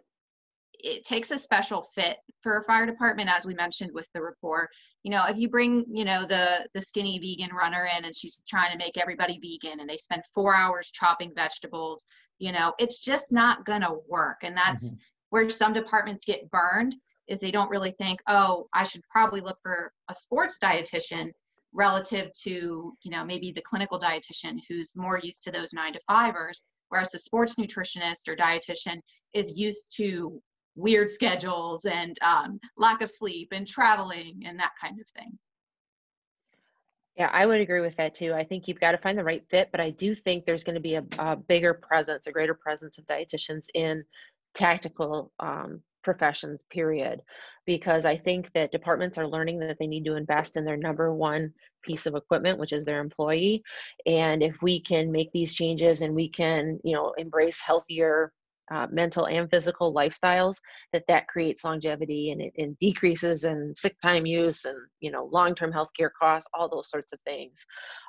it 0.83 1.03
takes 1.03 1.31
a 1.31 1.37
special 1.37 1.83
fit 1.93 2.17
for 2.41 2.57
a 2.57 2.63
fire 2.63 2.85
department, 2.85 3.29
as 3.29 3.45
we 3.45 3.53
mentioned 3.53 3.91
with 3.93 4.07
the 4.13 4.21
rapport. 4.21 4.69
You 5.03 5.11
know, 5.11 5.25
if 5.27 5.37
you 5.37 5.49
bring, 5.49 5.85
you 5.91 6.05
know, 6.05 6.25
the 6.25 6.67
the 6.73 6.81
skinny 6.81 7.19
vegan 7.19 7.55
runner 7.55 7.87
in 7.97 8.05
and 8.05 8.15
she's 8.15 8.39
trying 8.47 8.71
to 8.71 8.77
make 8.77 8.97
everybody 8.97 9.39
vegan 9.39 9.79
and 9.79 9.89
they 9.89 9.97
spend 9.97 10.23
four 10.33 10.55
hours 10.55 10.91
chopping 10.91 11.33
vegetables, 11.35 12.05
you 12.39 12.51
know, 12.51 12.73
it's 12.79 12.99
just 12.99 13.31
not 13.31 13.65
gonna 13.65 13.93
work. 14.07 14.37
And 14.43 14.55
that's 14.55 14.87
mm-hmm. 14.87 14.99
where 15.29 15.49
some 15.49 15.73
departments 15.73 16.25
get 16.25 16.49
burned 16.51 16.95
is 17.31 17.39
they 17.39 17.51
don't 17.51 17.69
really 17.69 17.91
think, 17.97 18.19
oh, 18.27 18.67
I 18.73 18.83
should 18.83 19.01
probably 19.09 19.41
look 19.41 19.57
for 19.63 19.91
a 20.09 20.13
sports 20.13 20.57
dietitian 20.61 21.31
relative 21.73 22.29
to, 22.43 22.93
you 23.01 23.11
know, 23.11 23.23
maybe 23.23 23.51
the 23.51 23.61
clinical 23.61 23.99
dietitian 23.99 24.57
who's 24.67 24.91
more 24.95 25.19
used 25.23 25.43
to 25.43 25.51
those 25.51 25.73
nine 25.73 25.93
to 25.93 25.99
fivers, 26.07 26.63
whereas 26.89 27.09
the 27.11 27.19
sports 27.19 27.55
nutritionist 27.55 28.27
or 28.27 28.35
dietitian 28.35 28.99
is 29.33 29.55
used 29.55 29.95
to 29.95 30.41
weird 30.75 31.09
schedules 31.09 31.85
and 31.85 32.17
um, 32.21 32.59
lack 32.77 33.01
of 33.01 33.09
sleep 33.09 33.49
and 33.51 33.67
traveling 33.67 34.43
and 34.45 34.59
that 34.59 34.71
kind 34.79 34.99
of 34.99 35.07
thing. 35.17 35.37
Yeah, 37.17 37.29
I 37.31 37.45
would 37.45 37.59
agree 37.59 37.81
with 37.81 37.97
that 37.97 38.15
too. 38.15 38.33
I 38.33 38.43
think 38.43 38.67
you've 38.67 38.79
got 38.79 38.91
to 38.91 38.97
find 38.97 39.17
the 39.17 39.23
right 39.23 39.43
fit, 39.49 39.69
but 39.71 39.81
I 39.81 39.91
do 39.91 40.15
think 40.15 40.45
there's 40.45 40.63
going 40.63 40.75
to 40.75 40.81
be 40.81 40.95
a, 40.95 41.03
a 41.19 41.35
bigger 41.35 41.73
presence, 41.73 42.27
a 42.27 42.31
greater 42.31 42.53
presence 42.53 42.97
of 42.97 43.05
dietitians 43.05 43.67
in 43.73 44.03
tactical 44.53 45.31
um, 45.39 45.81
professions, 46.03 46.63
period. 46.69 47.21
Because 47.65 48.05
I 48.05 48.17
think 48.17 48.49
that 48.53 48.71
departments 48.71 49.17
are 49.17 49.27
learning 49.27 49.59
that 49.59 49.77
they 49.79 49.87
need 49.87 50.05
to 50.05 50.15
invest 50.15 50.57
in 50.57 50.65
their 50.65 50.77
number 50.77 51.13
one 51.13 51.53
piece 51.83 52.05
of 52.05 52.15
equipment, 52.15 52.59
which 52.59 52.73
is 52.73 52.85
their 52.85 52.99
employee. 52.99 53.63
And 54.05 54.43
if 54.43 54.55
we 54.61 54.81
can 54.81 55.11
make 55.11 55.31
these 55.31 55.55
changes 55.55 56.01
and 56.01 56.15
we 56.15 56.29
can, 56.29 56.79
you 56.83 56.93
know, 56.93 57.13
embrace 57.17 57.59
healthier 57.59 58.31
uh, 58.71 58.87
mental 58.89 59.27
and 59.27 59.49
physical 59.49 59.93
lifestyles 59.93 60.55
that 60.93 61.03
that 61.07 61.27
creates 61.27 61.63
longevity 61.63 62.31
and 62.31 62.41
it 62.41 62.53
and 62.57 62.77
decreases 62.79 63.43
in 63.43 63.73
sick 63.75 63.99
time 64.01 64.25
use 64.25 64.63
and 64.63 64.77
you 65.01 65.11
know 65.11 65.29
long-term 65.31 65.73
healthcare 65.73 66.09
costs 66.17 66.49
all 66.53 66.69
those 66.69 66.89
sorts 66.89 67.11
of 67.11 67.19
things 67.25 67.65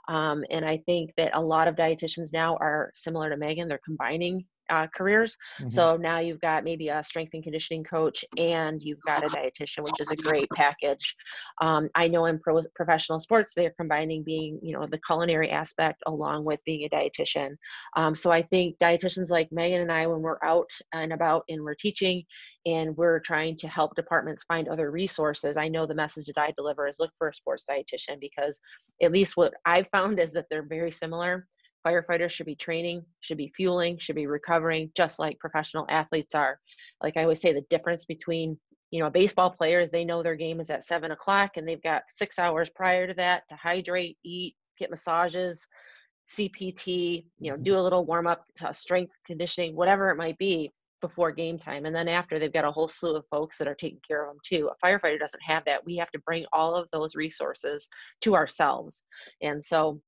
um, 0.09 0.45
and 0.51 0.65
i 0.65 0.77
think 0.87 1.11
that 1.17 1.35
a 1.35 1.41
lot 1.41 1.67
of 1.67 1.75
dietitians 1.75 2.33
now 2.33 2.57
are 2.59 2.93
similar 2.95 3.29
to 3.29 3.37
megan 3.37 3.67
they're 3.67 3.81
combining 3.85 4.45
uh, 4.73 4.87
careers. 4.95 5.37
Mm-hmm. 5.61 5.69
So 5.69 5.97
now 5.97 6.19
you've 6.19 6.41
got 6.41 6.65
maybe 6.65 6.89
a 6.89 7.03
strength 7.03 7.35
and 7.35 7.43
conditioning 7.43 7.85
coach 7.85 8.25
and 8.39 8.81
you've 8.83 9.03
got 9.07 9.23
a 9.23 9.29
dietitian, 9.29 9.85
which 9.85 10.01
is 10.01 10.11
a 10.11 10.17
great 10.17 10.49
package. 10.55 11.15
Um, 11.61 11.91
I 11.95 12.09
know 12.09 12.25
in 12.25 12.39
pro- 12.39 12.63
professional 12.75 13.21
sports, 13.21 13.53
they're 13.55 13.75
combining 13.79 14.23
being, 14.25 14.59
you 14.63 14.73
know, 14.73 14.87
the 14.87 15.01
culinary 15.07 15.51
aspect 15.51 16.03
along 16.07 16.45
with 16.45 16.61
being 16.65 16.85
a 16.85 16.89
dietitian. 16.89 17.57
Um, 17.97 18.15
so 18.15 18.33
I 18.33 18.43
think 18.43 18.79
dietitians 18.79 19.31
like 19.31 19.53
Megan 19.53 19.83
and 19.83 19.93
I, 19.93 20.07
when 20.07 20.23
we're 20.23 20.43
out 20.43 20.71
and 20.95 21.13
about 21.13 21.45
and 21.51 21.63
we're 21.63 21.75
teaching 21.75 22.25
and 22.65 22.97
we're 22.97 23.21
trying 23.21 23.59
to 23.59 23.69
help 23.69 23.95
departments 23.95 24.45
find 24.45 24.69
other 24.69 24.91
resources, 24.91 25.59
I 25.59 25.69
know 25.69 25.87
the 25.87 25.95
message 25.95 26.27
that 26.27 26.41
I 26.41 26.53
deliver 26.57 26.89
is 26.89 26.97
look 26.99 27.11
for 27.19 27.29
a 27.29 27.35
sports 27.35 27.67
dietitian 27.69 28.21
because 28.21 28.59
at 29.03 29.13
least 29.13 29.37
what 29.37 29.53
I've 29.67 29.89
found 29.93 30.19
is 30.19 30.33
that 30.33 30.47
they're 30.49 30.67
very 30.67 30.91
similar 30.91 31.47
firefighters 31.87 32.31
should 32.31 32.47
be 32.47 32.55
training, 32.55 33.05
should 33.21 33.39
be 33.39 33.53
fueling, 33.57 33.99
should 33.99 34.17
be 34.17 34.27
recovering, 34.27 34.91
just 34.97 35.19
like 35.19 35.39
professional 35.39 35.87
athletes 35.89 36.35
are. 36.35 36.59
Like 37.03 37.17
I 37.17 37.23
always 37.23 37.41
say, 37.41 37.53
the 37.53 37.65
difference 37.71 38.05
between 38.05 38.59
you 38.91 39.01
know 39.01 39.11
baseball 39.11 39.51
players 39.51 39.91
they 39.91 40.05
know 40.05 40.23
their 40.23 40.37
game 40.37 40.61
is 40.61 40.69
at 40.69 40.85
seven 40.85 41.13
o'clock 41.13 41.57
and 41.57 41.67
they've 41.67 41.83
got 41.83 42.03
six 42.11 42.39
hours 42.39 42.69
prior 42.69 43.07
to 43.07 43.15
that 43.15 43.45
to 43.49 43.57
hydrate, 43.57 44.19
eat, 44.25 44.55
get 44.79 44.91
massages, 44.91 45.67
CPT, 46.31 47.25
you 47.39 47.51
know, 47.51 47.57
mm-hmm. 47.57 47.65
do 47.65 47.77
a 47.77 47.81
little 47.81 48.05
warm 48.05 48.27
up, 48.27 48.45
uh, 48.65 48.73
strength 48.73 49.15
conditioning, 49.27 49.75
whatever 49.75 50.11
it 50.11 50.17
might 50.17 50.39
be 50.39 50.71
before 51.01 51.33
game 51.33 51.59
time. 51.59 51.85
And 51.85 51.95
then 51.95 52.09
after, 52.09 52.39
they've 52.39 52.53
got 52.53 52.65
a 52.65 52.71
whole 52.71 52.89
slew 52.89 53.17
of 53.17 53.27
folks 53.31 53.59
that 53.59 53.67
are 53.67 53.75
taking 53.75 54.01
care 54.07 54.23
of 54.25 54.31
them 54.31 54.39
too. 54.45 54.71
A 54.71 54.87
firefighter 54.87 55.19
doesn't 55.19 55.43
have 55.43 55.65
that. 55.67 55.85
We 55.85 55.97
have 55.97 56.11
to 56.13 56.21
bring 56.21 56.47
all 56.53 56.77
of 56.77 56.89
those 56.93 57.17
resources 57.17 57.89
to 58.23 58.35
ourselves. 58.35 59.03
And 59.43 59.63
so 59.63 60.01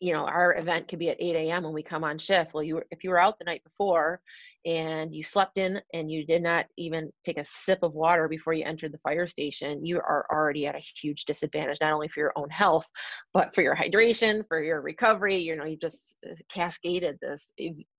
you 0.00 0.12
know 0.12 0.24
our 0.24 0.56
event 0.56 0.88
could 0.88 0.98
be 0.98 1.10
at 1.10 1.20
8 1.20 1.36
a.m 1.36 1.64
when 1.64 1.72
we 1.72 1.82
come 1.82 2.04
on 2.04 2.18
shift. 2.18 2.54
Well 2.54 2.62
you 2.62 2.76
were, 2.76 2.86
if 2.90 3.04
you 3.04 3.10
were 3.10 3.20
out 3.20 3.38
the 3.38 3.44
night 3.44 3.62
before 3.64 4.20
and 4.66 5.14
you 5.14 5.22
slept 5.22 5.56
in 5.58 5.80
and 5.94 6.10
you 6.10 6.26
did 6.26 6.42
not 6.42 6.66
even 6.76 7.10
take 7.24 7.38
a 7.38 7.44
sip 7.44 7.80
of 7.82 7.94
water 7.94 8.28
before 8.28 8.52
you 8.52 8.64
entered 8.64 8.92
the 8.92 8.98
fire 8.98 9.26
station 9.26 9.84
you 9.84 9.98
are 9.98 10.26
already 10.32 10.66
at 10.66 10.74
a 10.74 10.82
huge 11.00 11.24
disadvantage 11.24 11.78
not 11.80 11.92
only 11.92 12.08
for 12.08 12.20
your 12.20 12.32
own 12.36 12.50
health 12.50 12.86
but 13.32 13.54
for 13.54 13.62
your 13.62 13.76
hydration 13.76 14.42
for 14.48 14.62
your 14.62 14.80
recovery. 14.80 15.36
You 15.36 15.56
know 15.56 15.64
you 15.64 15.76
just 15.76 16.16
uh, 16.28 16.34
cascaded 16.52 17.18
this 17.20 17.52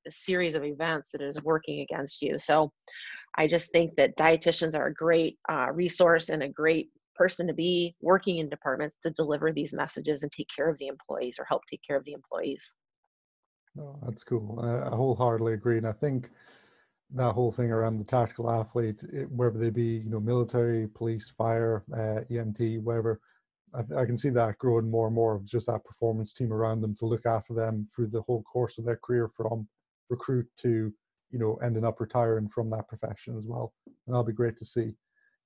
series 0.10 0.56
of 0.56 0.64
events 0.64 1.12
that 1.12 1.22
is 1.22 1.42
working 1.44 1.82
against 1.82 2.22
you. 2.22 2.38
So 2.40 2.72
i 3.38 3.48
just 3.48 3.72
think 3.72 3.96
that 3.96 4.18
dietitians 4.18 4.76
are 4.76 4.88
a 4.88 4.94
great 4.94 5.38
uh, 5.52 5.68
resource 5.72 6.30
and 6.30 6.42
a 6.44 6.50
great 6.50 6.90
person 7.20 7.46
to 7.48 7.54
be 7.54 7.96
working 8.02 8.38
in 8.38 8.48
departments 8.48 8.98
to 9.04 9.12
deliver 9.12 9.52
these 9.52 9.74
messages 9.74 10.24
and 10.24 10.32
take 10.32 10.48
care 10.56 10.70
of 10.70 10.78
the 10.78 10.88
employees 10.88 11.38
or 11.38 11.44
help 11.44 11.64
take 11.66 11.82
care 11.86 11.98
of 11.98 12.06
the 12.06 12.14
employees. 12.14 12.76
Oh, 13.78 14.00
that's 14.06 14.24
cool. 14.24 14.58
I, 14.62 14.96
wholeheartedly 14.96 15.54
agree. 15.54 15.78
And 15.78 15.88
I 15.88 15.92
think 15.92 16.30
that 17.14 17.34
whole 17.34 17.52
thing 17.52 17.72
around 17.72 18.00
the 18.00 18.06
tactical 18.06 18.50
athlete, 18.50 19.04
it, 19.12 19.30
whether 19.30 19.60
they 19.60 19.70
be, 19.70 19.98
you 19.98 20.10
know, 20.10 20.22
military, 20.22 20.88
police, 20.88 21.30
fire, 21.38 21.84
uh, 21.94 22.24
EMT, 22.34 22.82
whatever, 22.84 23.20
I, 23.76 24.02
I, 24.02 24.06
can 24.06 24.16
see 24.16 24.30
that 24.30 24.58
growing 24.58 24.90
more 24.90 25.08
and 25.08 25.16
more 25.16 25.36
of 25.36 25.48
just 25.48 25.68
that 25.68 25.84
performance 25.84 26.32
team 26.32 26.54
around 26.54 26.80
them 26.80 26.96
to 26.96 27.06
look 27.06 27.26
after 27.26 27.54
them 27.54 27.90
through 27.94 28.08
the 28.08 28.22
whole 28.22 28.44
course 28.44 28.78
of 28.78 28.86
their 28.86 29.00
career 29.04 29.28
from 29.28 29.68
recruit 30.10 30.48
to, 30.62 30.94
you 31.32 31.40
know, 31.40 31.60
ending 31.64 31.86
up 31.86 32.00
retiring 32.00 32.48
from 32.48 32.70
that 32.70 32.88
profession 32.88 33.38
as 33.38 33.46
well. 33.46 33.74
And 33.86 33.96
that'll 34.08 34.24
be 34.24 34.34
great 34.34 34.58
to 34.60 34.66
see. 34.66 34.96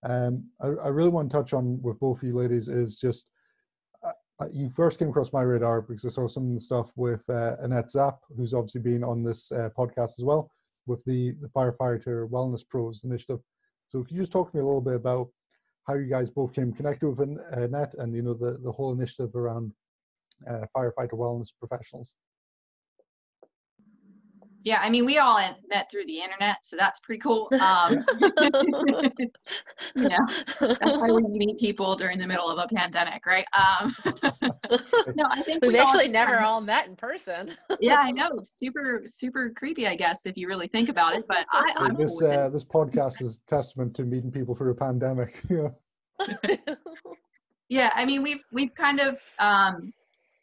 Um, 0.04 0.46
I, 0.62 0.68
I, 0.68 0.88
really 0.90 1.10
want 1.10 1.32
to 1.32 1.38
touch 1.38 1.54
on 1.54 1.82
with 1.82 2.00
both 2.00 2.18
of 2.18 2.28
you 2.28 2.36
ladies 2.36 2.68
is 2.68 2.98
just 2.98 3.26
uh, 4.06 4.12
uh, 4.42 4.48
you 4.52 4.70
first 4.70 5.00
came 5.00 5.10
across 5.10 5.32
my 5.32 5.42
radar 5.42 5.82
because 5.82 6.06
I 6.06 6.10
saw 6.10 6.28
some 6.28 6.50
of 6.50 6.54
the 6.56 6.60
stuff 6.60 6.92
with 6.98 7.22
uh, 7.30 7.56
Annette 7.62 7.90
Zapp, 7.90 8.20
who's 8.36 8.54
obviously 8.54 8.82
been 8.82 9.04
on 9.04 9.24
this 9.24 9.50
uh, 9.52 9.70
podcast 9.78 10.14
as 10.20 10.24
well, 10.24 10.52
with 10.88 11.04
the, 11.06 11.32
the 11.42 11.48
Firefighter 11.56 12.30
Wellness 12.30 12.68
Pros 12.68 13.06
initiative. 13.06 13.40
So 13.88 14.04
could 14.04 14.12
you 14.12 14.22
just 14.22 14.32
talk 14.32 14.52
to 14.52 14.58
me 14.58 14.62
a 14.62 14.66
little 14.66 14.82
bit 14.82 14.96
about 14.96 15.30
how 15.88 15.94
you 15.96 16.10
guys 16.10 16.30
both 16.30 16.54
came 16.54 16.74
connected 16.74 17.08
with 17.08 17.38
Annette 17.54 17.94
and 17.98 18.14
you 18.14 18.22
know 18.22 18.34
the, 18.34 18.58
the 18.64 18.72
whole 18.72 18.92
initiative 18.92 19.36
around 19.36 19.72
uh, 20.50 20.66
firefighter 20.76 21.14
wellness 21.14 21.50
professionals? 21.58 22.16
Yeah 24.64 24.80
i 24.82 24.90
mean 24.90 25.06
we 25.06 25.18
all 25.18 25.40
met 25.70 25.90
through 25.92 26.06
the 26.06 26.20
internet 26.20 26.58
so 26.64 26.76
that's 26.76 27.00
pretty 27.02 27.20
cool 27.20 27.50
um, 27.60 28.04
you 29.96 30.10
know 30.10 30.18
that's 30.60 30.80
why 30.80 31.12
we 31.12 31.22
meet 31.28 31.60
people 31.60 31.96
during 31.96 32.18
the 32.18 32.26
middle 32.26 32.50
of 32.50 32.58
a 32.58 32.74
pandemic 32.74 33.26
right? 33.26 33.46
Um, 33.54 33.94
no 35.16 35.26
i 35.30 35.42
think 35.44 35.62
we've 35.62 35.74
we 35.74 35.78
actually 35.78 36.08
never 36.08 36.40
all 36.40 36.62
met 36.62 36.88
in 36.88 36.96
person. 36.96 37.56
Yeah 37.80 37.98
i 38.00 38.12
know 38.12 38.30
super 38.44 39.04
super 39.06 39.52
creepy 39.56 39.88
i 39.88 39.96
guess 39.96 40.26
if 40.26 40.38
you 40.38 40.48
really 40.48 40.68
think 40.68 40.90
about 40.90 41.16
it 41.16 41.26
but 41.28 41.46
I, 41.52 41.74
I'm 41.78 41.96
this 41.96 42.22
uh, 42.22 42.50
this 42.50 42.64
podcast 42.64 43.22
is 43.22 43.42
testament 43.48 43.96
to 43.96 44.04
meeting 44.04 44.32
people 44.32 44.56
through 44.56 44.72
a 44.72 44.76
pandemic 44.76 45.42
yeah. 45.50 45.70
Yeah 47.70 47.90
i 47.96 48.06
mean 48.06 48.22
we've 48.22 48.44
we've 48.52 48.74
kind 48.76 49.00
of 49.00 49.18
um 49.40 49.94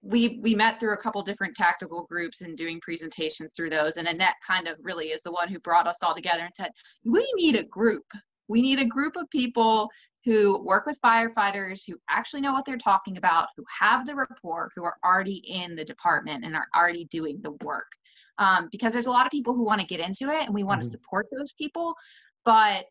we 0.03 0.40
we 0.42 0.55
met 0.55 0.80
through 0.80 0.94
a 0.94 0.96
couple 0.96 1.22
different 1.22 1.55
tactical 1.55 2.07
groups 2.09 2.40
and 2.40 2.57
doing 2.57 2.80
presentations 2.80 3.51
through 3.55 3.70
those 3.70 3.96
and 3.96 4.09
annette 4.09 4.36
kind 4.46 4.66
of 4.66 4.76
really 4.82 5.09
is 5.09 5.20
the 5.24 5.32
one 5.32 5.48
who 5.48 5.59
brought 5.61 5.86
us 5.86 5.98
all 6.03 6.14
together 6.14 6.42
and 6.42 6.55
said 6.57 6.70
we 7.05 7.30
need 7.34 7.57
a 7.57 7.64
group 7.64 8.05
we 8.48 8.62
need 8.62 8.78
a 8.78 8.84
group 8.84 9.16
of 9.16 9.28
people 9.30 9.88
who 10.24 10.62
work 10.64 10.86
with 10.86 11.01
firefighters 11.03 11.82
who 11.86 11.94
actually 12.09 12.40
know 12.40 12.53
what 12.53 12.64
they're 12.64 12.78
talking 12.78 13.18
about 13.18 13.48
who 13.57 13.64
have 13.78 14.07
the 14.07 14.14
rapport 14.14 14.70
who 14.74 14.84
are 14.84 14.96
already 15.05 15.42
in 15.46 15.76
the 15.76 15.84
department 15.84 16.44
and 16.44 16.57
are 16.57 16.68
already 16.74 17.05
doing 17.07 17.38
the 17.42 17.53
work 17.62 17.90
um, 18.38 18.68
because 18.72 18.92
there's 18.94 19.07
a 19.07 19.11
lot 19.11 19.26
of 19.26 19.30
people 19.30 19.55
who 19.55 19.64
want 19.64 19.80
to 19.80 19.86
get 19.86 20.01
into 20.01 20.30
it 20.30 20.44
and 20.46 20.55
we 20.55 20.62
want 20.62 20.80
mm-hmm. 20.80 20.86
to 20.86 20.92
support 20.92 21.26
those 21.30 21.53
people 21.53 21.94
but 22.46 22.86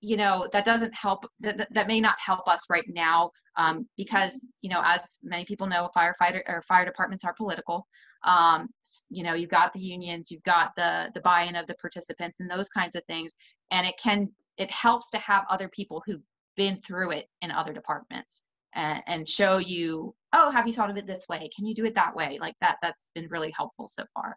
you 0.00 0.16
know 0.16 0.48
that 0.52 0.64
doesn't 0.64 0.94
help 0.94 1.26
that, 1.40 1.66
that 1.72 1.88
may 1.88 2.00
not 2.00 2.16
help 2.24 2.46
us 2.46 2.64
right 2.70 2.84
now 2.88 3.30
um, 3.56 3.88
because 3.96 4.40
you 4.60 4.70
know 4.70 4.80
as 4.84 5.18
many 5.22 5.44
people 5.44 5.66
know 5.66 5.90
firefighter 5.96 6.42
or 6.48 6.62
fire 6.62 6.84
departments 6.84 7.24
are 7.24 7.34
political. 7.34 7.86
Um, 8.24 8.68
you 9.10 9.22
know 9.22 9.34
you've 9.34 9.50
got 9.50 9.72
the 9.72 9.80
unions 9.80 10.30
you've 10.30 10.44
got 10.44 10.74
the 10.76 11.10
the 11.14 11.20
buy-in 11.20 11.56
of 11.56 11.66
the 11.66 11.74
participants 11.74 12.40
and 12.40 12.50
those 12.50 12.68
kinds 12.68 12.94
of 12.94 13.04
things. 13.06 13.32
And 13.70 13.86
it 13.86 13.94
can 14.02 14.30
it 14.58 14.70
helps 14.70 15.10
to 15.10 15.18
have 15.18 15.44
other 15.50 15.68
people 15.68 16.02
who've 16.06 16.22
been 16.56 16.80
through 16.80 17.12
it 17.12 17.28
in 17.40 17.50
other 17.50 17.72
departments 17.72 18.42
and, 18.74 19.02
and 19.06 19.28
show 19.28 19.58
you 19.58 20.14
oh 20.32 20.50
have 20.50 20.66
you 20.66 20.74
thought 20.74 20.90
of 20.90 20.96
it 20.96 21.06
this 21.06 21.26
way? 21.28 21.48
Can 21.54 21.66
you 21.66 21.74
do 21.74 21.84
it 21.84 21.94
that 21.94 22.14
way? 22.14 22.38
Like 22.40 22.54
that 22.60 22.78
that's 22.82 23.10
been 23.14 23.28
really 23.28 23.52
helpful 23.56 23.88
so 23.88 24.04
far 24.14 24.36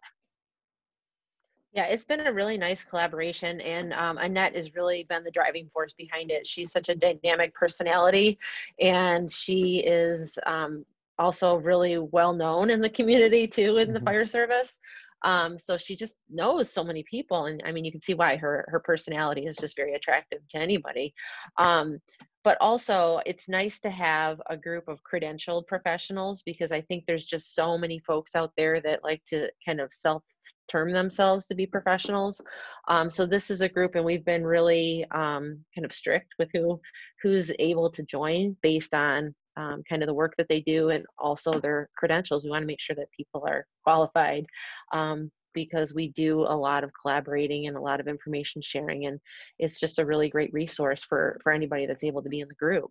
yeah, 1.76 1.84
it's 1.84 2.06
been 2.06 2.26
a 2.26 2.32
really 2.32 2.56
nice 2.56 2.82
collaboration, 2.82 3.60
and 3.60 3.92
um, 3.92 4.16
Annette 4.16 4.56
has 4.56 4.74
really 4.74 5.04
been 5.10 5.22
the 5.22 5.30
driving 5.30 5.68
force 5.74 5.92
behind 5.92 6.30
it. 6.30 6.46
She's 6.46 6.72
such 6.72 6.88
a 6.88 6.94
dynamic 6.94 7.54
personality, 7.54 8.38
and 8.80 9.30
she 9.30 9.80
is 9.80 10.38
um, 10.46 10.86
also 11.18 11.56
really 11.56 11.98
well 11.98 12.32
known 12.32 12.70
in 12.70 12.80
the 12.80 12.88
community 12.88 13.46
too 13.46 13.76
in 13.76 13.92
the 13.92 13.98
mm-hmm. 13.98 14.06
fire 14.06 14.26
service. 14.26 14.78
Um, 15.22 15.58
so 15.58 15.76
she 15.76 15.94
just 15.96 16.16
knows 16.30 16.72
so 16.72 16.82
many 16.82 17.02
people, 17.02 17.44
and 17.44 17.62
I 17.66 17.72
mean, 17.72 17.84
you 17.84 17.92
can 17.92 18.00
see 18.00 18.14
why 18.14 18.36
her 18.36 18.64
her 18.68 18.80
personality 18.80 19.44
is 19.44 19.56
just 19.56 19.76
very 19.76 19.92
attractive 19.92 20.40
to 20.48 20.58
anybody. 20.58 21.12
Um, 21.58 21.98
but 22.42 22.56
also, 22.60 23.20
it's 23.26 23.50
nice 23.50 23.80
to 23.80 23.90
have 23.90 24.40
a 24.48 24.56
group 24.56 24.88
of 24.88 25.00
credentialed 25.02 25.66
professionals 25.66 26.42
because 26.42 26.72
I 26.72 26.80
think 26.80 27.04
there's 27.04 27.26
just 27.26 27.54
so 27.54 27.76
many 27.76 27.98
folks 27.98 28.34
out 28.34 28.52
there 28.56 28.80
that 28.80 29.04
like 29.04 29.22
to 29.26 29.50
kind 29.66 29.80
of 29.80 29.92
self 29.92 30.22
term 30.68 30.92
themselves 30.92 31.46
to 31.46 31.54
be 31.54 31.66
professionals. 31.66 32.40
Um, 32.88 33.10
so 33.10 33.26
this 33.26 33.50
is 33.50 33.60
a 33.60 33.68
group, 33.68 33.94
and 33.94 34.04
we've 34.04 34.24
been 34.24 34.44
really 34.44 35.04
um, 35.10 35.64
kind 35.74 35.84
of 35.84 35.92
strict 35.92 36.34
with 36.38 36.48
who 36.52 36.80
who's 37.22 37.50
able 37.58 37.90
to 37.90 38.02
join 38.02 38.56
based 38.62 38.94
on 38.94 39.34
um, 39.56 39.82
kind 39.88 40.02
of 40.02 40.06
the 40.06 40.14
work 40.14 40.34
that 40.36 40.48
they 40.48 40.60
do 40.60 40.90
and 40.90 41.04
also 41.18 41.58
their 41.58 41.88
credentials. 41.96 42.44
We 42.44 42.50
want 42.50 42.62
to 42.62 42.66
make 42.66 42.80
sure 42.80 42.96
that 42.96 43.10
people 43.10 43.44
are 43.46 43.66
qualified 43.84 44.46
um, 44.92 45.30
because 45.54 45.94
we 45.94 46.08
do 46.10 46.42
a 46.42 46.56
lot 46.56 46.84
of 46.84 46.90
collaborating 47.00 47.66
and 47.66 47.76
a 47.76 47.80
lot 47.80 48.00
of 48.00 48.08
information 48.08 48.60
sharing, 48.62 49.06
and 49.06 49.18
it's 49.58 49.80
just 49.80 49.98
a 49.98 50.06
really 50.06 50.28
great 50.28 50.52
resource 50.52 51.00
for 51.08 51.38
for 51.42 51.52
anybody 51.52 51.86
that's 51.86 52.04
able 52.04 52.22
to 52.22 52.28
be 52.28 52.40
in 52.40 52.48
the 52.48 52.54
group. 52.54 52.90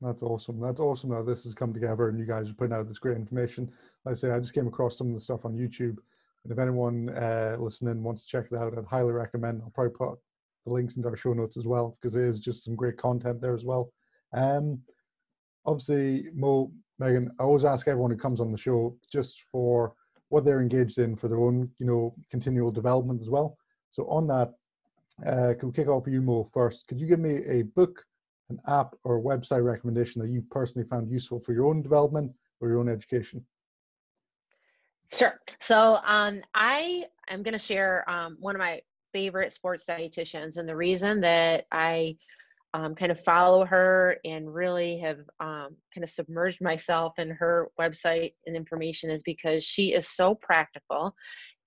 that's 0.00 0.22
awesome. 0.22 0.60
That's 0.60 0.80
awesome 0.80 1.10
that 1.10 1.26
this 1.26 1.44
has 1.44 1.54
come 1.54 1.72
together 1.72 2.08
and 2.08 2.18
you 2.18 2.26
guys 2.26 2.48
are 2.48 2.54
putting 2.54 2.74
out 2.74 2.88
this 2.88 2.98
great 2.98 3.16
information. 3.16 3.70
Like 4.04 4.12
I 4.12 4.16
say, 4.16 4.30
I 4.30 4.40
just 4.40 4.54
came 4.54 4.66
across 4.66 4.96
some 4.96 5.08
of 5.08 5.14
the 5.14 5.20
stuff 5.20 5.44
on 5.44 5.52
YouTube 5.52 5.98
and 6.44 6.52
if 6.52 6.58
anyone 6.58 7.08
uh, 7.10 7.56
listening 7.58 8.02
wants 8.02 8.24
to 8.24 8.28
check 8.28 8.46
it 8.50 8.56
out, 8.56 8.76
I'd 8.76 8.84
highly 8.84 9.12
recommend. 9.12 9.62
I'll 9.62 9.70
probably 9.70 9.94
put 9.94 10.18
the 10.66 10.72
links 10.72 10.96
into 10.96 11.08
our 11.08 11.16
show 11.16 11.32
notes 11.32 11.56
as 11.56 11.66
well 11.66 11.96
because 12.00 12.14
there 12.14 12.26
is 12.26 12.38
just 12.38 12.64
some 12.64 12.74
great 12.74 12.96
content 12.96 13.40
there 13.40 13.54
as 13.54 13.64
well. 13.64 13.92
Um, 14.32 14.80
obviously, 15.64 16.26
Mo, 16.34 16.72
Megan, 16.98 17.30
I 17.38 17.44
always 17.44 17.64
ask 17.64 17.86
everyone 17.86 18.10
who 18.10 18.16
comes 18.16 18.40
on 18.40 18.52
the 18.52 18.58
show 18.58 18.96
just 19.10 19.44
for 19.50 19.94
what 20.28 20.44
they're 20.44 20.60
engaged 20.60 20.98
in 20.98 21.14
for 21.16 21.28
their 21.28 21.40
own, 21.40 21.70
you 21.78 21.86
know, 21.86 22.14
continual 22.30 22.70
development 22.70 23.20
as 23.20 23.28
well. 23.28 23.56
So 23.90 24.04
on 24.08 24.26
that, 24.28 24.54
uh, 25.26 25.54
can 25.58 25.68
we 25.68 25.72
kick 25.72 25.88
off 25.88 26.06
with 26.06 26.14
you, 26.14 26.22
Mo, 26.22 26.48
first? 26.52 26.86
Could 26.88 26.98
you 26.98 27.06
give 27.06 27.20
me 27.20 27.40
a 27.46 27.62
book, 27.62 28.04
an 28.48 28.58
app, 28.66 28.94
or 29.04 29.20
website 29.20 29.62
recommendation 29.64 30.22
that 30.22 30.30
you 30.30 30.42
personally 30.50 30.88
found 30.88 31.10
useful 31.10 31.38
for 31.40 31.52
your 31.52 31.66
own 31.66 31.82
development 31.82 32.32
or 32.60 32.68
your 32.68 32.78
own 32.78 32.88
education? 32.88 33.44
Sure. 35.12 35.38
So 35.60 35.98
um, 36.06 36.40
I 36.54 37.04
am 37.28 37.42
going 37.42 37.52
to 37.52 37.58
share 37.58 38.08
um, 38.08 38.36
one 38.40 38.54
of 38.54 38.60
my 38.60 38.80
favorite 39.12 39.52
sports 39.52 39.84
dietitians, 39.88 40.56
and 40.56 40.68
the 40.68 40.76
reason 40.76 41.20
that 41.20 41.66
I 41.70 42.16
um, 42.74 42.94
kind 42.94 43.12
of 43.12 43.20
follow 43.20 43.66
her 43.66 44.16
and 44.24 44.52
really 44.52 44.98
have 44.98 45.18
um, 45.40 45.76
kind 45.94 46.02
of 46.02 46.08
submerged 46.08 46.62
myself 46.62 47.18
in 47.18 47.28
her 47.28 47.68
website 47.78 48.32
and 48.46 48.56
information 48.56 49.10
is 49.10 49.22
because 49.22 49.62
she 49.62 49.92
is 49.92 50.08
so 50.08 50.34
practical. 50.34 51.14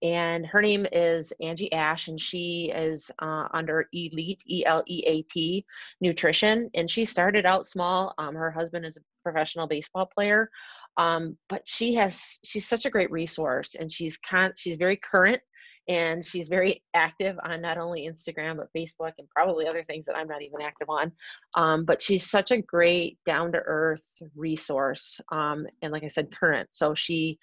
And 0.01 0.45
her 0.47 0.61
name 0.61 0.87
is 0.91 1.31
Angie 1.41 1.69
Asche, 1.71 2.09
and 2.09 2.19
she 2.19 2.71
is 2.75 3.09
uh, 3.21 3.47
under 3.53 3.87
Eleat, 3.95 4.39
E 4.47 4.65
L 4.65 4.83
E 4.87 5.03
A 5.05 5.21
T 5.23 5.65
Nutrition. 6.01 6.69
And 6.73 6.89
she 6.89 7.05
started 7.05 7.45
out 7.45 7.67
small. 7.67 8.13
Um, 8.17 8.35
her 8.35 8.51
husband 8.51 8.85
is 8.85 8.97
a 8.97 9.01
professional 9.23 9.67
baseball 9.67 10.07
player 10.07 10.49
um, 10.97 11.37
but 11.49 11.61
she 11.65 11.93
has 11.95 12.39
she's 12.45 12.67
such 12.67 12.85
a 12.85 12.89
great 12.89 13.11
resource 13.11 13.75
and 13.75 13.91
she's 13.91 14.17
con- 14.17 14.53
she's 14.57 14.77
very 14.77 14.97
current 14.97 15.41
and 15.87 16.25
she's 16.25 16.47
very 16.47 16.81
active 16.95 17.37
on 17.45 17.61
not 17.61 17.77
only 17.77 18.09
instagram 18.09 18.57
but 18.57 18.67
facebook 18.75 19.11
and 19.19 19.29
probably 19.29 19.67
other 19.67 19.83
things 19.83 20.05
that 20.05 20.15
i'm 20.15 20.27
not 20.27 20.41
even 20.41 20.61
active 20.61 20.89
on. 20.89 21.11
Um, 21.55 21.85
but 21.85 22.01
she's 22.01 22.29
such 22.29 22.51
a 22.51 22.61
great 22.61 23.17
down 23.25 23.51
to 23.51 23.59
earth 23.65 24.03
resource 24.35 25.19
um, 25.31 25.65
and 25.81 25.91
like 25.91 26.03
i 26.03 26.07
said 26.07 26.35
current. 26.35 26.69
So 26.71 26.95
she 26.95 27.37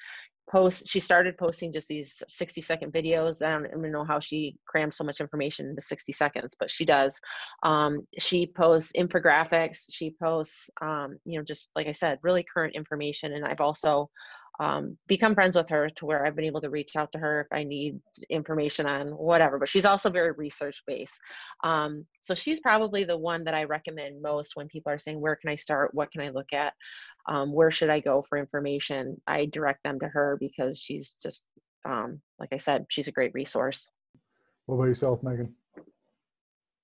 post 0.51 0.87
she 0.89 1.01
started 1.01 1.37
posting 1.39 1.73
just 1.73 1.89
these 1.89 2.23
60 2.29 2.61
second 2.61 2.93
videos 2.93 3.43
i 3.45 3.51
don't 3.51 3.67
even 3.67 3.93
know 3.93 4.05
how 4.05 4.21
she 4.21 4.57
crams 4.67 4.97
so 4.97 5.05
much 5.05 5.21
information 5.21 5.69
into 5.69 5.81
60 5.83 6.13
seconds 6.13 6.55
but 6.59 6.71
she 6.71 6.85
does. 6.85 7.19
Um, 7.63 8.07
she 8.19 8.47
posts 8.47 8.93
infographics 8.97 9.85
she 9.91 10.15
posts 10.23 10.69
um, 10.81 11.17
you 11.25 11.39
know 11.39 11.45
just 11.45 11.71
like 11.77 11.87
i 11.87 11.93
said 11.93 12.19
really 12.23 12.45
current 12.45 12.75
information 12.75 13.33
and 13.33 13.45
i've 13.45 13.61
also 13.61 14.11
um, 14.61 14.97
become 15.09 15.35
friends 15.35 15.57
with 15.57 15.69
her 15.71 15.89
to 15.91 16.07
where 16.07 16.25
I've 16.25 16.37
been 16.37 16.45
able 16.45 16.61
to 16.61 16.71
reach 16.71 16.95
out 16.97 17.11
to 17.13 17.19
her 17.19 17.41
if 17.41 17.47
I 17.53 17.65
need 17.65 17.99
information 18.31 18.87
on 18.87 19.09
whatever. 19.09 19.59
But 19.59 19.69
she's 19.69 19.85
also 19.85 20.11
very 20.11 20.33
research 20.33 20.83
based. 20.87 21.19
Um, 21.65 22.07
so 22.21 22.35
she's 22.35 22.61
probably 22.61 23.05
the 23.05 23.17
one 23.17 23.45
that 23.45 23.55
I 23.55 23.65
recommend 23.65 24.21
most 24.21 24.55
when 24.55 24.69
people 24.69 24.93
are 24.93 24.99
saying, 24.99 25.21
Where 25.21 25.37
can 25.37 25.51
I 25.51 25.57
start? 25.57 25.95
What 25.95 26.13
can 26.13 26.21
I 26.21 26.29
look 26.29 26.53
at? 26.53 26.75
Um, 27.29 27.53
where 27.53 27.71
should 27.71 27.91
I 27.91 28.01
go 28.01 28.23
for 28.29 28.39
information? 28.39 29.21
I 29.27 29.47
direct 29.47 29.83
them 29.85 29.99
to 30.01 30.09
her 30.09 30.37
because 30.41 30.79
she's 30.79 31.15
just, 31.23 31.45
um, 31.85 32.21
like 32.39 32.53
I 32.53 32.59
said, 32.59 32.87
she's 32.89 33.09
a 33.09 33.13
great 33.13 33.33
resource. 33.35 33.89
What 34.67 34.77
about 34.77 34.89
yourself, 34.89 35.23
Megan? 35.23 35.55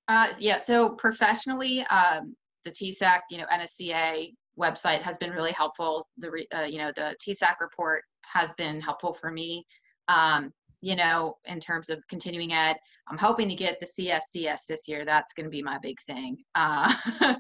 Uh, 0.09 0.33
yeah, 0.39 0.57
so 0.57 0.91
professionally, 0.91 1.83
um, 1.91 2.35
the 2.65 2.71
TSAC, 2.71 3.21
you 3.31 3.39
know, 3.39 3.47
NSCA 3.53 4.33
website 4.59 5.03
has 5.03 5.17
been 5.19 5.31
really 5.31 5.53
helpful. 5.53 6.09
The 6.19 6.47
uh, 6.55 6.65
you 6.65 6.79
know 6.79 6.93
the 6.97 7.15
TSAC 7.27 7.61
report 7.61 8.03
has 8.25 8.53
been 8.55 8.81
helpful 8.81 9.17
for 9.21 9.31
me. 9.31 9.65
Um, 10.09 10.53
you 10.81 10.95
know, 10.95 11.35
in 11.47 11.59
terms 11.59 11.91
of 11.91 11.99
continuing 12.09 12.53
ed, 12.53 12.77
I'm 13.09 13.19
hoping 13.19 13.49
to 13.49 13.55
get 13.55 13.81
the 13.81 13.87
CSCS 13.87 14.67
this 14.69 14.87
year. 14.87 15.05
That's 15.05 15.33
going 15.33 15.45
to 15.45 15.51
be 15.51 15.63
my 15.63 15.79
big 15.83 15.97
thing. 16.07 16.37
Uh, 16.55 16.93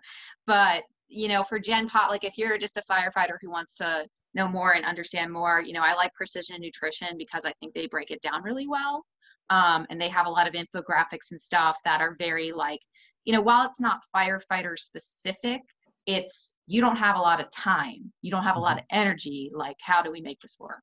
but 0.46 0.82
you 1.08 1.28
know, 1.28 1.44
for 1.44 1.58
Gen 1.58 1.88
Pop, 1.88 2.10
like 2.10 2.24
if 2.24 2.36
you're 2.36 2.58
just 2.58 2.76
a 2.76 2.82
firefighter 2.90 3.36
who 3.40 3.50
wants 3.50 3.76
to 3.76 4.06
know 4.34 4.48
more 4.48 4.74
and 4.74 4.84
understand 4.84 5.32
more, 5.32 5.62
you 5.64 5.72
know, 5.72 5.82
I 5.82 5.94
like 5.94 6.12
precision 6.14 6.60
nutrition 6.60 7.16
because 7.16 7.44
I 7.44 7.52
think 7.60 7.74
they 7.74 7.86
break 7.86 8.10
it 8.10 8.20
down 8.20 8.42
really 8.42 8.68
well. 8.68 9.04
Um, 9.50 9.86
and 9.88 10.00
they 10.00 10.10
have 10.10 10.26
a 10.26 10.30
lot 10.30 10.46
of 10.46 10.52
infographics 10.52 11.30
and 11.30 11.40
stuff 11.40 11.78
that 11.84 12.02
are 12.02 12.16
very 12.18 12.52
like, 12.52 12.80
you 13.24 13.32
know, 13.32 13.40
while 13.40 13.66
it's 13.66 13.80
not 13.80 14.00
firefighter 14.14 14.78
specific, 14.78 15.62
it's 16.08 16.54
you 16.66 16.80
don't 16.80 16.96
have 16.96 17.16
a 17.16 17.20
lot 17.20 17.40
of 17.40 17.50
time. 17.50 18.10
You 18.22 18.30
don't 18.30 18.42
have 18.42 18.56
a 18.56 18.60
lot 18.60 18.78
mm-hmm. 18.78 18.96
of 18.96 19.02
energy. 19.02 19.50
Like 19.54 19.76
how 19.80 20.02
do 20.02 20.10
we 20.10 20.20
make 20.20 20.40
this 20.40 20.56
work? 20.58 20.82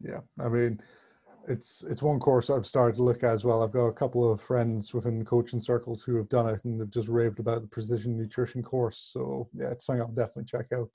Yeah 0.00 0.20
i 0.40 0.48
mean 0.48 0.80
it's 1.48 1.84
it's 1.88 2.02
one 2.02 2.18
course 2.18 2.50
i've 2.50 2.66
started 2.66 2.96
to 2.96 3.02
look 3.02 3.22
at 3.22 3.34
as 3.34 3.44
well. 3.44 3.62
I've 3.62 3.72
got 3.72 3.86
a 3.86 3.92
couple 3.92 4.30
of 4.30 4.40
friends 4.40 4.94
within 4.94 5.24
coaching 5.24 5.60
circles 5.60 6.02
who 6.02 6.16
have 6.16 6.28
done 6.28 6.48
it 6.48 6.64
and 6.64 6.80
they've 6.80 6.90
just 6.90 7.08
raved 7.08 7.38
about 7.38 7.62
the 7.62 7.68
precision 7.68 8.16
nutrition 8.16 8.62
course. 8.62 9.10
So 9.12 9.48
yeah 9.54 9.70
it's 9.70 9.86
something 9.86 10.02
i'll 10.02 10.08
definitely 10.08 10.44
check 10.44 10.66
out. 10.72 10.90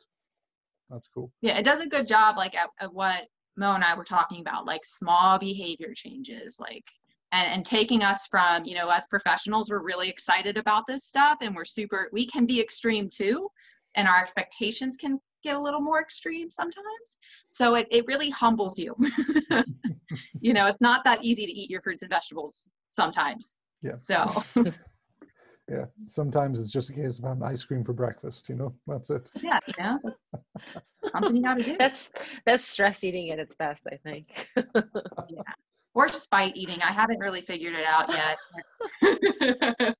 That's 0.89 1.07
cool. 1.07 1.31
Yeah 1.41 1.57
it 1.57 1.63
does 1.63 1.79
a 1.79 1.87
good 1.87 2.07
job 2.07 2.37
like 2.37 2.55
at, 2.55 2.69
at 2.79 2.93
what 2.93 3.27
mo 3.57 3.73
and 3.73 3.83
i 3.83 3.95
were 3.95 4.03
talking 4.03 4.41
about 4.41 4.65
like 4.65 4.85
small 4.85 5.39
behavior 5.39 5.93
changes 5.95 6.57
like 6.59 6.85
and, 7.31 7.53
and 7.53 7.65
taking 7.65 8.01
us 8.03 8.25
from 8.27 8.65
you 8.65 8.75
know 8.75 8.89
as 8.89 9.05
professionals 9.07 9.69
we're 9.69 9.83
really 9.83 10.09
excited 10.09 10.57
about 10.57 10.85
this 10.87 11.05
stuff 11.05 11.37
and 11.41 11.55
we're 11.55 11.65
super 11.65 12.09
we 12.13 12.25
can 12.25 12.45
be 12.45 12.59
extreme 12.61 13.09
too 13.09 13.49
and 13.95 14.07
our 14.07 14.21
expectations 14.21 14.95
can 14.97 15.19
get 15.43 15.55
a 15.55 15.59
little 15.59 15.81
more 15.81 16.01
extreme 16.01 16.51
sometimes. 16.51 17.17
So 17.51 17.75
it, 17.75 17.87
it 17.91 18.05
really 18.07 18.29
humbles 18.29 18.77
you. 18.77 18.95
You 20.39 20.53
know 20.53 20.67
it's 20.67 20.79
not 20.79 21.03
that 21.03 21.21
easy 21.21 21.45
to 21.45 21.51
eat 21.51 21.69
your 21.69 21.81
fruits 21.81 22.01
and 22.01 22.09
vegetables 22.09 22.69
sometimes. 22.87 23.57
Yeah. 23.81 23.97
So. 23.97 24.25
Yeah 25.69 25.83
sometimes 26.05 26.61
it's 26.61 26.71
just 26.71 26.91
a 26.91 26.93
case 26.93 27.19
of 27.19 27.25
having 27.25 27.43
ice 27.43 27.65
cream 27.65 27.83
for 27.83 27.91
breakfast 27.91 28.47
you 28.47 28.55
know 28.55 28.73
that's 28.87 29.09
it. 29.09 29.29
Yeah 29.41 29.59
you 29.67 29.83
know 29.83 29.99
that's 30.01 30.23
something 31.11 31.35
you 31.35 31.43
gotta 31.43 31.61
do. 31.61 31.75
That's 31.77 32.09
that's 32.45 32.65
stress 32.65 33.03
eating 33.03 33.31
at 33.31 33.39
its 33.39 33.53
best 33.55 33.85
i 33.91 33.97
think. 33.97 34.49
Yeah 34.55 35.41
or 35.97 36.07
spite 36.09 36.55
eating. 36.55 36.79
I 36.83 36.91
haven't 36.91 37.19
really 37.19 37.41
figured 37.41 37.73
it 37.73 37.83
out 37.83 38.13
yet. 38.13 38.37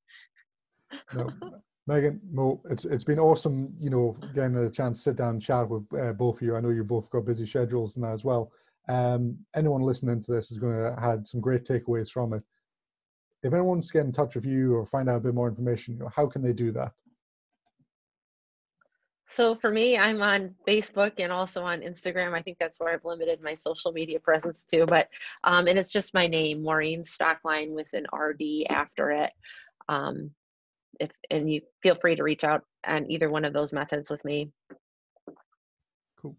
no. 1.16 1.30
Megan, 1.88 2.22
Mo, 2.32 2.62
it's 2.70 2.86
it's 2.86 3.04
been 3.04 3.18
awesome, 3.18 3.74
you 3.80 3.90
know, 3.90 4.16
getting 4.36 4.56
a 4.58 4.70
chance 4.70 5.00
to 5.00 5.04
sit 5.04 5.16
down 5.16 5.30
and 5.32 5.42
chat 5.42 5.68
with 5.68 5.86
uh, 6.00 6.14
both 6.14 6.36
of 6.36 6.44
you. 6.44 6.56
I 6.56 6.60
know 6.60 6.70
you 6.70 6.84
both 6.84 7.10
got 7.10 7.26
busy 7.26 7.48
schedules 7.48 7.96
and 7.96 8.06
that 8.06 8.12
as 8.12 8.24
well. 8.24 8.52
Um, 8.88 9.40
anyone 9.56 9.82
listening 9.82 10.22
to 10.22 10.32
this 10.32 10.52
is 10.52 10.60
going 10.60 10.76
to 10.76 11.02
have 11.02 11.26
some 11.26 11.42
great 11.42 11.66
takeaways 11.66 12.12
from 12.12 12.34
it. 12.34 12.44
If 13.42 13.54
anyone 13.54 13.70
wants 13.70 13.88
to 13.88 13.94
get 13.94 14.06
in 14.06 14.12
touch 14.12 14.36
with 14.36 14.46
you 14.46 14.76
or 14.76 14.86
find 14.86 15.10
out 15.10 15.18
a 15.18 15.22
bit 15.22 15.34
more 15.34 15.48
information, 15.48 15.96
you 15.96 16.02
know, 16.02 16.12
how 16.16 16.28
can 16.28 16.44
they 16.44 16.54
do 16.54 16.72
that? 16.74 16.92
So 19.30 19.56
for 19.56 19.70
me, 19.70 19.98
I'm 19.98 20.22
on 20.22 20.56
Facebook 20.66 21.14
and 21.18 21.32
also 21.32 21.62
on 21.62 21.82
Instagram. 21.82 22.34
I 22.34 22.42
think 22.42 22.58
that's 22.60 22.80
where 22.80 22.94
I've 22.94 23.04
limited 23.04 23.42
my 23.42 23.54
social 23.54 23.92
media 23.92 24.20
presence 24.20 24.64
to. 24.72 24.86
But 24.86 25.10
um, 25.44 25.68
and 25.68 25.78
it's 25.78 25.92
just 25.92 26.14
my 26.14 26.28
name, 26.28 26.64
Maureen 26.64 27.02
Stockline, 27.02 27.72
with 27.72 27.92
an 27.94 28.06
RD 28.14 28.68
after 28.70 29.12
it. 29.12 29.32
Um, 29.90 30.32
if 31.00 31.12
and 31.30 31.52
you 31.52 31.62
feel 31.84 31.96
free 31.96 32.16
to 32.16 32.24
reach 32.24 32.44
out 32.44 32.64
on 32.86 33.12
either 33.12 33.30
one 33.30 33.44
of 33.44 33.54
those 33.54 33.74
methods 33.74 34.10
with 34.10 34.24
me. 34.24 34.50
Cool. 36.22 36.38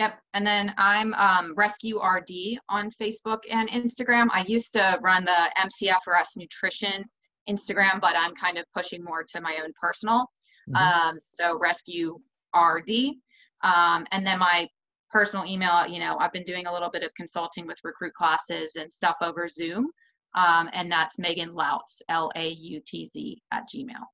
Yep. 0.00 0.18
And 0.32 0.46
then 0.46 0.74
I'm 0.78 1.12
um, 1.14 1.54
Rescue 1.54 2.00
RD 2.02 2.58
on 2.70 2.90
Facebook 3.00 3.40
and 3.50 3.68
Instagram. 3.68 4.28
I 4.32 4.44
used 4.48 4.72
to 4.72 4.98
run 5.02 5.24
the 5.26 5.50
MCFRS 5.58 6.36
Nutrition 6.38 7.04
Instagram, 7.48 8.00
but 8.00 8.16
I'm 8.16 8.34
kind 8.34 8.56
of 8.56 8.64
pushing 8.74 9.04
more 9.04 9.22
to 9.34 9.40
my 9.42 9.58
own 9.62 9.72
personal. 9.78 10.26
Mm-hmm. 10.68 10.76
Um, 10.76 11.18
so 11.28 11.58
rescue 11.58 12.18
RD. 12.54 13.14
Um, 13.62 14.06
and 14.12 14.26
then 14.26 14.38
my 14.38 14.68
personal 15.10 15.46
email, 15.46 15.86
you 15.86 15.98
know, 15.98 16.16
I've 16.18 16.32
been 16.32 16.44
doing 16.44 16.66
a 16.66 16.72
little 16.72 16.90
bit 16.90 17.02
of 17.02 17.14
consulting 17.14 17.66
with 17.66 17.78
recruit 17.84 18.14
classes 18.14 18.76
and 18.76 18.92
stuff 18.92 19.16
over 19.20 19.48
Zoom. 19.48 19.90
Um, 20.34 20.68
and 20.72 20.90
that's 20.90 21.18
Megan 21.18 21.50
Lautz, 21.50 22.02
L 22.08 22.30
A 22.34 22.48
U 22.48 22.80
T 22.84 23.06
Z, 23.06 23.40
at 23.52 23.68
Gmail. 23.72 24.04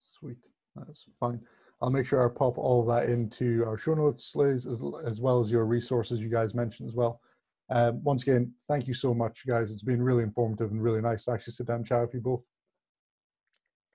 Sweet. 0.00 0.38
That's 0.74 1.08
fine. 1.20 1.40
I'll 1.82 1.90
make 1.90 2.06
sure 2.06 2.24
I 2.24 2.34
pop 2.34 2.56
all 2.56 2.84
that 2.86 3.10
into 3.10 3.62
our 3.66 3.76
show 3.76 3.94
notes, 3.94 4.34
Liz, 4.34 4.66
as, 4.66 4.80
as 5.04 5.20
well 5.20 5.40
as 5.40 5.50
your 5.50 5.66
resources 5.66 6.20
you 6.20 6.30
guys 6.30 6.54
mentioned 6.54 6.88
as 6.88 6.94
well. 6.94 7.20
Um, 7.68 8.02
once 8.02 8.22
again, 8.22 8.52
thank 8.68 8.86
you 8.86 8.94
so 8.94 9.12
much, 9.12 9.46
guys. 9.46 9.70
It's 9.70 9.82
been 9.82 10.02
really 10.02 10.22
informative 10.22 10.70
and 10.70 10.82
really 10.82 11.02
nice 11.02 11.24
to 11.24 11.32
actually 11.32 11.52
sit 11.52 11.66
down 11.66 11.76
and 11.76 11.86
chat 11.86 12.00
with 12.00 12.14
you 12.14 12.20
both. 12.20 12.42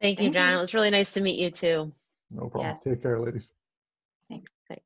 Thank 0.01 0.19
you, 0.19 0.31
John. 0.31 0.53
It 0.53 0.57
was 0.57 0.73
really 0.73 0.89
nice 0.89 1.13
to 1.13 1.21
meet 1.21 1.37
you 1.37 1.51
too. 1.51 1.91
No 2.31 2.49
problem. 2.49 2.73
Yes. 2.73 2.81
Take 2.83 3.01
care, 3.03 3.19
ladies. 3.19 3.51
Thanks. 4.29 4.51
Thanks. 4.67 4.83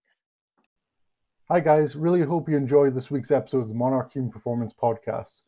Hi, 1.49 1.59
guys. 1.59 1.95
Really 1.95 2.21
hope 2.21 2.49
you 2.49 2.57
enjoyed 2.57 2.93
this 2.93 3.09
week's 3.09 3.31
episode 3.31 3.61
of 3.61 3.67
the 3.69 3.75
Monarch 3.75 4.11
Human 4.11 4.31
Performance 4.31 4.73
Podcast. 4.73 5.43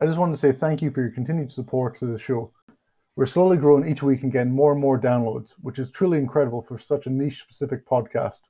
I 0.00 0.06
just 0.06 0.18
wanted 0.18 0.32
to 0.32 0.38
say 0.38 0.52
thank 0.52 0.80
you 0.80 0.90
for 0.90 1.02
your 1.02 1.10
continued 1.10 1.52
support 1.52 1.96
to 1.98 2.06
the 2.06 2.18
show. 2.18 2.52
We're 3.16 3.26
slowly 3.26 3.58
growing 3.58 3.86
each 3.86 4.02
week 4.02 4.22
and 4.22 4.32
getting 4.32 4.52
more 4.52 4.72
and 4.72 4.80
more 4.80 4.98
downloads, 4.98 5.52
which 5.60 5.78
is 5.78 5.90
truly 5.90 6.18
incredible 6.18 6.62
for 6.62 6.78
such 6.78 7.06
a 7.06 7.10
niche 7.10 7.40
specific 7.40 7.86
podcast. 7.86 8.40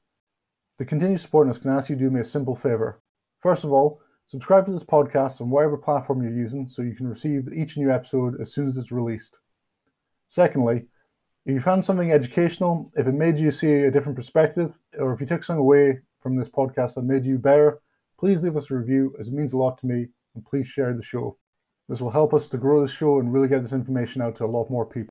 The 0.78 0.84
To 0.84 0.88
continue 0.88 1.16
supporting 1.16 1.50
us, 1.50 1.58
can 1.58 1.72
I 1.72 1.78
ask 1.78 1.90
you 1.90 1.96
to 1.96 2.02
do 2.02 2.10
me 2.10 2.20
a 2.20 2.24
simple 2.24 2.54
favor? 2.54 3.02
First 3.40 3.64
of 3.64 3.72
all, 3.72 4.00
subscribe 4.26 4.66
to 4.66 4.72
this 4.72 4.84
podcast 4.84 5.40
on 5.40 5.50
whatever 5.50 5.76
platform 5.76 6.22
you're 6.22 6.32
using 6.32 6.68
so 6.68 6.82
you 6.82 6.94
can 6.94 7.08
receive 7.08 7.52
each 7.52 7.76
new 7.76 7.90
episode 7.90 8.40
as 8.40 8.52
soon 8.52 8.68
as 8.68 8.76
it's 8.76 8.92
released. 8.92 9.40
Secondly, 10.30 10.86
if 11.44 11.54
you 11.54 11.60
found 11.60 11.84
something 11.84 12.12
educational, 12.12 12.88
if 12.96 13.08
it 13.08 13.12
made 13.12 13.36
you 13.36 13.50
see 13.50 13.72
a 13.72 13.90
different 13.90 14.14
perspective, 14.14 14.72
or 14.96 15.12
if 15.12 15.20
you 15.20 15.26
took 15.26 15.42
something 15.42 15.60
away 15.60 15.98
from 16.20 16.36
this 16.36 16.48
podcast 16.48 16.94
that 16.94 17.02
made 17.02 17.24
you 17.24 17.36
better, 17.36 17.80
please 18.16 18.40
leave 18.44 18.56
us 18.56 18.70
a 18.70 18.74
review 18.74 19.12
as 19.18 19.26
it 19.26 19.34
means 19.34 19.54
a 19.54 19.56
lot 19.56 19.76
to 19.78 19.86
me 19.86 20.06
and 20.36 20.46
please 20.46 20.68
share 20.68 20.94
the 20.94 21.02
show. 21.02 21.36
This 21.88 22.00
will 22.00 22.12
help 22.12 22.32
us 22.32 22.48
to 22.50 22.58
grow 22.58 22.80
the 22.80 22.86
show 22.86 23.18
and 23.18 23.32
really 23.32 23.48
get 23.48 23.60
this 23.62 23.72
information 23.72 24.22
out 24.22 24.36
to 24.36 24.44
a 24.44 24.46
lot 24.46 24.70
more 24.70 24.86
people. 24.86 25.10